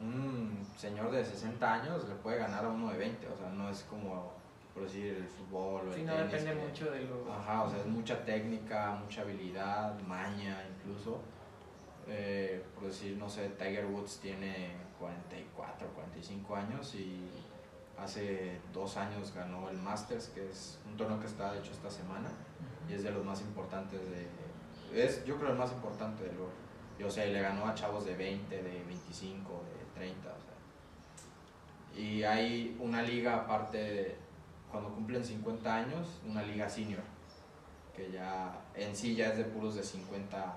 un 0.00 0.64
señor 0.76 1.10
de 1.10 1.24
60 1.24 1.72
años 1.72 2.08
le 2.08 2.14
puede 2.14 2.38
ganar 2.38 2.64
a 2.64 2.68
uno 2.68 2.90
de 2.90 2.98
20, 2.98 3.26
o 3.28 3.36
sea, 3.36 3.50
no 3.50 3.68
es 3.68 3.82
como 3.84 4.32
por 4.76 4.84
decir, 4.84 5.06
el 5.16 5.26
fútbol 5.26 5.86
o 5.88 5.90
el 5.90 5.94
Sí, 5.94 6.02
no 6.02 6.12
tenis, 6.14 6.32
depende 6.32 6.60
que- 6.60 6.68
mucho 6.68 6.90
de 6.90 7.00
lo. 7.04 7.32
Ajá, 7.32 7.62
o 7.62 7.70
sea, 7.70 7.78
es 7.78 7.86
mucha 7.86 8.22
técnica, 8.26 8.90
mucha 9.02 9.22
habilidad, 9.22 9.98
maña 10.02 10.62
incluso. 10.76 11.18
Eh, 12.06 12.62
por 12.74 12.84
decir, 12.84 13.16
no 13.16 13.26
sé, 13.26 13.48
Tiger 13.58 13.86
Woods 13.86 14.18
tiene 14.20 14.72
44, 15.00 15.88
45 15.94 16.54
años 16.56 16.94
y 16.94 17.26
hace 17.98 18.60
dos 18.74 18.98
años 18.98 19.32
ganó 19.34 19.70
el 19.70 19.78
Masters, 19.78 20.28
que 20.28 20.46
es 20.50 20.78
un 20.86 20.94
torneo 20.98 21.18
que 21.18 21.26
está 21.26 21.52
de 21.54 21.60
hecho 21.60 21.72
esta 21.72 21.90
semana 21.90 22.28
y 22.88 22.92
es 22.92 23.02
de 23.02 23.10
los 23.12 23.24
más 23.24 23.40
importantes 23.40 23.98
de... 24.10 24.28
Es, 24.94 25.24
yo 25.24 25.38
creo 25.38 25.52
el 25.52 25.58
más 25.58 25.72
importante 25.72 26.22
del 26.24 26.36
golf. 26.36 26.52
Y, 26.98 27.02
o 27.02 27.10
sea, 27.10 27.24
y 27.26 27.32
le 27.32 27.40
ganó 27.40 27.66
a 27.66 27.74
chavos 27.74 28.04
de 28.04 28.14
20, 28.14 28.62
de 28.62 28.84
25, 28.84 29.64
de 29.94 30.00
30, 30.00 30.28
o 30.28 30.40
sea. 30.40 32.00
Y 32.02 32.22
hay 32.22 32.76
una 32.78 33.02
liga 33.02 33.34
aparte, 33.36 34.16
cuando 34.70 34.92
cumplen 34.94 35.24
50 35.24 35.74
años, 35.74 36.20
una 36.26 36.42
liga 36.42 36.68
senior, 36.68 37.02
que 37.94 38.10
ya 38.10 38.58
en 38.74 38.94
sí 38.94 39.14
ya 39.14 39.28
es 39.28 39.38
de 39.38 39.44
puros 39.44 39.74
de 39.74 39.82
50 39.82 40.54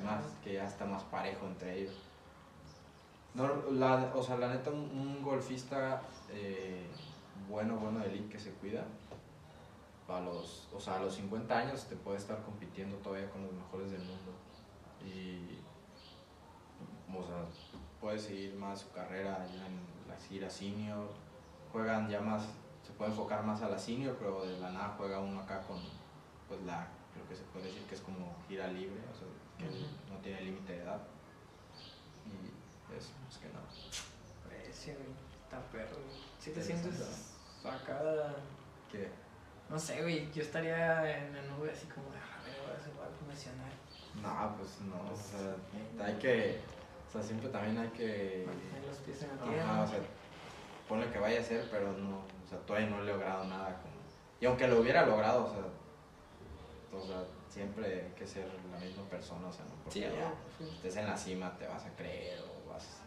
y 0.00 0.04
más, 0.04 0.24
que 0.42 0.54
ya 0.54 0.64
está 0.64 0.84
más 0.84 1.02
parejo 1.04 1.46
entre 1.46 1.80
ellos. 1.80 1.94
O 4.14 4.22
sea, 4.22 4.36
la 4.36 4.48
neta, 4.48 4.70
un, 4.70 5.22
golfista 5.22 6.02
eh, 6.30 6.86
bueno, 7.48 7.76
bueno 7.76 8.00
de 8.00 8.06
elite 8.06 8.30
que 8.30 8.38
se 8.38 8.50
cuida, 8.52 8.84
a 10.08 10.20
los, 10.20 10.68
o 10.74 10.80
sea, 10.80 10.96
a 10.96 11.00
los 11.00 11.14
50 11.14 11.56
años 11.56 11.84
te 11.84 11.94
puede 11.96 12.16
estar 12.16 12.42
compitiendo 12.42 12.96
todavía 12.96 13.30
con 13.30 13.42
los 13.42 13.52
mejores 13.52 13.90
del 13.90 14.00
mundo. 14.00 14.32
Y, 15.04 15.58
o 17.14 17.22
sea, 17.22 17.44
puede 18.00 18.18
seguir 18.18 18.54
más 18.54 18.80
su 18.80 18.90
carrera 18.90 19.46
ya 19.46 19.66
en 19.66 19.78
la 20.08 20.16
gira 20.28 20.48
senior. 20.48 21.10
Juegan 21.72 22.08
ya 22.08 22.20
más, 22.20 22.48
puede 22.98 23.10
enfocar 23.12 23.44
más 23.44 23.62
a 23.62 23.68
la 23.68 23.78
senior, 23.78 24.16
pero 24.18 24.44
de 24.44 24.58
la 24.58 24.70
nada 24.70 24.94
juega 24.98 25.20
uno 25.20 25.40
acá 25.40 25.62
con, 25.62 25.78
pues 26.48 26.60
la, 26.62 26.88
creo 27.14 27.26
que 27.28 27.36
se 27.36 27.44
puede 27.44 27.66
decir 27.66 27.82
que 27.84 27.94
es 27.94 28.00
como 28.00 28.34
gira 28.48 28.66
libre, 28.66 29.00
o 29.10 29.14
sea, 29.16 29.28
que 29.56 29.64
Ujú. 29.72 29.86
no 30.12 30.18
tiene 30.20 30.42
límite 30.42 30.72
de 30.72 30.82
edad. 30.82 31.00
Y 32.26 32.94
es 32.96 33.10
más 33.24 33.38
que 33.38 33.48
nada. 33.48 33.64
Güey, 34.46 34.70
está 34.70 35.60
perro. 35.72 35.96
Si 36.38 36.50
te 36.50 36.62
sientes 36.62 37.32
acá. 37.64 38.34
Que 38.90 39.10
No 39.70 39.78
sé, 39.78 40.02
güey. 40.02 40.30
Yo 40.32 40.42
estaría 40.42 41.18
en 41.18 41.34
la 41.34 41.42
nube 41.42 41.70
así 41.70 41.86
como 41.86 42.10
de, 42.10 42.18
a 42.18 42.42
ver, 42.42 42.58
ahora 42.60 42.80
se 42.82 42.90
va 42.98 43.06
a 43.06 43.08
profesional. 43.10 43.72
No, 44.22 44.56
pues 44.56 44.80
no, 44.80 44.96
o 45.12 45.16
sea, 45.16 45.54
hay 46.04 46.14
que, 46.18 46.58
o 47.08 47.12
sea, 47.12 47.22
siempre 47.22 47.48
también 47.50 47.78
hay 47.78 47.88
que, 47.90 48.44
Mantener 48.46 48.84
los 48.88 48.96
pies 48.98 49.22
en 49.22 49.28
la 49.28 49.34
ajá, 49.34 49.44
tierra. 49.52 49.82
o 49.82 49.86
sea, 49.86 49.98
que 50.88 51.18
vaya 51.18 51.40
a 51.40 51.42
ser, 51.42 51.68
pero 51.70 51.92
no, 51.92 52.20
o 52.44 52.48
sea, 52.48 52.58
todavía 52.60 52.88
no 52.88 53.00
he 53.02 53.04
logrado 53.04 53.44
nada 53.44 53.78
como, 53.82 53.94
y 54.40 54.46
aunque 54.46 54.66
lo 54.68 54.80
hubiera 54.80 55.04
logrado, 55.04 55.44
o 55.44 55.48
sea, 55.50 55.64
o 56.98 57.06
sea, 57.06 57.24
siempre 57.50 58.02
hay 58.06 58.12
que 58.16 58.26
ser 58.26 58.46
la 58.72 58.78
misma 58.78 59.02
persona, 59.04 59.48
o 59.48 59.52
sea, 59.52 59.64
no 59.66 59.72
porque 59.84 59.90
Sí, 59.90 60.00
ya 60.00 60.32
sí. 60.56 60.64
estés 60.76 60.96
en 60.96 61.06
la 61.06 61.16
cima 61.16 61.56
te 61.58 61.66
vas 61.66 61.84
a 61.84 61.90
creer 61.94 62.40
o 62.40 62.68
vas, 62.70 63.00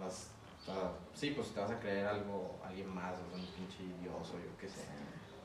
vas, 0.00 0.30
o 0.68 1.16
sí, 1.16 1.30
pues 1.32 1.52
te 1.52 1.60
vas 1.60 1.70
a 1.70 1.78
creer 1.78 2.06
algo, 2.06 2.58
alguien 2.64 2.88
más, 2.88 3.14
o 3.14 3.28
sea, 3.28 3.36
un 3.38 3.46
pinche 3.46 3.82
dioso, 4.00 4.34
yo 4.38 4.56
qué 4.58 4.68
sé. 4.68 4.84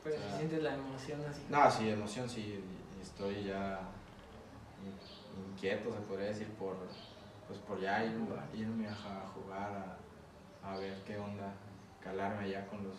Pero 0.04 0.16
O 0.16 0.20
sea, 0.20 0.32
si 0.32 0.38
sientes 0.38 0.64
la 0.64 0.74
emoción 0.76 1.22
así. 1.30 1.45
No, 1.49 1.70
sí, 1.70 1.89
emoción 1.89 2.30
sí, 2.30 2.64
estoy 3.02 3.43
ya 3.43 3.82
in- 4.82 5.52
inquieto, 5.52 5.93
se 5.93 5.99
podría 6.02 6.28
decir, 6.30 6.47
por, 6.54 6.76
pues 7.47 7.60
por 7.60 7.80
ya 7.82 8.04
ir- 8.06 8.18
irme 8.54 8.88
a 8.88 9.26
jugar, 9.34 9.72
a, 9.74 9.97
a 10.64 10.78
ver 10.78 11.01
qué 11.05 11.18
onda, 11.18 11.53
calarme 11.99 12.49
ya 12.49 12.68
con 12.68 12.84
los, 12.84 12.95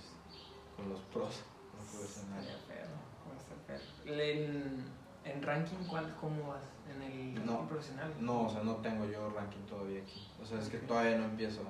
con 0.77 0.89
los 0.89 1.01
pros 1.13 1.43
no 1.77 1.83
profesionales. 1.99 2.49
Estaría 2.51 2.67
perro, 2.67 2.97
va 3.29 3.35
a 3.35 3.39
estar 3.39 3.57
perro. 3.67 4.23
En, 4.23 4.85
en 5.25 5.43
ranking, 5.43 5.85
¿cuál, 5.89 6.15
¿cómo 6.21 6.49
vas? 6.49 6.63
¿En 6.95 7.03
el 7.03 7.37
ranking 7.37 7.53
No. 7.53 7.69
profesional? 7.69 8.13
No, 8.21 8.43
o 8.43 8.51
sea, 8.51 8.63
no 8.63 8.77
tengo 8.77 9.05
yo 9.07 9.31
ranking 9.31 9.61
todavía 9.69 10.03
aquí, 10.03 10.29
o 10.41 10.45
sea, 10.45 10.59
es 10.59 10.69
que 10.69 10.79
todavía 10.79 11.17
no 11.19 11.25
empiezo, 11.25 11.63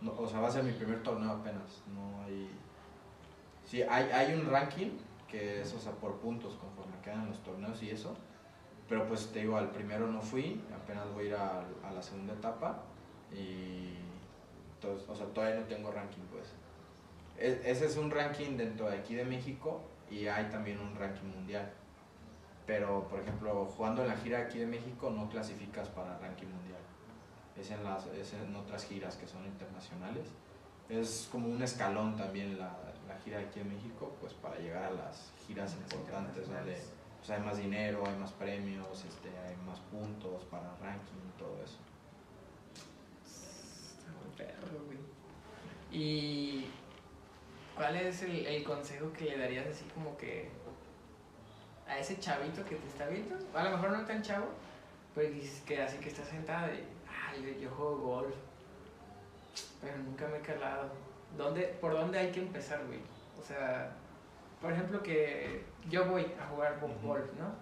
no, 0.00 0.12
o 0.12 0.28
sea, 0.28 0.40
va 0.40 0.48
a 0.48 0.50
ser 0.50 0.62
mi 0.64 0.72
primer 0.72 1.02
torneo 1.02 1.30
apenas, 1.32 1.82
no 1.94 2.22
hay, 2.22 2.48
sí, 3.64 3.82
hay, 3.82 4.04
hay 4.10 4.34
un 4.34 4.46
ranking 4.46 4.90
que 5.28 5.60
es, 5.60 5.74
o 5.74 5.78
sea, 5.78 5.92
por 5.92 6.16
puntos 6.20 6.54
conforme 6.54 6.98
quedan 7.02 7.28
los 7.28 7.42
torneos 7.42 7.82
y 7.82 7.90
eso, 7.90 8.16
Pero 8.88 9.06
pues 9.06 9.30
te 9.32 9.40
digo, 9.40 9.58
al 9.58 9.70
primero 9.70 10.06
no 10.06 10.22
fui, 10.22 10.62
apenas 10.74 11.12
voy 11.12 11.24
a 11.24 11.28
ir 11.28 11.34
a, 11.34 11.60
a 11.86 11.92
la 11.92 12.00
segunda 12.02 12.32
etapa 12.32 12.84
y 13.30 13.92
entonces, 14.80 15.08
o 15.08 15.14
sea, 15.14 15.26
todavía 15.26 15.60
no 15.60 15.66
tengo 15.66 15.90
ranking 15.90 16.22
pues. 16.30 16.46
E- 17.36 17.62
ese 17.64 17.86
es 17.86 17.96
un 17.96 18.10
ranking 18.10 18.56
dentro 18.56 18.88
de 18.88 18.98
aquí 18.98 19.14
de 19.14 19.24
México 19.24 19.80
y 20.10 20.26
hay 20.26 20.44
también 20.50 20.78
un 20.78 20.94
ranking 20.94 21.26
mundial. 21.26 21.70
Pero, 22.66 23.08
por 23.08 23.20
ejemplo, 23.20 23.64
jugando 23.76 24.02
en 24.02 24.08
la 24.08 24.16
gira 24.16 24.40
aquí 24.40 24.58
de 24.58 24.66
México 24.66 25.10
no 25.10 25.28
clasificas 25.28 25.88
para 25.88 26.18
ranking 26.18 26.46
mundial. 26.46 26.80
Es 27.56 27.70
en, 27.70 27.82
las, 27.82 28.06
es 28.06 28.34
en 28.34 28.54
otras 28.54 28.84
giras 28.84 29.16
que 29.16 29.26
son 29.26 29.44
internacionales. 29.46 30.28
Es 30.88 31.28
como 31.32 31.48
un 31.48 31.62
escalón 31.62 32.16
también 32.16 32.58
la, 32.58 32.76
la 33.08 33.18
gira 33.24 33.40
aquí 33.40 33.60
en 33.60 33.70
México, 33.70 34.14
pues 34.20 34.34
para 34.34 34.58
llegar 34.58 34.84
a 34.84 34.90
las 34.90 35.32
giras 35.46 35.74
Las 35.74 35.80
importantes 35.80 36.48
donde 36.48 36.76
pues, 37.18 37.30
hay 37.30 37.40
más 37.40 37.58
dinero, 37.58 38.04
hay 38.06 38.16
más 38.16 38.32
premios, 38.32 39.04
este, 39.04 39.28
hay 39.38 39.56
más 39.66 39.80
puntos 39.90 40.44
para 40.44 40.76
ranking 40.76 41.18
y 41.26 41.38
todo 41.38 41.60
eso. 41.64 41.78
Perro, 44.38 44.84
güey. 44.86 44.98
¿Y 45.90 46.70
cuál 47.76 47.96
es 47.96 48.22
el, 48.22 48.46
el 48.46 48.64
consejo 48.64 49.12
que 49.12 49.24
le 49.24 49.38
darías 49.38 49.66
así 49.66 49.84
como 49.94 50.16
que 50.16 50.48
a 51.86 51.98
ese 51.98 52.18
chavito 52.18 52.64
que 52.64 52.76
te 52.76 52.86
está 52.86 53.06
viendo? 53.06 53.36
A 53.54 53.64
lo 53.64 53.70
mejor 53.72 53.90
no 53.90 54.04
tan 54.04 54.22
chavo, 54.22 54.46
pero 55.14 55.30
dices 55.30 55.62
que 55.66 55.82
así 55.82 55.98
que 55.98 56.08
está 56.08 56.24
sentada 56.24 56.72
y, 56.72 56.84
ah, 57.08 57.34
yo, 57.36 57.60
yo 57.60 57.70
juego 57.70 57.98
golf, 57.98 58.34
pero 59.80 59.98
nunca 59.98 60.28
me 60.28 60.38
he 60.38 60.40
calado. 60.40 60.90
¿Dónde, 61.36 61.62
¿Por 61.80 61.92
dónde 61.92 62.18
hay 62.18 62.30
que 62.30 62.40
empezar, 62.40 62.84
güey? 62.86 63.00
O 63.38 63.42
sea, 63.42 63.92
por 64.60 64.72
ejemplo 64.72 65.02
que 65.02 65.64
yo 65.88 66.06
voy 66.06 66.26
a 66.40 66.46
jugar 66.46 66.78
golf, 66.80 67.26
¿no? 67.38 67.52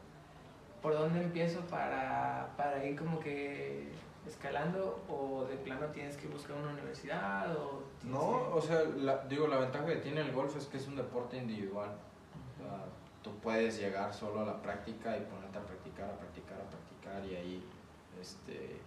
¿Por 0.82 0.94
dónde 0.94 1.22
empiezo 1.22 1.60
para, 1.62 2.48
para 2.56 2.84
ir 2.84 2.96
como 2.96 3.18
que 3.18 3.88
escalando 4.26 5.04
o 5.08 5.44
de 5.44 5.56
plano 5.56 5.86
tienes 5.88 6.16
que 6.16 6.26
buscar 6.28 6.56
una 6.56 6.72
universidad 6.72 7.56
o 7.56 7.82
No, 8.04 8.54
o 8.54 8.60
sea, 8.60 8.82
la- 8.96 9.24
digo, 9.28 9.46
la 9.48 9.58
ventaja 9.58 9.86
que 9.86 9.96
tiene 9.96 10.20
el 10.20 10.32
golf 10.32 10.56
es 10.56 10.66
que 10.66 10.76
es 10.78 10.86
un 10.88 10.96
deporte 10.96 11.36
individual. 11.36 11.90
O 12.54 12.62
sea, 12.62 12.84
tú 13.22 13.30
puedes 13.40 13.78
llegar 13.78 14.12
solo 14.14 14.40
a 14.40 14.44
la 14.44 14.60
práctica 14.62 15.16
y 15.16 15.20
ponerte 15.22 15.58
a 15.58 15.62
practicar, 15.62 16.10
a 16.10 16.16
practicar, 16.18 16.60
a 16.60 16.64
practicar 16.70 17.24
y 17.24 17.36
ahí 17.36 17.64
este, 18.20 18.80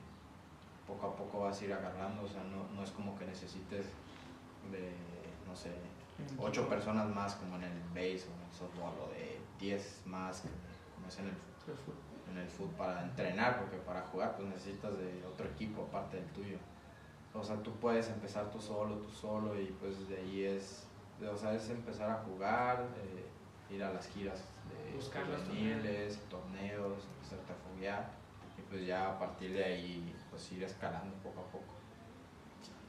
poco 0.88 1.08
a 1.08 1.16
poco 1.16 1.40
vas 1.42 1.62
a 1.62 1.66
ir 1.66 1.74
agarrando. 1.74 2.24
O 2.24 2.28
sea, 2.28 2.44
no, 2.44 2.68
no 2.76 2.84
es 2.84 2.92
como 2.92 3.18
que 3.18 3.26
necesites 3.26 3.86
de, 4.72 4.94
no 5.48 5.56
sé, 5.56 5.72
ocho 6.38 6.68
personas 6.68 7.08
más 7.10 7.36
como 7.36 7.56
en 7.58 7.64
el 7.64 7.80
base 7.90 8.26
o 8.30 8.34
en 8.36 8.46
el 8.50 8.52
softball 8.58 8.94
o 9.06 9.10
de 9.14 9.40
10 9.60 10.02
más 10.06 10.42
como 10.96 11.08
es 11.08 11.18
en 11.20 11.26
el, 11.28 11.34
en 12.32 12.38
el 12.38 12.48
fútbol 12.48 12.76
para 12.76 13.04
entrenar, 13.04 13.60
porque 13.60 13.78
para 13.78 14.02
jugar 14.02 14.36
pues 14.36 14.48
necesitas 14.48 14.98
de 14.98 15.24
otro 15.26 15.48
equipo 15.48 15.84
aparte 15.84 16.18
del 16.18 16.28
tuyo. 16.28 16.58
O 17.34 17.44
sea, 17.44 17.58
tú 17.58 17.72
puedes 17.74 18.08
empezar 18.10 18.50
tú 18.52 18.60
solo, 18.60 18.96
tú 18.98 19.10
solo 19.10 19.60
y 19.60 19.68
pues 19.80 20.08
de 20.10 20.18
ahí 20.18 20.44
es, 20.46 20.88
o 21.22 21.38
sea, 21.38 21.54
es 21.54 21.70
empezar 21.70 22.10
a 22.10 22.16
jugar, 22.24 22.88
eh, 22.98 23.74
ir 23.74 23.84
a 23.84 23.94
las 23.94 24.08
giras 24.08 24.44
de 24.70 24.96
Buscar 24.96 25.26
juveniles, 25.26 26.20
torneos, 26.30 27.08
empezarte 27.16 27.54
a 27.54 27.56
foguear 27.56 28.10
y 28.58 28.62
pues 28.64 28.86
ya 28.86 29.12
a 29.12 29.20
partir 29.20 29.54
de 29.54 29.64
ahí 29.64 30.16
pues 30.30 30.52
ir 30.52 30.64
escalando 30.64 31.16
poco 31.18 31.42
a 31.42 31.46
poco. 31.52 31.74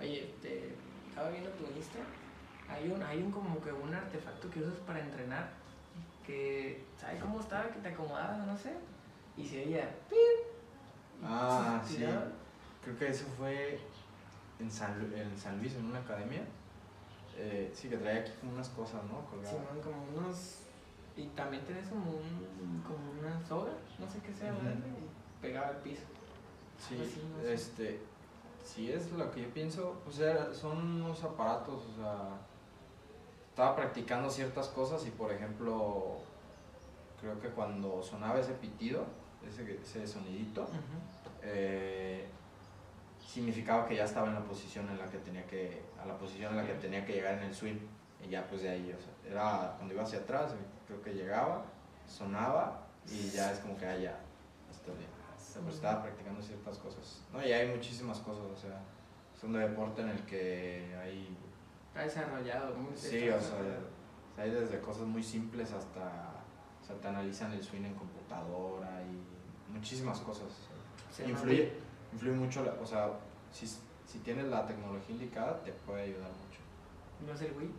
Oye, 0.00 0.34
te 0.40 0.74
estaba 1.08 1.30
viendo 1.30 1.50
tu 1.50 1.64
Insta. 1.76 1.98
Hay 2.68 2.90
un, 2.90 3.02
hay 3.02 3.18
un 3.22 3.30
como 3.30 3.60
que 3.60 3.72
un 3.72 3.92
artefacto 3.92 4.48
que 4.48 4.60
usas 4.60 4.78
para 4.86 5.00
entrenar. 5.00 5.50
Que, 6.24 6.84
¿sabes 6.96 7.20
cómo 7.20 7.40
estaba? 7.40 7.68
Que 7.68 7.80
te 7.80 7.88
acomodabas, 7.88 8.46
no 8.46 8.56
sé. 8.56 8.72
Y 9.40 9.44
se 9.46 9.64
oía. 9.66 9.94
Ah, 11.22 11.82
sí. 11.86 12.04
Creo 12.84 12.98
que 12.98 13.08
eso 13.08 13.26
fue 13.36 13.78
en 14.58 14.70
San, 14.70 15.12
en 15.14 15.36
San 15.36 15.58
Luis, 15.58 15.74
en 15.74 15.86
una 15.86 15.98
academia. 16.00 16.42
Eh, 17.36 17.70
sí, 17.74 17.88
que 17.88 17.96
traía 17.96 18.20
aquí 18.20 18.32
como 18.40 18.52
unas 18.52 18.68
cosas, 18.70 19.02
¿no? 19.04 19.24
Colgadas. 19.26 19.50
Simón, 19.50 19.80
como 19.82 20.02
unos. 20.18 20.56
Y 21.16 21.26
también 21.28 21.64
tenés 21.64 21.88
como, 21.88 22.10
un, 22.10 22.82
como 22.86 23.10
una 23.20 23.40
soga, 23.46 23.72
no 23.98 24.10
sé 24.10 24.20
qué 24.20 24.32
sea. 24.32 24.52
¿verdad? 24.52 24.74
Y 24.76 25.42
pegaba 25.42 25.68
al 25.68 25.76
piso. 25.78 26.02
Sí, 26.78 26.96
sí, 26.96 27.22
no 27.36 27.42
sé. 27.42 27.52
este, 27.54 28.00
si 28.64 28.90
es 28.90 29.10
lo 29.12 29.30
que 29.30 29.42
yo 29.42 29.48
pienso, 29.50 30.00
pues 30.04 30.18
era- 30.20 30.52
son 30.54 30.78
unos 30.78 31.22
aparatos, 31.24 31.82
o 31.92 31.96
sea, 31.96 32.28
estaba 33.50 33.76
practicando 33.76 34.30
ciertas 34.30 34.68
cosas 34.68 35.06
y 35.06 35.10
por 35.10 35.30
ejemplo, 35.30 36.18
creo 37.20 37.38
que 37.40 37.48
cuando 37.48 38.02
sonaba 38.02 38.38
ese 38.40 38.52
pitido, 38.54 39.04
ese, 39.48 39.80
ese 39.82 40.06
sonidito, 40.06 40.68
eh, 41.42 42.26
significaba 43.26 43.86
que 43.86 43.96
ya 43.96 44.04
estaba 44.04 44.28
en 44.28 44.34
la 44.34 44.44
posición 44.44 44.88
en 44.88 44.98
la 44.98 45.06
que 45.06 45.18
tenía 45.18 45.46
que, 45.46 45.82
a 46.02 46.06
la 46.06 46.18
posición 46.18 46.52
en 46.52 46.58
la 46.58 46.66
que 46.66 46.74
tenía 46.74 47.04
que 47.04 47.14
llegar 47.14 47.38
en 47.38 47.44
el 47.44 47.54
swing. 47.54 47.78
Y 48.24 48.28
ya 48.28 48.46
pues 48.46 48.62
de 48.62 48.68
ahí, 48.68 48.92
o 48.92 49.00
sea, 49.00 49.30
era 49.30 49.74
cuando 49.76 49.94
iba 49.94 50.02
hacia 50.02 50.18
atrás, 50.18 50.52
creo 50.86 51.00
que 51.00 51.14
llegaba, 51.14 51.64
sonaba 52.06 52.86
y 53.08 53.30
ya 53.30 53.52
es 53.52 53.60
como 53.60 53.76
que, 53.78 53.86
ah, 53.86 53.96
bien. 53.96 54.12
Sea, 55.38 55.62
pues 55.62 55.76
estaba 55.76 56.02
practicando 56.02 56.42
ciertas 56.42 56.78
cosas. 56.78 57.22
No, 57.32 57.44
y 57.44 57.50
hay 57.50 57.68
muchísimas 57.68 58.18
cosas, 58.18 58.44
o 58.44 58.56
sea, 58.56 58.82
es 59.34 59.42
un 59.42 59.54
deporte 59.54 60.02
en 60.02 60.10
el 60.10 60.20
que 60.24 60.94
hay... 61.00 61.36
Está 61.88 62.02
desarrollado, 62.02 62.76
muy 62.76 62.94
Sí, 62.94 63.28
o 63.28 63.40
sea, 63.40 63.58
hay 64.36 64.50
desde 64.50 64.80
cosas 64.80 65.06
muy 65.06 65.22
simples 65.22 65.72
hasta, 65.72 66.44
o 66.80 66.84
sea, 66.84 66.96
te 67.00 67.08
analizan 67.08 67.52
el 67.52 67.62
swing 67.62 67.84
en 67.84 67.94
computadora 67.94 69.02
y 69.02 69.29
muchísimas 69.72 70.18
cosas. 70.20 70.48
influye, 71.26 71.72
influye 72.12 72.36
mucho, 72.36 72.64
la, 72.64 72.72
o 72.72 72.86
sea, 72.86 73.10
si, 73.52 73.66
si 73.66 74.18
tienes 74.24 74.46
la 74.46 74.66
tecnología 74.66 75.14
indicada, 75.14 75.62
te 75.62 75.72
puede 75.72 76.02
ayudar 76.02 76.30
mucho. 76.30 76.60
¿No 77.26 77.34
es 77.34 77.42
el 77.42 77.52
Wii? 77.52 77.70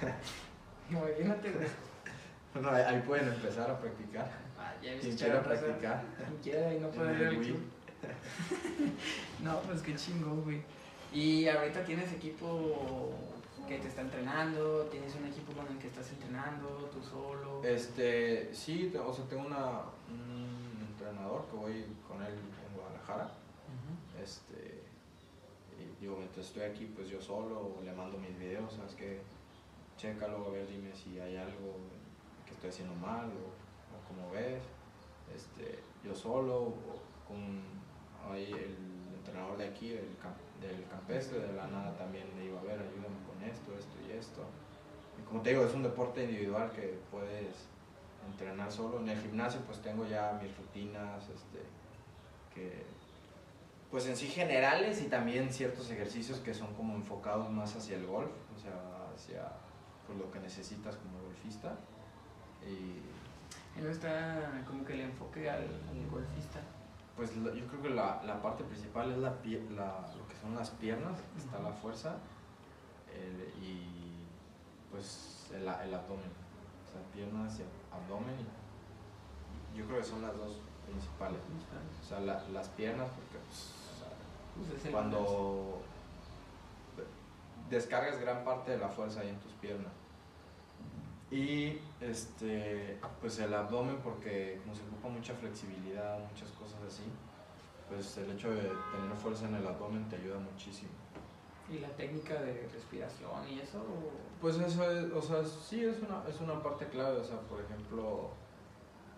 Imagínate, 0.90 1.52
Bueno, 2.54 2.70
ahí, 2.70 3.02
pueden 3.06 3.28
empezar 3.28 3.70
a 3.70 3.78
practicar. 3.78 4.30
Ah, 4.58 4.74
ya 4.82 4.98
Quien 4.98 5.16
quiera 5.16 5.42
practicar. 5.42 6.04
Quien 6.16 6.38
quiera 6.42 6.74
y 6.74 6.80
no 6.80 6.88
puede 6.88 7.12
ver 7.12 7.28
el 7.28 7.38
Wii. 7.38 7.56
no, 9.42 9.60
pues 9.60 9.82
qué 9.82 9.94
chingón, 9.94 10.42
güey. 10.42 10.62
Y 11.12 11.46
ahorita 11.48 11.84
tienes 11.84 12.12
equipo 12.12 13.14
que 13.68 13.78
te 13.78 13.88
está 13.88 14.02
entrenando, 14.02 14.84
tienes 14.90 15.14
un 15.14 15.26
equipo 15.26 15.52
con 15.52 15.66
el 15.66 15.78
que 15.78 15.86
estás 15.86 16.10
entrenando, 16.10 16.90
tú 16.92 17.02
solo. 17.02 17.62
Este, 17.62 18.52
sí, 18.52 18.92
o 18.94 19.12
sea, 19.12 19.24
tengo 19.26 19.46
una, 19.46 19.82
un 20.01 20.01
entrenador 21.22 21.46
que 21.46 21.56
voy 21.56 21.86
con 22.08 22.20
él 22.22 22.34
en 22.34 22.76
Guadalajara. 22.76 23.30
Este, 24.20 24.82
y 25.78 26.00
digo, 26.00 26.16
mientras 26.16 26.46
estoy 26.46 26.62
aquí, 26.62 26.86
pues 26.94 27.08
yo 27.08 27.20
solo 27.20 27.76
le 27.84 27.92
mando 27.92 28.18
mis 28.18 28.38
videos, 28.38 28.72
sabes 28.74 28.94
que 28.94 29.20
chécalo, 29.96 30.46
a 30.46 30.50
ver, 30.50 30.68
dime 30.68 30.92
si 30.94 31.18
hay 31.18 31.36
algo 31.36 31.76
que 32.44 32.52
estoy 32.54 32.70
haciendo 32.70 32.94
mal 32.96 33.26
o, 33.26 34.08
como 34.08 34.30
ves. 34.30 34.62
Este, 35.34 35.78
yo 36.04 36.14
solo, 36.14 36.74
con 37.26 37.62
ahí 38.30 38.50
el 38.52 39.16
entrenador 39.16 39.56
de 39.56 39.68
aquí, 39.68 39.90
del, 39.90 40.10
del 40.60 40.86
campestre, 40.88 41.38
de 41.38 41.52
la 41.52 41.66
nada 41.68 41.96
también 41.96 42.26
le 42.36 42.46
iba 42.46 42.60
a 42.60 42.64
ver, 42.64 42.78
ayúdame 42.80 43.18
con 43.26 43.42
esto, 43.48 43.72
esto 43.78 43.96
y 44.08 44.12
esto. 44.12 44.42
Y 45.18 45.22
como 45.22 45.40
te 45.40 45.50
digo, 45.50 45.64
es 45.64 45.74
un 45.74 45.82
deporte 45.82 46.24
individual 46.24 46.70
que 46.72 46.98
puedes 47.10 47.71
entrenar 48.26 48.70
solo. 48.70 49.00
En 49.00 49.08
el 49.08 49.20
gimnasio 49.20 49.60
pues 49.66 49.80
tengo 49.80 50.06
ya 50.06 50.38
mis 50.42 50.56
rutinas, 50.56 51.28
este, 51.28 51.60
que 52.54 52.84
pues 53.90 54.06
en 54.06 54.16
sí 54.16 54.26
generales 54.26 55.02
y 55.02 55.08
también 55.08 55.52
ciertos 55.52 55.90
ejercicios 55.90 56.38
que 56.38 56.54
son 56.54 56.72
como 56.74 56.94
enfocados 56.94 57.50
más 57.50 57.76
hacia 57.76 57.96
el 57.96 58.06
golf, 58.06 58.30
o 58.56 58.58
sea, 58.58 58.72
hacia 59.14 59.52
pues, 60.06 60.18
lo 60.18 60.30
que 60.30 60.40
necesitas 60.40 60.96
como 60.96 61.20
golfista. 61.22 61.74
Y, 62.66 63.02
¿No 63.80 63.88
está 63.88 64.62
como 64.66 64.84
que 64.84 64.94
el 64.94 65.00
enfoque 65.00 65.48
al, 65.48 65.66
golfista? 66.10 66.60
Pues 67.16 67.34
yo 67.34 67.66
creo 67.66 67.82
que 67.82 67.90
la, 67.90 68.22
la, 68.24 68.40
parte 68.40 68.64
principal 68.64 69.12
es 69.12 69.18
la, 69.18 69.30
la, 69.30 70.14
lo 70.16 70.26
que 70.26 70.36
son 70.40 70.54
las 70.54 70.70
piernas, 70.70 71.18
está 71.36 71.58
la 71.58 71.72
fuerza 71.72 72.16
y 73.60 73.92
pues 74.90 75.50
el, 75.52 75.62
el, 75.62 75.94
abdomen. 75.94 76.41
O 76.92 76.94
sea, 76.94 77.02
piernas 77.12 77.58
y 77.58 77.62
abdomen. 77.94 78.36
Y 79.72 79.78
yo 79.78 79.86
creo 79.86 79.98
que 79.98 80.04
son 80.04 80.20
las 80.20 80.36
dos 80.36 80.60
principales. 80.86 81.40
O 82.02 82.04
sea, 82.04 82.20
las 82.20 82.68
piernas, 82.70 83.08
porque 83.08 83.38
pues, 83.48 83.72
pues 84.82 84.92
cuando 84.92 85.80
descargas 87.72 88.20
gran 88.20 88.44
parte 88.44 88.72
de 88.72 88.78
la 88.78 88.88
fuerza 88.88 89.20
ahí 89.20 89.30
en 89.30 89.40
tus 89.40 89.52
piernas. 89.52 89.92
Y 91.30 91.78
este, 92.02 92.98
pues 93.20 93.38
el 93.38 93.54
abdomen, 93.54 93.96
porque 94.04 94.60
como 94.62 94.74
se 94.74 94.82
ocupa 94.82 95.08
mucha 95.08 95.32
flexibilidad, 95.34 96.18
muchas 96.28 96.50
cosas 96.50 96.78
así, 96.86 97.04
pues 97.88 98.18
el 98.18 98.32
hecho 98.32 98.50
de 98.50 98.60
tener 98.60 99.16
fuerza 99.16 99.48
en 99.48 99.54
el 99.54 99.66
abdomen 99.66 100.06
te 100.10 100.16
ayuda 100.16 100.38
muchísimo. 100.38 100.90
¿Y 101.72 101.78
la 101.78 101.88
técnica 101.96 102.34
de 102.34 102.68
respiración 102.70 103.48
y 103.48 103.60
eso? 103.60 103.82
Pues 104.40 104.58
eso 104.58 104.90
es, 104.90 105.10
o 105.10 105.22
sea, 105.22 105.42
sí 105.42 105.82
es 105.82 106.02
una, 106.02 106.22
es 106.28 106.38
una 106.40 106.62
parte 106.62 106.86
clave, 106.88 107.18
o 107.18 107.24
sea, 107.24 107.40
por 107.40 107.62
ejemplo, 107.62 108.30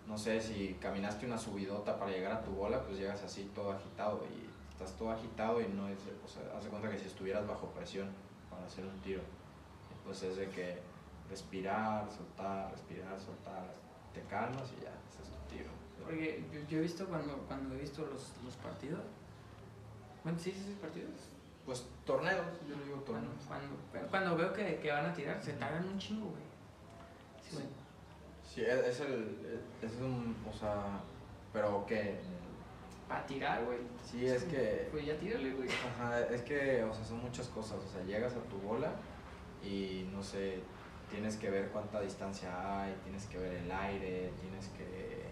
no 0.07 0.17
sé, 0.17 0.39
si 0.39 0.77
caminaste 0.79 1.25
una 1.25 1.37
subidota 1.37 1.99
para 1.99 2.11
llegar 2.11 2.31
a 2.31 2.41
tu 2.41 2.51
bola, 2.51 2.81
pues 2.81 2.97
llegas 2.97 3.21
así 3.23 3.51
todo 3.53 3.73
agitado 3.73 4.23
y 4.31 4.47
estás 4.71 4.95
todo 4.97 5.11
agitado 5.11 5.59
y 5.59 5.67
no 5.67 5.89
es, 5.89 5.99
o 6.23 6.27
sea, 6.27 6.57
haz 6.57 6.65
cuenta 6.67 6.89
que 6.89 6.97
si 6.97 7.07
estuvieras 7.07 7.45
bajo 7.45 7.67
presión 7.71 8.07
para 8.49 8.65
hacer 8.65 8.85
un 8.85 8.97
tiro, 9.01 9.21
pues 10.05 10.23
es 10.23 10.37
de 10.37 10.47
que 10.49 10.79
respirar, 11.29 12.09
soltar, 12.09 12.71
respirar, 12.71 13.19
soltar, 13.19 13.73
te 14.13 14.21
calmas 14.29 14.71
y 14.79 14.83
ya, 14.83 14.93
ese 15.09 15.23
es 15.23 15.29
tu 15.29 15.55
tiro. 15.55 15.71
Porque 16.01 16.41
yo, 16.69 16.77
he 16.77 16.81
visto 16.81 17.05
cuando, 17.07 17.35
cuando 17.47 17.75
he 17.75 17.79
visto 17.79 18.03
los, 18.03 18.31
los 18.45 18.55
partidos, 18.63 19.03
bueno, 20.23 20.39
sí, 20.39 20.51
sí, 20.51 20.63
sí, 20.65 20.77
partidos. 20.79 21.34
Pues 21.65 21.85
torneos, 22.05 22.45
yo 22.67 22.77
le 22.77 22.85
digo 22.85 22.99
torneos. 22.99 23.33
Cuando, 23.47 24.09
cuando, 24.09 24.35
veo 24.35 24.53
que, 24.53 24.77
que, 24.77 24.91
van 24.91 25.07
a 25.07 25.13
tirar, 25.13 25.41
se 25.41 25.53
tardan 25.53 25.87
un 25.87 25.97
chingo, 25.97 26.27
güey. 26.29 26.43
Sí, 27.41 27.57
sí. 28.43 28.61
es, 28.61 28.99
el, 28.99 29.61
es 29.81 29.91
un, 29.99 30.35
o 30.47 30.53
sea, 30.53 30.99
pero 31.51 31.85
que 31.85 32.19
para 33.07 33.25
tirar, 33.25 33.65
güey. 33.65 33.79
Sí, 34.03 34.25
es 34.25 34.43
que. 34.43 34.87
Pues 34.91 35.05
ya 35.05 35.17
tírale, 35.17 35.53
güey. 35.53 35.69
Ajá, 35.69 36.21
es 36.21 36.41
que, 36.43 36.83
o 36.83 36.93
sea, 36.93 37.03
son 37.03 37.21
muchas 37.21 37.47
cosas. 37.47 37.77
O 37.83 37.87
sea, 37.87 38.03
llegas 38.03 38.33
a 38.33 38.41
tu 38.41 38.57
bola 38.57 38.91
y 39.63 40.07
no 40.11 40.21
sé, 40.21 40.59
tienes 41.09 41.37
que 41.37 41.49
ver 41.49 41.69
cuánta 41.69 42.01
distancia 42.01 42.81
hay, 42.81 42.95
tienes 43.03 43.25
que 43.25 43.37
ver 43.37 43.53
el 43.55 43.71
aire, 43.71 44.31
tienes 44.39 44.67
que. 44.69 45.25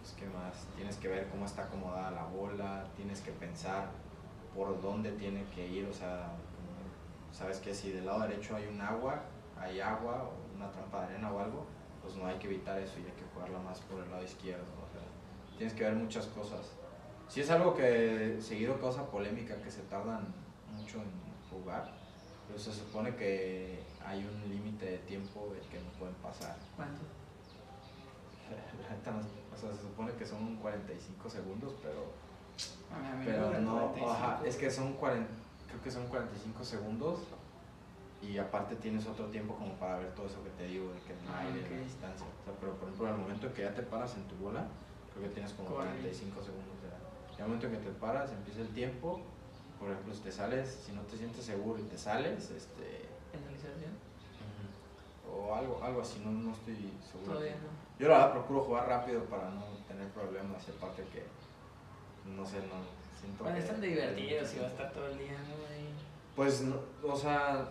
Pues, 0.00 0.14
¿qué 0.18 0.26
más? 0.26 0.66
Tienes 0.76 0.96
que 0.96 1.08
ver 1.08 1.28
cómo 1.28 1.44
está 1.44 1.64
acomodada 1.64 2.10
la 2.10 2.24
bola, 2.24 2.84
tienes 2.96 3.20
que 3.20 3.32
pensar 3.32 3.90
por 4.54 4.80
dónde 4.80 5.12
tiene 5.12 5.44
que 5.54 5.66
ir, 5.66 5.86
o 5.86 5.92
sea, 5.92 6.32
sabes 7.32 7.58
que 7.58 7.74
si 7.74 7.90
del 7.90 8.06
lado 8.06 8.20
derecho 8.20 8.56
hay 8.56 8.66
un 8.66 8.80
agua, 8.80 9.22
hay 9.58 9.80
agua 9.80 10.24
o 10.24 10.56
una 10.56 10.70
trampa 10.70 11.00
de 11.00 11.14
arena 11.14 11.32
o 11.32 11.38
algo, 11.38 11.66
pues 12.02 12.16
no 12.16 12.26
hay 12.26 12.36
que 12.38 12.46
evitar 12.46 12.78
eso 12.78 12.98
y 12.98 13.04
hay 13.04 13.12
que 13.12 13.24
jugarla 13.34 13.58
más 13.60 13.80
por 13.80 14.02
el 14.02 14.10
lado 14.10 14.24
izquierdo. 14.24 14.62
O 14.62 14.92
sea, 14.92 15.02
tienes 15.56 15.74
que 15.74 15.84
ver 15.84 15.94
muchas 15.94 16.26
cosas 16.26 16.72
si 17.30 17.40
es 17.40 17.50
algo 17.50 17.74
que 17.76 18.38
seguido 18.40 18.80
causa 18.80 19.08
polémica, 19.08 19.54
que 19.62 19.70
se 19.70 19.82
tardan 19.82 20.34
mucho 20.74 20.98
en 20.98 21.12
jugar, 21.48 21.88
pero 22.48 22.58
se 22.58 22.72
supone 22.72 23.14
que 23.14 23.84
hay 24.04 24.24
un 24.24 24.50
límite 24.50 24.84
de 24.84 24.98
tiempo 24.98 25.54
que 25.70 25.78
no 25.78 25.92
pueden 25.96 26.16
pasar. 26.16 26.56
¿Cuánto? 26.74 27.02
o 29.54 29.56
sea, 29.56 29.72
se 29.72 29.80
supone 29.80 30.12
que 30.14 30.26
son 30.26 30.56
45 30.56 31.30
segundos, 31.30 31.76
pero, 31.80 32.10
pero 33.24 33.60
no, 33.60 33.94
es 34.44 34.56
que 34.56 34.70
son 34.70 34.94
40, 34.94 35.28
creo 35.68 35.82
que 35.82 35.90
son 35.90 36.06
45 36.06 36.64
segundos 36.64 37.20
y 38.22 38.36
aparte 38.38 38.76
tienes 38.76 39.06
otro 39.06 39.26
tiempo 39.26 39.54
como 39.54 39.72
para 39.74 39.98
ver 39.98 40.14
todo 40.14 40.26
eso 40.26 40.42
que 40.44 40.50
te 40.50 40.66
digo, 40.66 40.92
de 40.92 41.00
que 41.00 41.14
no 41.24 41.34
hay 41.34 41.48
ah, 41.48 41.68
de 41.68 41.84
distancia. 41.84 42.26
O 42.26 42.44
sea, 42.44 42.52
pero 42.60 42.74
por 42.74 42.88
ejemplo, 42.88 43.08
al 43.08 43.16
momento 43.16 43.52
que 43.54 43.62
ya 43.62 43.74
te 43.74 43.82
paras 43.82 44.14
en 44.16 44.24
tu 44.24 44.36
bola, 44.36 44.66
creo 45.12 45.28
que 45.28 45.34
tienes 45.34 45.52
como 45.54 45.70
45 45.70 46.42
segundos 46.42 46.80
el 47.40 47.46
momento 47.46 47.66
en 47.66 47.72
que 47.72 47.78
te 47.78 47.90
paras, 47.92 48.32
empieza 48.32 48.60
el 48.60 48.68
tiempo, 48.68 49.20
por 49.78 49.90
ejemplo, 49.90 50.14
si 50.14 50.20
te 50.20 50.32
sales, 50.32 50.82
si 50.84 50.92
no 50.92 51.00
te 51.02 51.16
sientes 51.16 51.44
seguro 51.44 51.80
y 51.80 51.84
te 51.84 51.96
sales, 51.96 52.50
este... 52.50 53.08
¿Penalización? 53.32 53.96
O 55.24 55.54
algo, 55.54 55.80
algo 55.82 56.02
así, 56.02 56.20
no, 56.24 56.32
no 56.32 56.52
estoy 56.52 56.92
seguro. 57.00 57.32
Todavía 57.32 57.56
no. 57.56 57.68
Yo 57.98 58.08
la 58.08 58.18
verdad 58.18 58.32
procuro 58.32 58.62
jugar 58.62 58.88
rápido 58.88 59.24
para 59.24 59.50
no 59.50 59.64
tener 59.88 60.08
problemas, 60.08 60.66
y 60.68 60.70
aparte 60.70 61.04
que, 61.04 61.24
no 62.24 62.44
sé, 62.44 62.58
no 62.58 62.84
siento 63.18 63.44
bueno, 63.44 63.58
están 63.58 63.80
divertidos 63.80 64.54
y 64.54 64.58
va 64.58 64.66
a 64.66 64.70
estar 64.70 64.92
todo 64.92 65.06
el 65.08 65.18
día, 65.18 65.32
¿no? 65.32 65.60
Pues, 66.36 66.64
o 67.02 67.16
sea, 67.16 67.68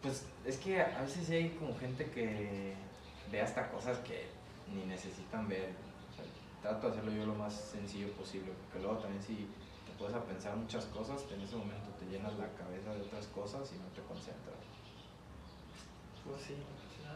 pues 0.00 0.26
es 0.44 0.56
que 0.58 0.80
a 0.80 1.02
veces 1.02 1.28
hay 1.30 1.50
como 1.50 1.76
gente 1.76 2.10
que 2.10 2.74
ve 3.30 3.40
hasta 3.40 3.70
cosas 3.70 3.98
que 3.98 4.28
ni 4.72 4.84
necesitan 4.84 5.48
ver 5.48 5.72
trato 6.62 6.86
de 6.86 6.92
hacerlo 6.92 7.12
yo 7.12 7.26
lo 7.26 7.34
más 7.34 7.52
sencillo 7.52 8.10
posible, 8.12 8.52
porque 8.62 8.82
luego 8.82 8.98
también 8.98 9.22
si 9.22 9.46
te 9.84 9.92
puedes 9.98 10.14
a 10.14 10.24
pensar 10.24 10.56
muchas 10.56 10.86
cosas, 10.86 11.22
en 11.30 11.42
ese 11.42 11.56
momento 11.56 11.90
te 12.00 12.06
llenas 12.06 12.32
la 12.38 12.48
cabeza 12.52 12.94
de 12.94 13.02
otras 13.02 13.26
cosas 13.26 13.70
y 13.72 13.76
no 13.76 13.84
te 13.92 14.00
concentras. 14.08 14.56
Pues 16.24 16.40
sí, 16.40 16.54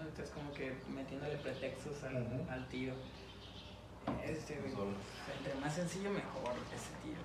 entonces 0.02 0.34
como 0.34 0.52
que 0.52 0.76
metiéndole 0.94 1.36
pretextos 1.36 2.02
al, 2.04 2.46
al 2.50 2.68
tiro. 2.68 2.92
Este, 4.24 4.54
pues 4.54 4.74
entre 5.38 5.54
más 5.60 5.74
sencillo 5.74 6.10
mejor 6.10 6.54
ese 6.74 6.90
tiro. 7.02 7.20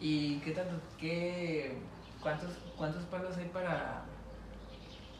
¿Y 0.00 0.38
qué 0.40 0.52
tanto, 0.52 0.74
qué, 0.98 1.78
cuántos, 2.20 2.50
cuántos 2.76 3.04
palos 3.04 3.36
hay 3.36 3.48
para, 3.48 4.04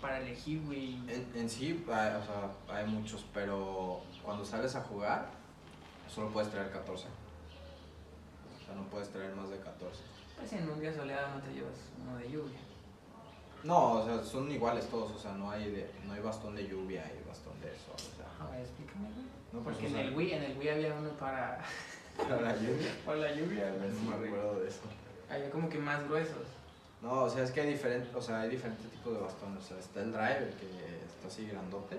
para 0.01 0.19
elegir, 0.19 0.63
güey? 0.65 0.95
En, 1.09 1.33
en, 1.35 1.49
sí, 1.49 1.85
hay, 1.89 2.15
o 2.15 2.25
sea, 2.25 2.51
hay 2.69 2.87
muchos, 2.87 3.25
pero 3.33 4.03
cuando 4.25 4.45
sales 4.45 4.75
a 4.75 4.81
jugar, 4.83 5.31
solo 6.09 6.31
puedes 6.31 6.51
traer 6.51 6.71
14. 6.71 7.07
O 7.07 8.65
sea, 8.65 8.75
no 8.75 8.83
puedes 8.91 9.11
traer 9.11 9.35
más 9.35 9.51
de 9.51 9.59
14. 9.59 10.03
Pues 10.37 10.53
en 10.53 10.69
un 10.69 10.81
día 10.81 10.93
soleado 10.93 11.37
no 11.37 11.41
te 11.41 11.53
llevas 11.53 11.91
uno 12.03 12.19
de 12.19 12.31
lluvia. 12.31 12.59
No, 13.65 13.93
o 13.95 14.05
sea, 14.05 14.23
son 14.25 14.51
iguales 14.51 14.87
todos, 14.87 15.13
o 15.13 15.19
sea, 15.19 15.33
no 15.33 15.51
hay, 15.51 15.71
de, 15.71 15.91
no 16.05 16.13
hay 16.13 16.21
bastón 16.21 16.57
de 16.57 16.67
lluvia 16.67 17.05
y 17.07 17.29
bastón 17.29 17.61
de 17.61 17.69
sol, 17.69 17.95
o 17.95 18.17
sea. 18.17 18.47
A 18.47 18.51
ver, 18.51 18.61
explícame, 18.61 19.09
güey. 19.13 19.27
No, 19.53 19.61
pues, 19.61 19.77
Porque 19.77 19.87
o 19.87 19.91
en 19.91 20.07
el 20.07 20.17
Wii, 20.17 20.33
en 20.33 20.43
el 20.43 20.59
Wii 20.59 20.69
había 20.69 20.95
uno 20.95 21.11
para, 21.11 21.61
para 22.17 22.41
la 22.41 22.57
lluvia. 22.57 22.93
para 23.07 23.19
la 23.19 23.35
lluvia. 23.35 23.71
No 23.71 24.11
me 24.11 24.27
acuerdo 24.27 24.61
de 24.61 24.69
eso. 24.69 24.81
Había 25.31 25.51
como 25.51 25.69
que 25.69 25.79
más 25.79 26.05
gruesos. 26.09 26.47
No, 27.03 27.25
o 27.25 27.31
sea, 27.31 27.45
es 27.45 27.51
que 27.51 27.61
hay 27.61 27.73
diferentes, 27.73 28.15
o 28.15 28.21
sea, 28.21 28.41
hay 28.41 28.51
diferentes 28.51 28.91
tipos 28.91 29.15
de 29.15 29.21
bastones. 29.21 29.65
O 29.65 29.67
sea, 29.67 29.79
está 29.79 30.01
el 30.03 30.13
drive, 30.13 30.49
el 30.49 30.55
que 30.55 31.05
está 31.05 31.29
así 31.29 31.47
grandote. 31.47 31.99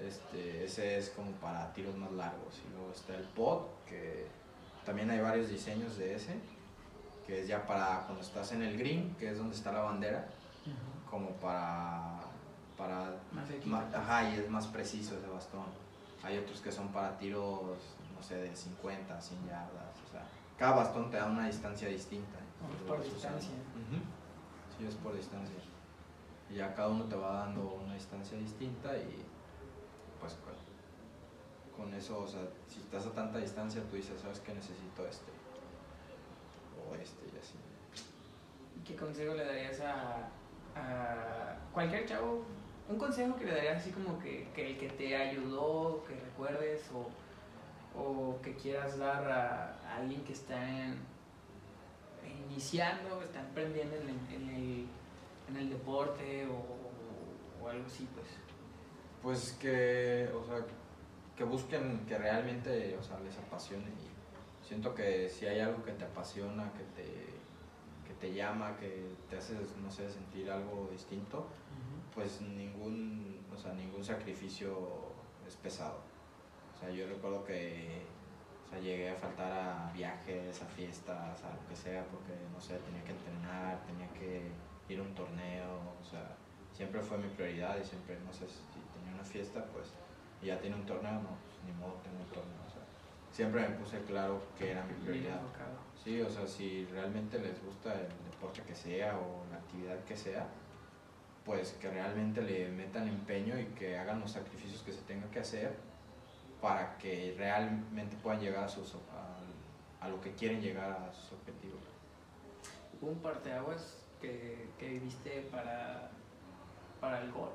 Este, 0.00 0.64
ese 0.64 0.98
es 0.98 1.10
como 1.10 1.32
para 1.32 1.72
tiros 1.74 1.96
más 1.96 2.12
largos. 2.12 2.54
Y 2.66 2.72
luego 2.72 2.92
está 2.92 3.16
el 3.16 3.24
pod, 3.24 3.62
que 3.86 4.26
también 4.84 5.10
hay 5.10 5.20
varios 5.20 5.48
diseños 5.48 5.98
de 5.98 6.14
ese, 6.14 6.34
que 7.26 7.42
es 7.42 7.48
ya 7.48 7.66
para 7.66 8.04
cuando 8.06 8.22
estás 8.22 8.52
en 8.52 8.62
el 8.62 8.78
green, 8.78 9.14
que 9.18 9.30
es 9.30 9.38
donde 9.38 9.56
está 9.56 9.72
la 9.72 9.80
bandera, 9.80 10.28
como 11.10 11.30
para, 11.36 12.20
para 12.76 13.16
Más 13.32 13.94
ajá, 13.94 14.30
y 14.30 14.38
es 14.38 14.50
más 14.50 14.66
preciso 14.66 15.16
ese 15.16 15.26
bastón. 15.26 15.66
Hay 16.22 16.38
otros 16.38 16.60
que 16.60 16.72
son 16.72 16.88
para 16.88 17.16
tiros, 17.16 17.78
no 18.14 18.22
sé, 18.22 18.36
de 18.36 18.54
50, 18.54 19.20
100 19.20 19.46
yardas. 19.46 19.96
O 20.06 20.10
sea, 20.10 20.26
cada 20.56 20.76
bastón 20.76 21.10
te 21.10 21.16
da 21.16 21.26
una 21.26 21.46
distancia 21.46 21.88
distinta. 21.88 22.38
Entonces, 22.60 22.86
por 22.86 22.98
usando. 23.00 23.38
distancia. 23.38 23.54
Sí, 24.76 24.86
es 24.86 24.94
por 24.96 25.16
distancia. 25.16 25.54
Y 26.50 26.54
ya 26.54 26.74
cada 26.74 26.88
uno 26.88 27.04
te 27.04 27.16
va 27.16 27.44
dando 27.44 27.80
una 27.84 27.94
distancia 27.94 28.38
distinta 28.38 28.96
y 28.96 29.24
pues 30.20 30.34
con, 30.34 30.54
con 31.76 31.94
eso, 31.94 32.20
o 32.20 32.26
sea, 32.26 32.40
si 32.68 32.80
estás 32.80 33.06
a 33.06 33.12
tanta 33.12 33.38
distancia, 33.38 33.82
tú 33.88 33.96
dices, 33.96 34.20
¿sabes 34.20 34.40
qué? 34.40 34.52
Necesito 34.54 35.06
este. 35.06 35.30
O 36.90 36.94
este 36.94 37.26
y 37.26 37.38
así. 37.38 37.54
¿Qué 38.84 38.96
consejo 38.96 39.34
le 39.34 39.44
darías 39.44 39.80
a, 39.80 40.28
cualquier 41.72 42.06
chavo? 42.06 42.44
Un 42.88 42.98
consejo 42.98 43.36
que 43.36 43.44
le 43.44 43.54
darías 43.54 43.76
así 43.76 43.90
como 43.90 44.18
que, 44.18 44.48
que 44.54 44.70
el 44.70 44.78
que 44.78 44.88
te 44.88 45.14
ayudó, 45.14 46.02
que 46.04 46.14
recuerdes 46.14 46.90
o, 46.94 47.10
o 47.98 48.40
que 48.40 48.54
quieras 48.54 48.98
dar 48.98 49.30
a, 49.30 49.96
alguien 49.96 50.22
que 50.24 50.32
está 50.32 50.58
iniciando, 52.48 53.22
está 53.22 53.40
emprendiendo 53.40 53.96
en 53.96 54.08
el, 54.08 54.86
en 55.48 55.56
el, 55.56 55.70
deporte 55.70 56.46
o, 56.46 57.68
algo 57.68 57.84
así, 57.86 58.08
pues. 58.14 58.26
Pues 59.22 59.52
que, 59.60 60.30
o 60.34 60.44
sea, 60.44 60.64
que 61.36 61.44
busquen 61.44 62.06
que 62.06 62.16
realmente, 62.16 62.96
o 62.96 63.02
sea, 63.02 63.18
les 63.20 63.36
apasione 63.36 63.88
y 63.88 64.66
siento 64.66 64.94
que 64.94 65.28
si 65.28 65.46
hay 65.46 65.60
algo 65.60 65.82
que 65.84 65.92
te 65.92 66.04
apasiona, 66.04 66.72
que 66.72 66.84
te, 67.00 67.38
te 68.20 68.32
llama, 68.32 68.76
que 68.76 69.14
te 69.28 69.36
hace, 69.38 69.54
no 69.82 69.90
sé, 69.90 70.10
sentir 70.10 70.50
algo 70.50 70.88
distinto, 70.90 71.46
pues 72.14 72.40
ningún, 72.40 73.38
o 73.54 73.56
sea, 73.56 73.72
ningún 73.74 74.04
sacrificio 74.04 75.12
es 75.46 75.56
pesado. 75.56 76.00
O 76.74 76.78
sea, 76.78 76.90
yo 76.90 77.06
recuerdo 77.08 77.44
que 77.44 78.02
o 78.68 78.70
sea, 78.70 78.80
llegué 78.80 79.10
a 79.10 79.16
faltar 79.16 79.50
a 79.50 79.90
viajes, 79.94 80.60
a 80.60 80.66
fiestas, 80.66 81.42
a 81.42 81.54
lo 81.54 81.68
que 81.68 81.74
sea, 81.74 82.04
porque, 82.06 82.34
no 82.52 82.60
sé, 82.60 82.76
tenía 82.84 83.02
que 83.02 83.12
entrenar, 83.12 83.80
tenía 83.86 84.08
que 84.12 84.52
ir 84.92 85.00
a 85.00 85.02
un 85.02 85.14
torneo, 85.14 85.96
o 86.00 86.04
sea, 86.04 86.36
siempre 86.72 87.00
fue 87.00 87.16
mi 87.16 87.28
prioridad 87.28 87.80
y 87.80 87.84
siempre, 87.84 88.18
no 88.20 88.32
sé, 88.32 88.46
si 88.46 88.60
tenía 88.92 89.14
una 89.14 89.24
fiesta, 89.24 89.64
pues, 89.72 89.94
y 90.42 90.46
ya 90.46 90.60
tiene 90.60 90.76
un 90.76 90.84
torneo, 90.84 91.14
no, 91.14 91.32
pues, 91.48 91.56
ni 91.64 91.72
modo, 91.72 91.94
tengo 92.04 92.20
un 92.20 92.28
torneo, 92.28 92.67
siempre 93.38 93.68
me 93.68 93.76
puse 93.76 94.00
claro 94.02 94.42
que 94.58 94.72
era 94.72 94.82
mi 94.84 94.94
prioridad. 94.94 95.40
Sí, 96.02 96.20
o 96.20 96.28
sea, 96.28 96.44
si 96.44 96.84
realmente 96.86 97.38
les 97.38 97.64
gusta 97.64 97.94
el 97.94 98.08
deporte 98.32 98.62
que 98.62 98.74
sea 98.74 99.16
o 99.16 99.44
la 99.48 99.58
actividad 99.58 100.02
que 100.02 100.16
sea, 100.16 100.48
pues 101.44 101.74
que 101.80 101.88
realmente 101.88 102.42
le 102.42 102.68
metan 102.68 103.06
empeño 103.06 103.56
y 103.56 103.66
que 103.66 103.96
hagan 103.96 104.18
los 104.18 104.32
sacrificios 104.32 104.82
que 104.82 104.90
se 104.90 105.02
tengan 105.02 105.30
que 105.30 105.38
hacer 105.38 105.76
para 106.60 106.98
que 106.98 107.36
realmente 107.38 108.16
puedan 108.16 108.40
llegar 108.40 108.64
a, 108.64 108.68
sus, 108.68 108.96
a, 108.96 110.04
a 110.04 110.08
lo 110.08 110.20
que 110.20 110.32
quieren 110.32 110.60
llegar 110.60 110.90
a 110.90 111.12
sus 111.12 111.34
objetivos. 111.34 111.84
Hubo 113.00 113.12
un 113.12 113.20
parteaguas 113.20 114.04
que, 114.20 114.68
que 114.80 114.88
viviste 114.88 115.42
para, 115.52 116.10
para 117.00 117.20
el 117.20 117.30
golf. 117.30 117.52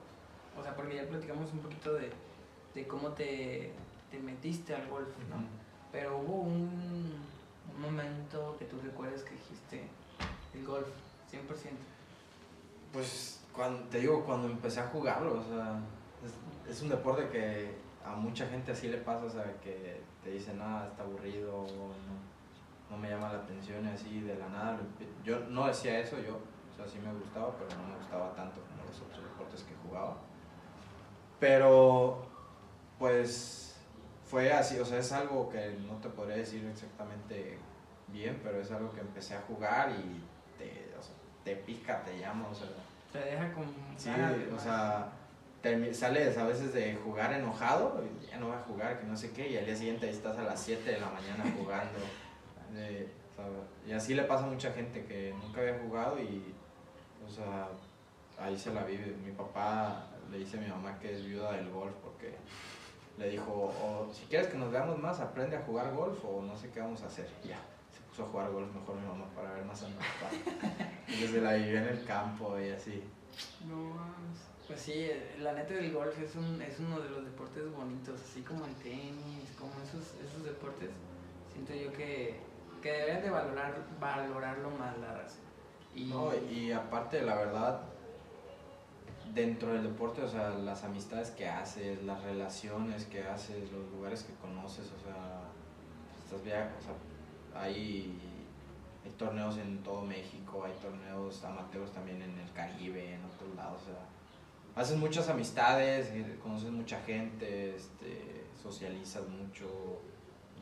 O 0.57 0.63
sea, 0.63 0.73
porque 0.77 0.95
ya 0.95 1.09
platicamos 1.09 1.51
un 1.51 1.59
poquito 1.59 1.95
de, 1.95 2.09
de 2.73 2.87
cómo 2.87 3.09
te, 3.09 3.73
te 4.09 4.19
metiste 4.19 4.73
al 4.73 4.87
golf, 4.87 5.09
¿no? 5.29 5.62
Pero 5.93 6.17
hubo 6.17 6.41
un, 6.41 7.13
un 7.75 7.81
momento 7.81 8.57
que 8.57 8.65
tú 8.65 8.77
recuerdes 8.83 9.23
que 9.23 9.35
dijiste 9.35 9.87
el 10.55 10.65
golf, 10.65 10.87
100%. 11.31 11.39
Pues 12.91 13.41
cuando, 13.53 13.83
te 13.83 13.99
digo, 13.99 14.25
cuando 14.25 14.47
empecé 14.47 14.79
a 14.79 14.87
jugarlo, 14.87 15.39
o 15.39 15.43
sea, 15.43 15.79
es, 16.67 16.81
un 16.81 16.89
deporte 16.89 17.29
que 17.29 17.75
a 18.03 18.15
mucha 18.15 18.47
gente 18.47 18.71
así 18.71 18.87
le 18.87 18.97
pasa, 18.97 19.25
o 19.25 19.29
sea, 19.29 19.43
que 19.61 20.01
te 20.23 20.31
dicen, 20.31 20.57
nada, 20.57 20.87
está 20.87 21.03
aburrido, 21.03 21.65
no, 21.67 22.95
no 22.95 22.97
me 22.97 23.09
llama 23.09 23.31
la 23.31 23.39
atención 23.39 23.85
y 23.85 23.89
así 23.89 24.21
de 24.21 24.35
la 24.35 24.49
nada. 24.49 24.79
Yo 25.23 25.39
no 25.41 25.67
decía 25.67 25.99
eso, 25.99 26.17
yo, 26.19 26.37
o 26.37 26.75
sea, 26.75 26.87
sí 26.87 26.99
me 26.99 27.13
gustaba, 27.13 27.55
pero 27.57 27.79
no 27.79 27.89
me 27.89 27.97
gustaba 27.97 28.33
tanto 28.33 28.61
como 28.61 28.83
los 28.89 28.99
otros 28.99 29.23
deportes 29.23 29.63
que 29.63 29.75
jugaba. 29.87 30.17
Pero, 31.39 32.25
pues, 32.97 33.62
fue 34.33 34.51
así, 34.51 34.79
o 34.79 34.85
sea, 34.85 34.97
es 34.97 35.11
algo 35.11 35.47
que 35.47 35.77
no 35.87 35.93
te 35.97 36.09
podría 36.09 36.37
decir 36.37 36.65
exactamente 36.65 37.55
bien, 38.07 38.39
pero 38.43 38.59
es 38.59 38.71
algo 38.71 38.91
que 38.91 39.01
empecé 39.01 39.35
a 39.35 39.41
jugar 39.41 39.91
y 39.91 40.23
te, 40.57 40.91
o 40.97 41.03
sea, 41.03 41.13
te 41.43 41.55
pica, 41.55 42.03
te 42.03 42.17
llama, 42.17 42.47
o 42.49 42.55
sea, 42.55 42.67
Te 43.11 43.19
deja 43.19 43.53
con 43.53 43.65
sí, 43.95 44.09
o 44.55 44.59
sea, 44.59 45.07
termi- 45.61 45.93
sales 45.93 46.35
a 46.39 46.45
veces 46.47 46.73
de 46.73 46.95
jugar 46.95 47.31
enojado, 47.31 48.03
y 48.03 48.25
ya 48.25 48.39
no 48.39 48.47
voy 48.47 48.55
a 48.55 48.61
jugar, 48.61 48.99
que 48.99 49.05
no 49.05 49.15
sé 49.15 49.31
qué, 49.33 49.51
y 49.51 49.57
al 49.59 49.67
día 49.67 49.75
siguiente 49.75 50.07
ahí 50.07 50.11
estás 50.11 50.35
a 50.39 50.43
las 50.43 50.59
7 50.59 50.89
de 50.93 50.99
la 50.99 51.11
mañana 51.11 51.43
jugando. 51.55 51.99
y 53.87 53.91
así 53.91 54.15
le 54.15 54.23
pasa 54.23 54.45
a 54.45 54.47
mucha 54.47 54.71
gente 54.71 55.05
que 55.05 55.31
nunca 55.43 55.61
había 55.61 55.77
jugado 55.77 56.19
y, 56.19 56.55
o 57.23 57.29
sea, 57.29 57.67
ahí 58.39 58.57
se 58.57 58.73
la 58.73 58.83
vive. 58.83 59.15
Mi 59.23 59.31
papá 59.31 60.07
le 60.31 60.39
dice 60.39 60.57
a 60.57 60.61
mi 60.61 60.67
mamá 60.69 60.97
que 60.99 61.13
es 61.13 61.23
viuda 61.23 61.51
del 61.51 61.69
golf 61.69 61.93
porque 62.03 62.33
le 63.17 63.29
dijo, 63.29 63.51
o 63.51 64.09
si 64.11 64.25
quieres 64.25 64.47
que 64.47 64.57
nos 64.57 64.71
veamos 64.71 64.97
más, 64.99 65.19
aprende 65.19 65.55
a 65.55 65.61
jugar 65.61 65.93
golf 65.93 66.23
o 66.25 66.41
no 66.41 66.55
sé 66.57 66.69
qué 66.71 66.79
vamos 66.79 67.01
a 67.03 67.07
hacer. 67.07 67.29
Y 67.43 67.49
ya, 67.49 67.59
se 67.91 68.01
puso 68.09 68.23
a 68.23 68.27
jugar 68.27 68.51
golf 68.51 68.73
mejor 68.73 68.95
mi 68.95 69.07
mamá 69.07 69.25
para 69.35 69.53
ver 69.53 69.65
más 69.65 69.83
a 69.83 69.87
mi 69.87 69.93
papá. 69.93 70.87
Y 71.07 71.21
desde 71.21 71.41
la 71.41 71.53
vivió 71.53 71.79
en 71.79 71.87
el 71.89 72.05
campo 72.05 72.59
y 72.59 72.69
así. 72.69 73.03
No. 73.67 73.93
Pues 74.67 74.79
sí, 74.79 75.11
la 75.39 75.53
neta 75.53 75.73
del 75.73 75.91
golf 75.91 76.17
es, 76.19 76.35
un, 76.35 76.61
es 76.61 76.79
uno 76.79 76.99
de 77.01 77.09
los 77.09 77.25
deportes 77.25 77.69
bonitos, 77.71 78.19
así 78.21 78.41
como 78.41 78.65
el 78.65 78.73
tenis, 78.75 79.51
como 79.59 79.73
esos, 79.83 80.15
esos 80.25 80.43
deportes. 80.43 80.89
Siento 81.51 81.73
yo 81.73 81.91
que, 81.91 82.39
que 82.81 82.91
deberían 82.91 83.21
de 83.21 83.29
valorar, 83.29 83.75
valorarlo 83.99 84.71
más 84.71 84.97
la 84.97 85.13
raza. 85.13 85.39
Y, 85.93 86.05
No, 86.05 86.31
y 86.49 86.71
aparte, 86.71 87.21
la 87.21 87.35
verdad, 87.35 87.81
dentro 89.33 89.73
del 89.73 89.83
deporte, 89.83 90.21
o 90.21 90.27
sea, 90.27 90.49
las 90.51 90.83
amistades 90.83 91.31
que 91.31 91.47
haces, 91.47 92.01
las 92.03 92.21
relaciones 92.23 93.05
que 93.05 93.23
haces, 93.23 93.71
los 93.71 93.89
lugares 93.91 94.23
que 94.23 94.33
conoces, 94.35 94.91
o 94.91 94.99
sea, 95.03 95.41
estás 96.23 96.43
via 96.43 96.71
o 96.79 96.81
sea, 96.81 97.61
hay, 97.61 98.19
hay 99.05 99.11
torneos 99.17 99.57
en 99.57 99.81
todo 99.83 100.01
México, 100.01 100.63
hay 100.65 100.73
torneos 100.81 101.43
amateurs 101.43 101.91
también 101.91 102.21
en 102.21 102.37
el 102.37 102.51
Caribe, 102.53 103.13
en 103.15 103.23
otros 103.25 103.55
lados, 103.55 103.81
o 103.83 103.85
sea, 103.85 104.81
haces 104.81 104.97
muchas 104.97 105.29
amistades, 105.29 106.07
eh, 106.11 106.37
conoces 106.41 106.71
mucha 106.71 106.99
gente, 107.01 107.75
este, 107.75 108.45
socializas 108.61 109.27
mucho 109.29 110.01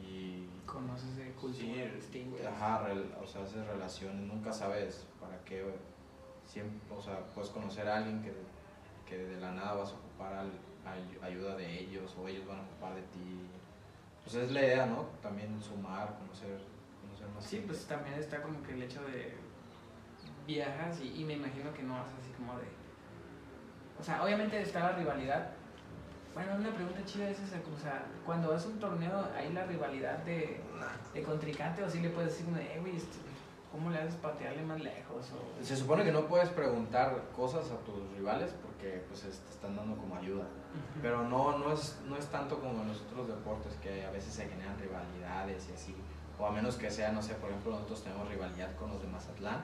y 0.01 0.47
conoces 0.66 1.16
de 1.18 1.32
culturas 1.32 1.57
Sí, 1.59 1.95
distintas. 1.95 2.45
Ajá, 2.47 2.88
rel- 2.88 3.12
o 3.22 3.26
sea, 3.28 3.43
haces 3.43 3.66
relaciones, 3.66 4.22
nunca 4.28 4.51
sabes 4.51 5.05
para 5.20 5.38
qué. 5.45 5.64
Siempre, 6.52 6.80
o 6.97 7.02
sea, 7.02 7.18
puedes 7.34 7.49
conocer 7.52 7.88
a 7.88 7.97
alguien 7.97 8.22
que, 8.22 8.34
que 9.08 9.18
de 9.24 9.39
la 9.39 9.52
nada 9.52 9.74
vas 9.76 9.91
a 9.91 9.95
ocupar 9.95 10.34
al- 10.34 10.60
ay- 10.86 11.18
ayuda 11.22 11.56
de 11.56 11.80
ellos 11.80 12.14
o 12.20 12.28
ellos 12.28 12.45
van 12.45 12.60
a 12.60 12.64
ocupar 12.64 12.93
de 12.95 13.02
ti. 13.04 13.47
Pues 14.26 14.36
es 14.36 14.52
la 14.52 14.60
idea, 14.62 14.86
¿no? 14.86 15.04
También 15.22 15.62
sumar, 15.62 16.18
conocer, 16.20 16.60
conocer 17.02 17.28
más. 17.34 17.43
Sí, 17.45 17.52
gente. 17.58 17.68
pues 17.68 17.86
también 17.86 18.16
está 18.16 18.41
como 18.41 18.62
que 18.64 18.74
el 18.74 18.84
hecho 18.84 19.02
de 19.04 19.34
viajas 20.45 20.99
y, 21.02 21.22
y 21.22 21.24
me 21.24 21.34
imagino 21.34 21.74
que 21.74 21.84
no 21.84 21.93
vas 21.93 22.12
así 22.20 22.32
como 22.38 22.58
de... 22.60 22.66
O 23.99 24.04
sea, 24.04 24.22
obviamente 24.24 24.62
está 24.62 24.80
la 24.82 24.91
rivalidad. 24.97 25.52
Bueno, 26.34 26.56
una 26.56 26.74
pregunta 26.74 27.04
chida 27.06 27.30
es 27.30 27.39
esa, 27.39 27.58
o 27.58 27.80
sea, 27.80 28.06
cuando 28.26 28.49
vas 28.52 28.66
a 28.66 28.68
un 28.70 28.80
torneo, 28.80 29.28
¿hay 29.38 29.54
la 29.54 29.66
rivalidad 29.66 30.18
de, 30.20 30.60
de 31.14 31.24
contrincante 31.24 31.84
o 31.84 31.89
sí 31.89 31.99
le 32.02 32.10
puedes 32.10 32.38
decir 32.38 32.47
eh, 32.58 32.78
güey, 32.80 32.95
este, 32.97 33.18
¿cómo 33.72 33.89
le 33.89 33.97
haces 33.99 34.15
para 34.15 34.36
tirarle 34.38 34.63
más 34.63 34.80
lejos? 34.82 35.32
O, 35.32 35.63
Se 35.63 35.76
supone 35.76 36.03
que 36.03 36.11
no 36.11 36.26
puedes 36.28 36.49
preguntar 36.49 37.22
cosas 37.36 37.72
a 37.72 37.78
tus 37.80 37.95
rivales 38.15 38.53
porque 38.61 39.03
pues 39.07 39.24
es- 39.26 39.39
te 39.39 39.51
están 39.51 39.76
dando 39.76 39.95
como 39.97 40.15
ayuda. 40.15 40.45
Pero 41.01 41.24
no, 41.28 41.57
no, 41.57 41.72
es, 41.74 41.99
no 42.07 42.15
es 42.17 42.26
tanto 42.28 42.59
como 42.59 42.82
en 42.82 42.88
los 42.89 43.01
otros 43.01 43.28
deportes 43.28 43.74
que 43.82 44.05
a 44.05 44.11
veces 44.11 44.34
se 44.34 44.47
generan 44.47 44.78
rivalidades 44.80 45.67
y 45.69 45.74
así. 45.74 45.95
O 46.39 46.45
a 46.45 46.51
menos 46.51 46.76
que 46.78 46.89
sea, 46.89 47.11
no 47.11 47.22
sé, 47.22 47.36
por 47.36 47.49
ejemplo, 47.49 47.72
nosotros 47.72 48.03
tenemos 48.03 48.28
rivalidad 48.30 48.76
con 48.76 48.89
los 48.91 49.01
de 49.01 49.07
Mazatlán. 49.07 49.61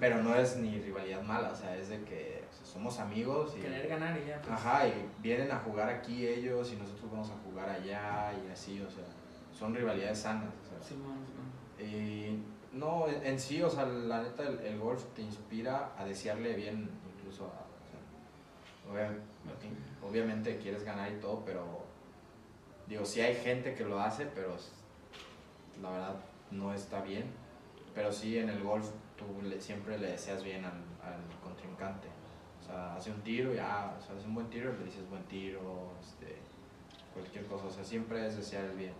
Pero 0.00 0.22
no 0.22 0.34
es 0.34 0.56
ni 0.56 0.78
rivalidad 0.78 1.22
mala, 1.22 1.50
o 1.52 1.54
sea, 1.54 1.74
es 1.76 1.88
de 1.88 2.02
que 2.04 2.44
o 2.50 2.52
sea, 2.54 2.66
somos 2.66 2.98
amigos 2.98 3.54
y... 3.56 3.60
Querer 3.60 3.88
ganar 3.88 4.18
y 4.18 4.26
ya. 4.28 4.40
Pues. 4.42 4.52
Ajá, 4.52 4.86
y 4.88 5.08
vienen 5.22 5.50
a 5.50 5.58
jugar 5.60 5.88
aquí 5.88 6.26
ellos 6.26 6.70
y 6.72 6.76
nosotros 6.76 7.10
vamos 7.10 7.30
a 7.30 7.34
jugar 7.48 7.68
allá 7.70 8.32
y 8.46 8.50
así, 8.50 8.80
o 8.82 8.90
sea, 8.90 9.04
son 9.58 9.74
rivalidades 9.74 10.18
sanas. 10.18 10.50
O 10.64 10.68
sea, 10.68 10.82
Simón, 10.86 11.16
Simón. 11.24 11.90
y 11.90 12.42
no, 12.76 13.08
en, 13.08 13.38
sí, 13.40 13.62
o 13.62 13.70
sea, 13.70 13.86
la 13.86 14.22
neta, 14.22 14.44
el, 14.44 14.78
golf 14.78 15.02
te 15.14 15.22
inspira 15.22 15.92
a 15.98 16.04
desearle 16.04 16.54
bien 16.54 16.88
incluso 17.18 17.46
a... 17.46 17.66
o 18.88 20.08
obviamente 20.08 20.58
quieres 20.58 20.84
ganar 20.84 21.10
y 21.10 21.16
todo, 21.20 21.42
pero 21.44 21.64
digo, 22.88 23.04
sí 23.04 23.20
hay 23.20 23.34
gente 23.34 23.74
que 23.74 23.84
lo 23.84 24.00
hace, 24.00 24.26
pero 24.26 24.56
la 25.82 25.90
verdad 25.90 26.14
no 26.50 26.72
está 26.72 27.00
bien. 27.02 27.24
Pero 27.94 28.12
sí 28.12 28.38
en 28.38 28.50
el 28.50 28.62
golf 28.62 28.86
tú 29.16 29.42
le- 29.42 29.60
siempre 29.60 29.98
le 29.98 30.12
deseas 30.12 30.44
bien 30.44 30.64
al, 30.64 30.72
al 31.02 31.20
contrincante. 31.42 32.08
O 32.60 32.66
sea, 32.66 32.94
hace 32.96 33.10
un 33.10 33.20
tiro 33.22 33.54
y 33.54 33.58
ah, 33.58 33.96
o 33.98 34.02
sea, 34.02 34.16
hace 34.16 34.26
un 34.26 34.34
buen 34.34 34.50
tiro 34.50 34.72
y 34.74 34.78
le 34.78 34.84
dices 34.84 35.08
buen 35.08 35.22
tiro, 35.24 35.92
este, 36.00 36.36
cualquier 37.14 37.46
cosa. 37.46 37.66
O 37.66 37.70
sea, 37.70 37.84
siempre 37.84 38.26
es 38.26 38.36
desear 38.36 38.64
el 38.64 38.76
bien. 38.76 38.92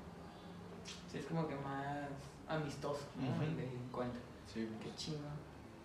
Sí, 1.12 1.18
es 1.18 1.26
como 1.26 1.46
que 1.46 1.54
más 1.56 2.08
amistoso, 2.48 3.04
¿no? 3.16 3.28
Ujú. 3.30 3.42
El 3.42 3.56
del 3.56 3.72
encuentro. 3.72 4.20
Sí, 4.52 4.68
Qué 4.82 4.94
chingo. 4.94 5.28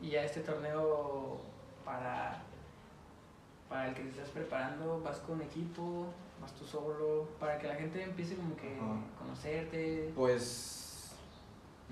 Y 0.02 0.12
ya 0.12 0.24
este 0.24 0.42
torneo 0.42 1.40
para, 1.86 2.42
para 3.70 3.90
el 3.90 3.94
que 3.96 4.04
te 4.04 4.10
estás 4.10 4.30
preparando, 4.30 5.02
vas 5.04 5.18
con 5.20 5.42
equipo, 5.42 6.08
vas 6.42 6.52
tú 6.54 6.66
solo, 6.66 7.28
para 7.40 7.58
que 7.60 7.68
la 7.68 7.76
gente 7.76 8.02
empiece 8.04 8.36
como 8.36 8.56
que 8.56 8.78
a 8.80 9.20
conocerte. 9.20 10.12
Pues 10.16 11.12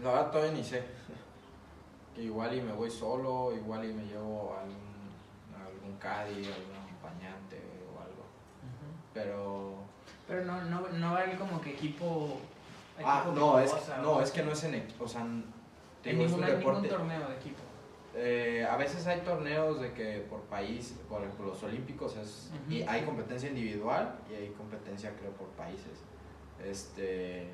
la 0.02 0.12
verdad 0.12 0.32
todavía 0.32 0.54
ni 0.54 0.64
sé. 0.64 0.84
Igual 2.18 2.56
y 2.58 2.62
me 2.62 2.74
voy 2.74 2.90
solo, 2.92 3.54
igual 3.56 3.86
y 3.86 3.94
me 3.94 4.04
llevo 4.04 4.54
a 4.54 4.62
algún, 4.62 4.76
a 5.58 5.66
algún 5.66 5.98
caddy, 6.00 6.46
algún 6.52 6.76
acompañante 6.76 7.62
o 7.96 8.02
algo. 8.02 8.24
Pero 9.14 9.76
Pero 10.28 10.44
no, 10.44 10.62
no, 10.64 10.90
no 10.90 11.16
hay 11.16 11.36
como 11.38 11.62
que 11.62 11.72
equipo. 11.72 12.40
Ah, 13.06 13.26
no, 13.34 13.60
es 13.60 13.74
no, 14.02 14.22
es 14.22 14.32
que 14.32 14.44
no 14.44 14.52
es 14.52 14.64
en 14.64 14.76
equipo, 14.76 15.04
o 15.04 15.08
sea, 15.08 15.22
en 15.22 15.46
ningún, 16.04 16.34
un 16.34 16.44
hay 16.44 16.52
ningún 16.58 16.60
deporte. 16.60 16.88
torneo 16.88 17.28
de 17.30 17.36
equipo. 17.36 17.60
Eh, 18.16 18.68
a 18.70 18.76
veces 18.76 19.06
hay 19.08 19.22
torneos 19.22 19.80
de 19.80 19.94
que 19.94 20.26
por 20.30 20.42
país, 20.42 20.96
por 21.08 21.22
ejemplo, 21.22 21.46
los 21.48 21.62
olímpicos 21.64 22.18
es 22.18 22.52
y 22.68 22.82
hay 22.82 23.04
competencia 23.04 23.50
individual 23.50 24.16
y 24.30 24.34
hay 24.34 24.50
competencia 24.50 25.14
creo 25.16 25.32
por 25.32 25.48
países. 25.50 26.00
Este 26.64 27.50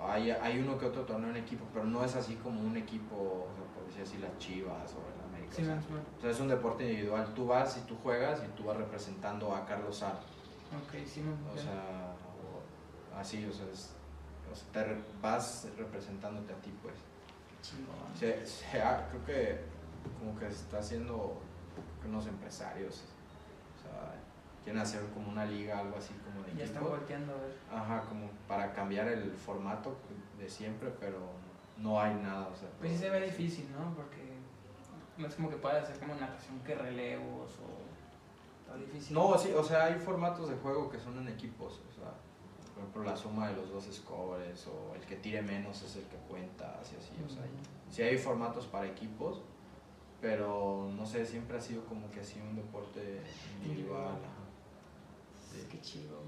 hay, 0.00 0.30
hay 0.32 0.58
uno 0.58 0.76
que 0.78 0.86
otro 0.86 1.02
torneo 1.02 1.30
en 1.30 1.36
equipo, 1.36 1.64
pero 1.72 1.84
no 1.84 2.04
es 2.04 2.16
así 2.16 2.34
como 2.36 2.60
un 2.60 2.76
equipo, 2.76 3.14
o 3.16 3.48
sea, 3.54 3.64
por 3.74 3.86
decir 3.86 4.02
así 4.02 4.18
las 4.18 4.36
Chivas 4.38 4.92
o 4.94 4.98
el 4.98 5.34
América. 5.34 5.54
Sí, 5.54 5.62
o, 5.62 5.64
sea, 5.66 5.80
o 6.18 6.20
sea, 6.20 6.30
es 6.30 6.40
un 6.40 6.48
deporte 6.48 6.82
individual. 6.84 7.32
Tú 7.34 7.46
vas 7.46 7.76
y 7.78 7.80
tú 7.82 7.96
juegas 8.02 8.42
y 8.44 8.48
tú 8.56 8.64
vas 8.64 8.76
representando 8.76 9.54
a 9.54 9.64
Carlos 9.64 9.96
Sar. 9.98 10.14
Ok, 10.84 11.06
sí, 11.06 11.20
man, 11.20 11.38
O 11.54 11.56
sea, 11.56 12.14
o- 12.26 13.16
así, 13.18 13.46
o 13.46 13.52
sea, 13.52 13.66
es- 13.72 13.94
o 14.52 14.54
sea, 14.54 14.68
te 14.72 14.84
re- 14.84 15.02
vas 15.20 15.66
representándote 15.76 16.52
a 16.52 16.56
ti, 16.56 16.72
pues. 16.82 16.94
Se, 18.18 18.44
se 18.46 18.82
ha- 18.82 19.08
creo 19.08 19.24
que 19.24 19.60
como 20.18 20.38
que 20.38 20.46
se 20.50 20.62
está 20.62 20.78
haciendo 20.78 21.40
unos 22.06 22.26
empresarios, 22.26 23.02
o 23.78 23.82
sea, 23.82 24.14
quieren 24.64 24.82
hacer 24.82 25.04
como 25.14 25.30
una 25.30 25.44
liga, 25.44 25.78
algo 25.78 25.96
así 25.96 26.12
como 26.24 26.44
de 26.44 26.54
Ya 26.56 26.64
están 26.64 26.82
equipo. 26.82 26.96
volteando 26.96 27.32
a 27.32 27.36
ver. 27.36 27.56
Ajá, 27.72 28.02
como 28.08 28.28
para 28.48 28.72
cambiar 28.72 29.08
el 29.08 29.32
formato 29.32 29.96
de 30.38 30.48
siempre, 30.48 30.92
pero 31.00 31.18
no 31.78 32.00
hay 32.00 32.14
nada, 32.16 32.48
o 32.48 32.56
sea. 32.56 32.68
Pues 32.78 32.92
sí 32.92 32.98
se 32.98 33.10
ve 33.10 33.20
difícil, 33.26 33.68
¿no? 33.72 33.94
Porque 33.94 34.32
no 35.18 35.26
es 35.28 35.34
como 35.34 35.48
que 35.48 35.56
puedas 35.56 35.84
hacer 35.84 35.98
como 36.00 36.14
natación 36.16 36.58
que 36.60 36.74
relevos 36.74 37.52
o. 37.60 37.82
Está 38.66 38.76
difícil. 38.76 39.14
No, 39.14 39.38
sí, 39.38 39.52
o 39.56 39.62
sea, 39.62 39.84
hay 39.84 39.94
formatos 40.00 40.48
de 40.48 40.56
juego 40.56 40.90
que 40.90 40.98
son 40.98 41.16
en 41.18 41.28
equipos, 41.28 41.80
o 41.90 41.92
sea, 41.94 42.12
por 42.74 42.82
ejemplo, 42.82 43.02
la 43.04 43.16
suma 43.16 43.48
de 43.48 43.56
los 43.56 43.70
dos 43.70 43.84
scores 43.92 44.66
o 44.66 44.94
el 44.94 45.00
que 45.02 45.16
tire 45.16 45.42
menos 45.42 45.82
es 45.82 45.96
el 45.96 46.04
que 46.04 46.16
cuenta, 46.28 46.78
así, 46.80 46.96
así, 46.98 47.12
o 47.24 47.28
sea, 47.28 47.42
sí 47.90 48.02
hay 48.02 48.16
formatos 48.18 48.66
para 48.66 48.86
equipos, 48.86 49.42
pero 50.20 50.90
no 50.96 51.04
sé, 51.04 51.26
siempre 51.26 51.56
ha 51.58 51.60
sido 51.60 51.84
como 51.84 52.10
que 52.10 52.20
así 52.20 52.40
un 52.40 52.54
deporte 52.56 53.20
individual. 53.62 54.14
Sí. 55.50 55.66
Qué 55.70 55.80
chido. 55.80 56.20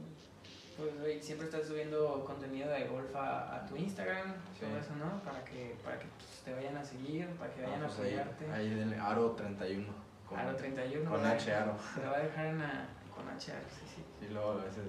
Pues, 0.77 1.25
siempre 1.25 1.47
estás 1.47 1.67
subiendo 1.69 2.25
contenido 2.25 2.69
de 2.69 2.89
golf 2.89 3.15
a, 3.15 3.55
a 3.57 3.67
tu 3.67 3.77
Instagram, 3.77 4.33
Sí. 4.59 4.67
todo 4.67 4.77
eso, 4.77 4.97
¿no? 4.97 5.23
Para 5.23 5.45
que, 5.45 5.77
para 5.85 5.99
que 5.99 6.07
pues, 6.19 6.43
te 6.45 6.53
vayan 6.53 6.77
a 6.77 6.85
seguir, 6.85 7.29
para 7.37 7.55
que 7.55 7.63
vayan 7.63 7.83
Ah, 7.83 7.85
a 7.85 7.89
pues 7.89 8.01
ahí, 8.01 8.15
apoyarte. 8.19 8.51
ahí 8.53 8.67
en 8.73 8.93
el 8.93 9.01
Aro 9.01 9.31
31. 9.33 9.87
Con, 10.29 10.39
Aro 10.39 10.57
31. 10.57 11.09
con. 11.11 11.25
H 11.25 11.55
Aro. 11.55 11.77
Te 11.95 12.05
va 12.07 12.17
a 12.17 12.21
dejar 12.21 12.47
en 12.47 12.59
la, 12.59 12.89
con 13.15 13.29
H 13.29 13.53
Aro, 13.53 13.67
sí, 13.71 13.87
sí. 13.95 14.03
Sí, 14.21 14.27
luego 14.33 14.51
a 14.53 14.57
veces. 14.65 14.87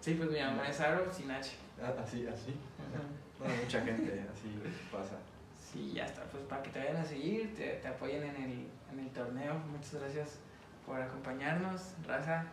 Sí, 0.00 0.14
pues 0.14 0.30
mi 0.30 0.40
mamá 0.40 0.68
es 0.68 0.80
Aro 0.80 1.12
sin 1.12 1.30
H. 1.30 1.52
ah, 1.82 1.92
Así, 2.02 2.26
así. 2.26 2.54
Bueno, 3.38 3.54
mucha 3.62 3.80
gente 3.82 4.26
así 4.32 4.60
pasa. 4.90 5.14
Sí, 5.56 5.92
ya 5.94 6.06
está. 6.06 6.24
Pues 6.24 6.42
para 6.44 6.60
que 6.60 6.70
te 6.70 6.80
vayan 6.80 6.96
a 6.96 7.04
seguir, 7.04 7.54
te, 7.54 7.74
te 7.74 7.86
apoyen 7.86 8.24
en 8.24 8.34
el, 8.34 8.66
en 8.92 8.98
el 8.98 9.08
torneo. 9.10 9.54
Muchas 9.70 9.94
gracias 9.94 10.38
por 10.84 11.00
acompañarnos, 11.00 11.92
Raza. 12.04 12.46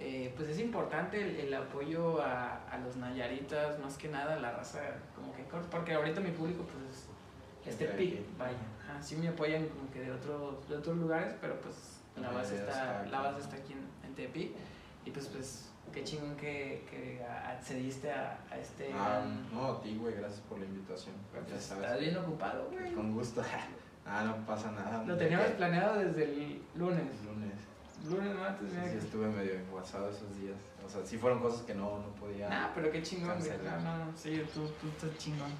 Eh, 0.00 0.32
pues 0.34 0.48
es 0.48 0.58
importante 0.58 1.22
el, 1.22 1.36
el 1.46 1.54
apoyo 1.54 2.20
a, 2.20 2.64
a 2.68 2.78
los 2.78 2.96
Nayaritas, 2.96 3.78
más 3.78 3.96
que 3.96 4.08
nada 4.08 4.34
la 4.40 4.50
raza 4.50 4.80
como 5.14 5.32
que 5.36 5.44
corta, 5.44 5.70
porque 5.70 5.94
ahorita 5.94 6.20
mi 6.20 6.32
público 6.32 6.64
pues 6.64 6.98
es 7.64 7.70
este 7.72 7.86
pic, 7.94 8.20
vaya. 8.36 8.56
Ajá, 8.82 9.00
sí 9.00 9.14
me 9.14 9.28
apoyan 9.28 9.68
como 9.68 9.88
que 9.92 10.00
de 10.00 10.10
otros, 10.10 10.68
de 10.68 10.76
otros 10.78 10.96
lugares, 10.96 11.32
pero 11.40 11.60
pues 11.60 12.00
la 12.16 12.30
base 12.30 12.56
está, 12.56 13.04
la 13.08 13.20
base 13.20 13.40
está 13.40 13.54
aquí 13.54 13.72
en, 13.72 13.86
en 14.08 14.14
Tepic. 14.16 14.50
Y 15.04 15.10
pues 15.12 15.28
pues 15.28 15.70
qué 15.94 16.04
chingón 16.04 16.34
que, 16.36 16.84
que 16.90 17.24
accediste 17.24 18.10
a, 18.10 18.38
a 18.50 18.58
este 18.58 18.92
Ah, 18.92 19.20
gran- 19.22 19.52
no, 19.52 19.66
a 19.72 19.80
ti, 19.82 19.96
güey, 19.96 20.14
gracias 20.14 20.40
por 20.42 20.58
la 20.58 20.64
invitación. 20.66 21.14
pues, 21.32 21.62
sabes. 21.62 21.84
estás 21.84 22.00
bien 22.00 22.16
ocupado, 22.16 22.68
güey. 22.72 22.92
Con 22.92 23.12
gusto. 23.14 23.42
ah, 24.06 24.24
no 24.24 24.44
pasa 24.44 24.72
nada. 24.72 25.04
Lo 25.04 25.14
¿De 25.16 25.24
teníamos 25.24 25.46
qué? 25.48 25.52
planeado 25.54 25.98
desde 25.98 26.24
el 26.24 26.62
lunes. 26.74 27.06
Lunes. 27.24 27.54
Lunes, 28.10 28.34
martes, 28.36 28.70
Sí, 28.70 28.98
estuve 28.98 29.28
medio 29.28 29.54
enguasado 29.54 30.10
esos 30.10 30.36
días. 30.38 30.56
O 30.84 30.88
sea, 30.90 31.06
sí 31.06 31.16
fueron 31.16 31.40
cosas 31.40 31.62
que 31.62 31.74
no, 31.74 32.00
no 32.00 32.08
podía. 32.20 32.48
Nah, 32.50 32.68
pero 32.74 32.90
qué 32.92 33.02
chingón, 33.02 33.38
güey. 33.38 33.50
No, 33.64 33.80
no, 33.80 34.04
no, 34.04 34.12
sí, 34.16 34.42
tú, 34.52 34.66
tú 34.80 34.88
estás 34.88 35.16
chingón. 35.16 35.50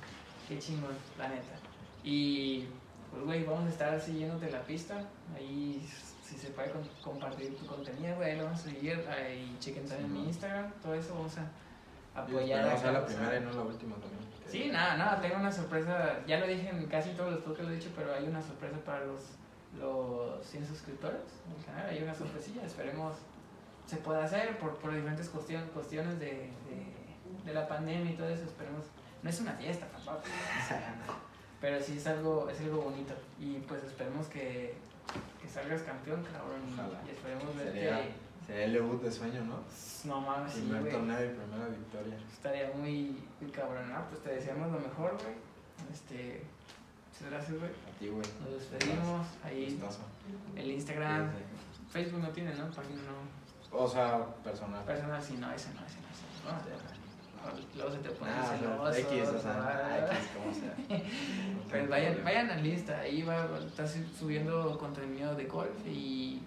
Qué 0.46 0.58
chingón, 0.58 0.90
la 1.16 1.28
neta. 1.28 1.54
Y, 2.02 2.66
pues, 3.10 3.24
güey, 3.24 3.44
vamos 3.44 3.64
a 3.64 3.68
estar 3.70 3.98
siguiéndote 3.98 4.50
la 4.50 4.60
pista. 4.62 5.02
Ahí, 5.34 5.88
si 6.34 6.46
se 6.46 6.52
puede 6.52 6.72
compartir 7.02 7.56
tu 7.56 7.66
contenido, 7.66 8.16
güey, 8.16 8.36
lo 8.36 8.44
vamos 8.44 8.60
a 8.60 8.64
seguir. 8.64 9.06
Ahí, 9.08 9.56
chequen 9.60 9.86
también 9.88 10.10
Sí, 10.12 10.18
mi. 10.18 10.24
Instagram, 10.26 10.72
todo 10.82 10.94
eso, 10.94 11.14
vamos 11.14 11.36
a 11.38 11.42
Y 11.42 12.18
apoyar. 12.18 12.42
esperemos 12.42 12.74
a 12.74 12.78
sea 12.82 12.92
la 12.92 13.06
primera 13.06 13.36
y 13.36 13.40
no 13.40 13.52
la 13.52 13.62
última 13.62 13.94
también. 13.96 14.20
Sí, 14.48 14.68
nada, 14.70 14.96
nada, 14.96 15.20
tengo 15.20 15.36
una 15.36 15.50
sorpresa. 15.52 16.18
Ya 16.26 16.38
lo 16.38 16.46
dije 16.46 16.68
en 16.68 16.86
casi 16.86 17.10
todos 17.10 17.32
los 17.32 17.40
podcasts, 17.40 17.66
lo 17.68 17.72
he 17.72 17.76
dicho, 17.76 17.90
pero 17.96 18.12
hay 18.14 18.24
una 18.26 18.42
sorpresa 18.42 18.76
para 18.84 19.04
los, 19.06 19.22
los 19.78 20.44
100 20.46 20.66
suscriptores 20.66 21.20
del 21.54 21.64
canal. 21.64 21.88
Hay 21.88 22.02
una 22.02 22.14
sorpresilla, 22.14 22.64
esperemos 22.64 23.14
se 23.86 23.96
pueda 23.98 24.24
hacer 24.24 24.58
por, 24.58 24.76
por 24.78 24.94
diferentes 24.94 25.28
cuestiones, 25.28 25.68
cuestiones 25.70 26.18
de, 26.18 26.26
de, 26.26 26.94
de 27.44 27.52
la 27.54 27.66
pandemia 27.68 28.10
y 28.12 28.16
todo 28.16 28.28
eso. 28.28 28.44
Esperemos. 28.44 28.86
No 29.22 29.30
es 29.30 29.40
una 29.40 29.52
fiesta 29.54 29.86
tampoco, 29.86 30.20
pero 31.60 31.80
sí 31.82 31.96
es 31.96 32.06
algo, 32.06 32.48
es 32.50 32.60
algo 32.60 32.82
bonito. 32.82 33.14
Y 33.40 33.54
pues 33.60 33.82
esperemos 33.84 34.26
que, 34.26 34.74
que 35.40 35.48
salgas 35.48 35.82
campeón, 35.82 36.22
cabrón. 36.32 36.60
y- 36.68 36.72
Ojalá. 36.74 37.00
Y, 37.06 37.10
esperemos 37.10 37.56
verte. 37.56 37.72
Sería, 37.72 38.08
sería 38.46 38.64
el 38.66 38.72
debut 38.74 39.02
de 39.02 39.12
sueño, 39.12 39.44
¿no? 39.44 39.58
No 40.04 40.20
mames, 40.20 40.52
sí, 40.52 40.60
Primer 40.60 40.80
güey. 40.82 40.92
torneo 40.92 41.24
y 41.24 41.28
primera 41.28 41.68
victoria. 41.68 42.16
Estaría 42.32 42.70
muy, 42.74 43.22
muy 43.40 43.50
cabrón, 43.50 43.92
¿no? 43.92 44.04
Pues 44.08 44.22
te 44.22 44.30
deseamos 44.34 44.70
lo 44.72 44.78
mejor, 44.80 45.12
güey. 45.22 45.34
Este, 45.92 46.42
muchas 47.12 47.30
gracias, 47.30 47.58
güey. 47.58 47.70
A 47.70 47.98
ti, 47.98 48.08
güey. 48.08 48.26
Nos 48.42 48.52
despedimos. 48.60 49.26
Ahí 49.44 49.70
Gustazo. 49.72 50.02
el 50.56 50.70
Instagram, 50.70 51.30
Sí, 51.30 51.90
Facebook 51.90 52.20
no 52.22 52.28
tiene, 52.30 52.54
¿no? 52.54 52.66
Página 52.70 53.02
no. 53.02 53.44
sí. 53.62 53.68
O 53.70 53.88
sea, 53.88 54.24
personal. 54.42 54.84
Personal, 54.84 55.22
sí, 55.22 55.36
no, 55.38 55.50
ese 55.52 55.72
no, 55.74 55.80
ese 55.86 55.98
no, 56.00 56.08
ese 56.10 56.70
no. 56.70 56.93
Luego 57.76 57.90
se 57.92 57.98
te 57.98 58.10
pone 58.10 58.30
Ah, 58.32 58.56
celoso. 58.58 58.92
X, 58.92 59.28
o 59.28 59.38
sea, 59.40 59.52
ah, 59.68 60.06
X, 60.08 60.28
como 60.34 60.54
sea. 60.54 60.74
No 60.98 61.60
Pues 61.70 61.88
vayan, 61.88 62.24
vayan 62.24 62.50
a 62.50 62.56
lista, 62.56 62.98
ahí 63.00 63.22
va, 63.22 63.46
va- 63.46 63.58
está 63.58 63.86
su- 63.86 64.06
subiendo 64.18 64.78
contenido 64.78 65.34
de 65.34 65.44
golf 65.46 65.74
y 65.86 66.40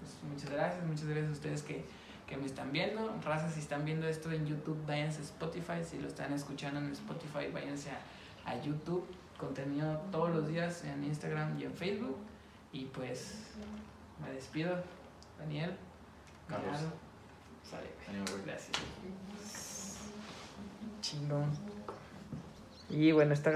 pues, 0.00 0.12
muchas 0.32 0.50
gracias, 0.50 0.84
muchas 0.86 1.04
gracias 1.06 1.28
a 1.28 1.32
ustedes 1.32 1.62
que, 1.62 1.84
que 2.26 2.36
me 2.36 2.46
están 2.46 2.70
viendo. 2.72 3.14
Razas, 3.24 3.54
si 3.54 3.60
están 3.60 3.84
viendo 3.84 4.06
esto 4.06 4.30
en 4.32 4.46
YouTube, 4.46 4.78
váyanse 4.86 5.20
a 5.20 5.24
Spotify, 5.24 5.82
si 5.84 5.98
lo 5.98 6.08
están 6.08 6.32
escuchando 6.32 6.80
en 6.80 6.92
Spotify, 6.92 7.50
váyanse 7.52 7.90
a, 7.90 8.50
a 8.50 8.60
YouTube, 8.62 9.06
contenido 9.38 9.96
todos 10.12 10.30
los 10.30 10.46
días 10.48 10.84
en 10.84 11.04
Instagram 11.04 11.58
y 11.58 11.64
en 11.64 11.72
Facebook. 11.74 12.16
Y 12.72 12.84
pues 12.86 13.38
me 14.22 14.30
despido, 14.32 14.76
Daniel. 15.38 15.76
Carlos. 16.48 16.80
Sale, 17.70 17.86
gracias. 18.44 18.76
Chingón. 21.14 21.44
Y 22.90 23.12
bueno, 23.12 23.34
esta 23.34 23.50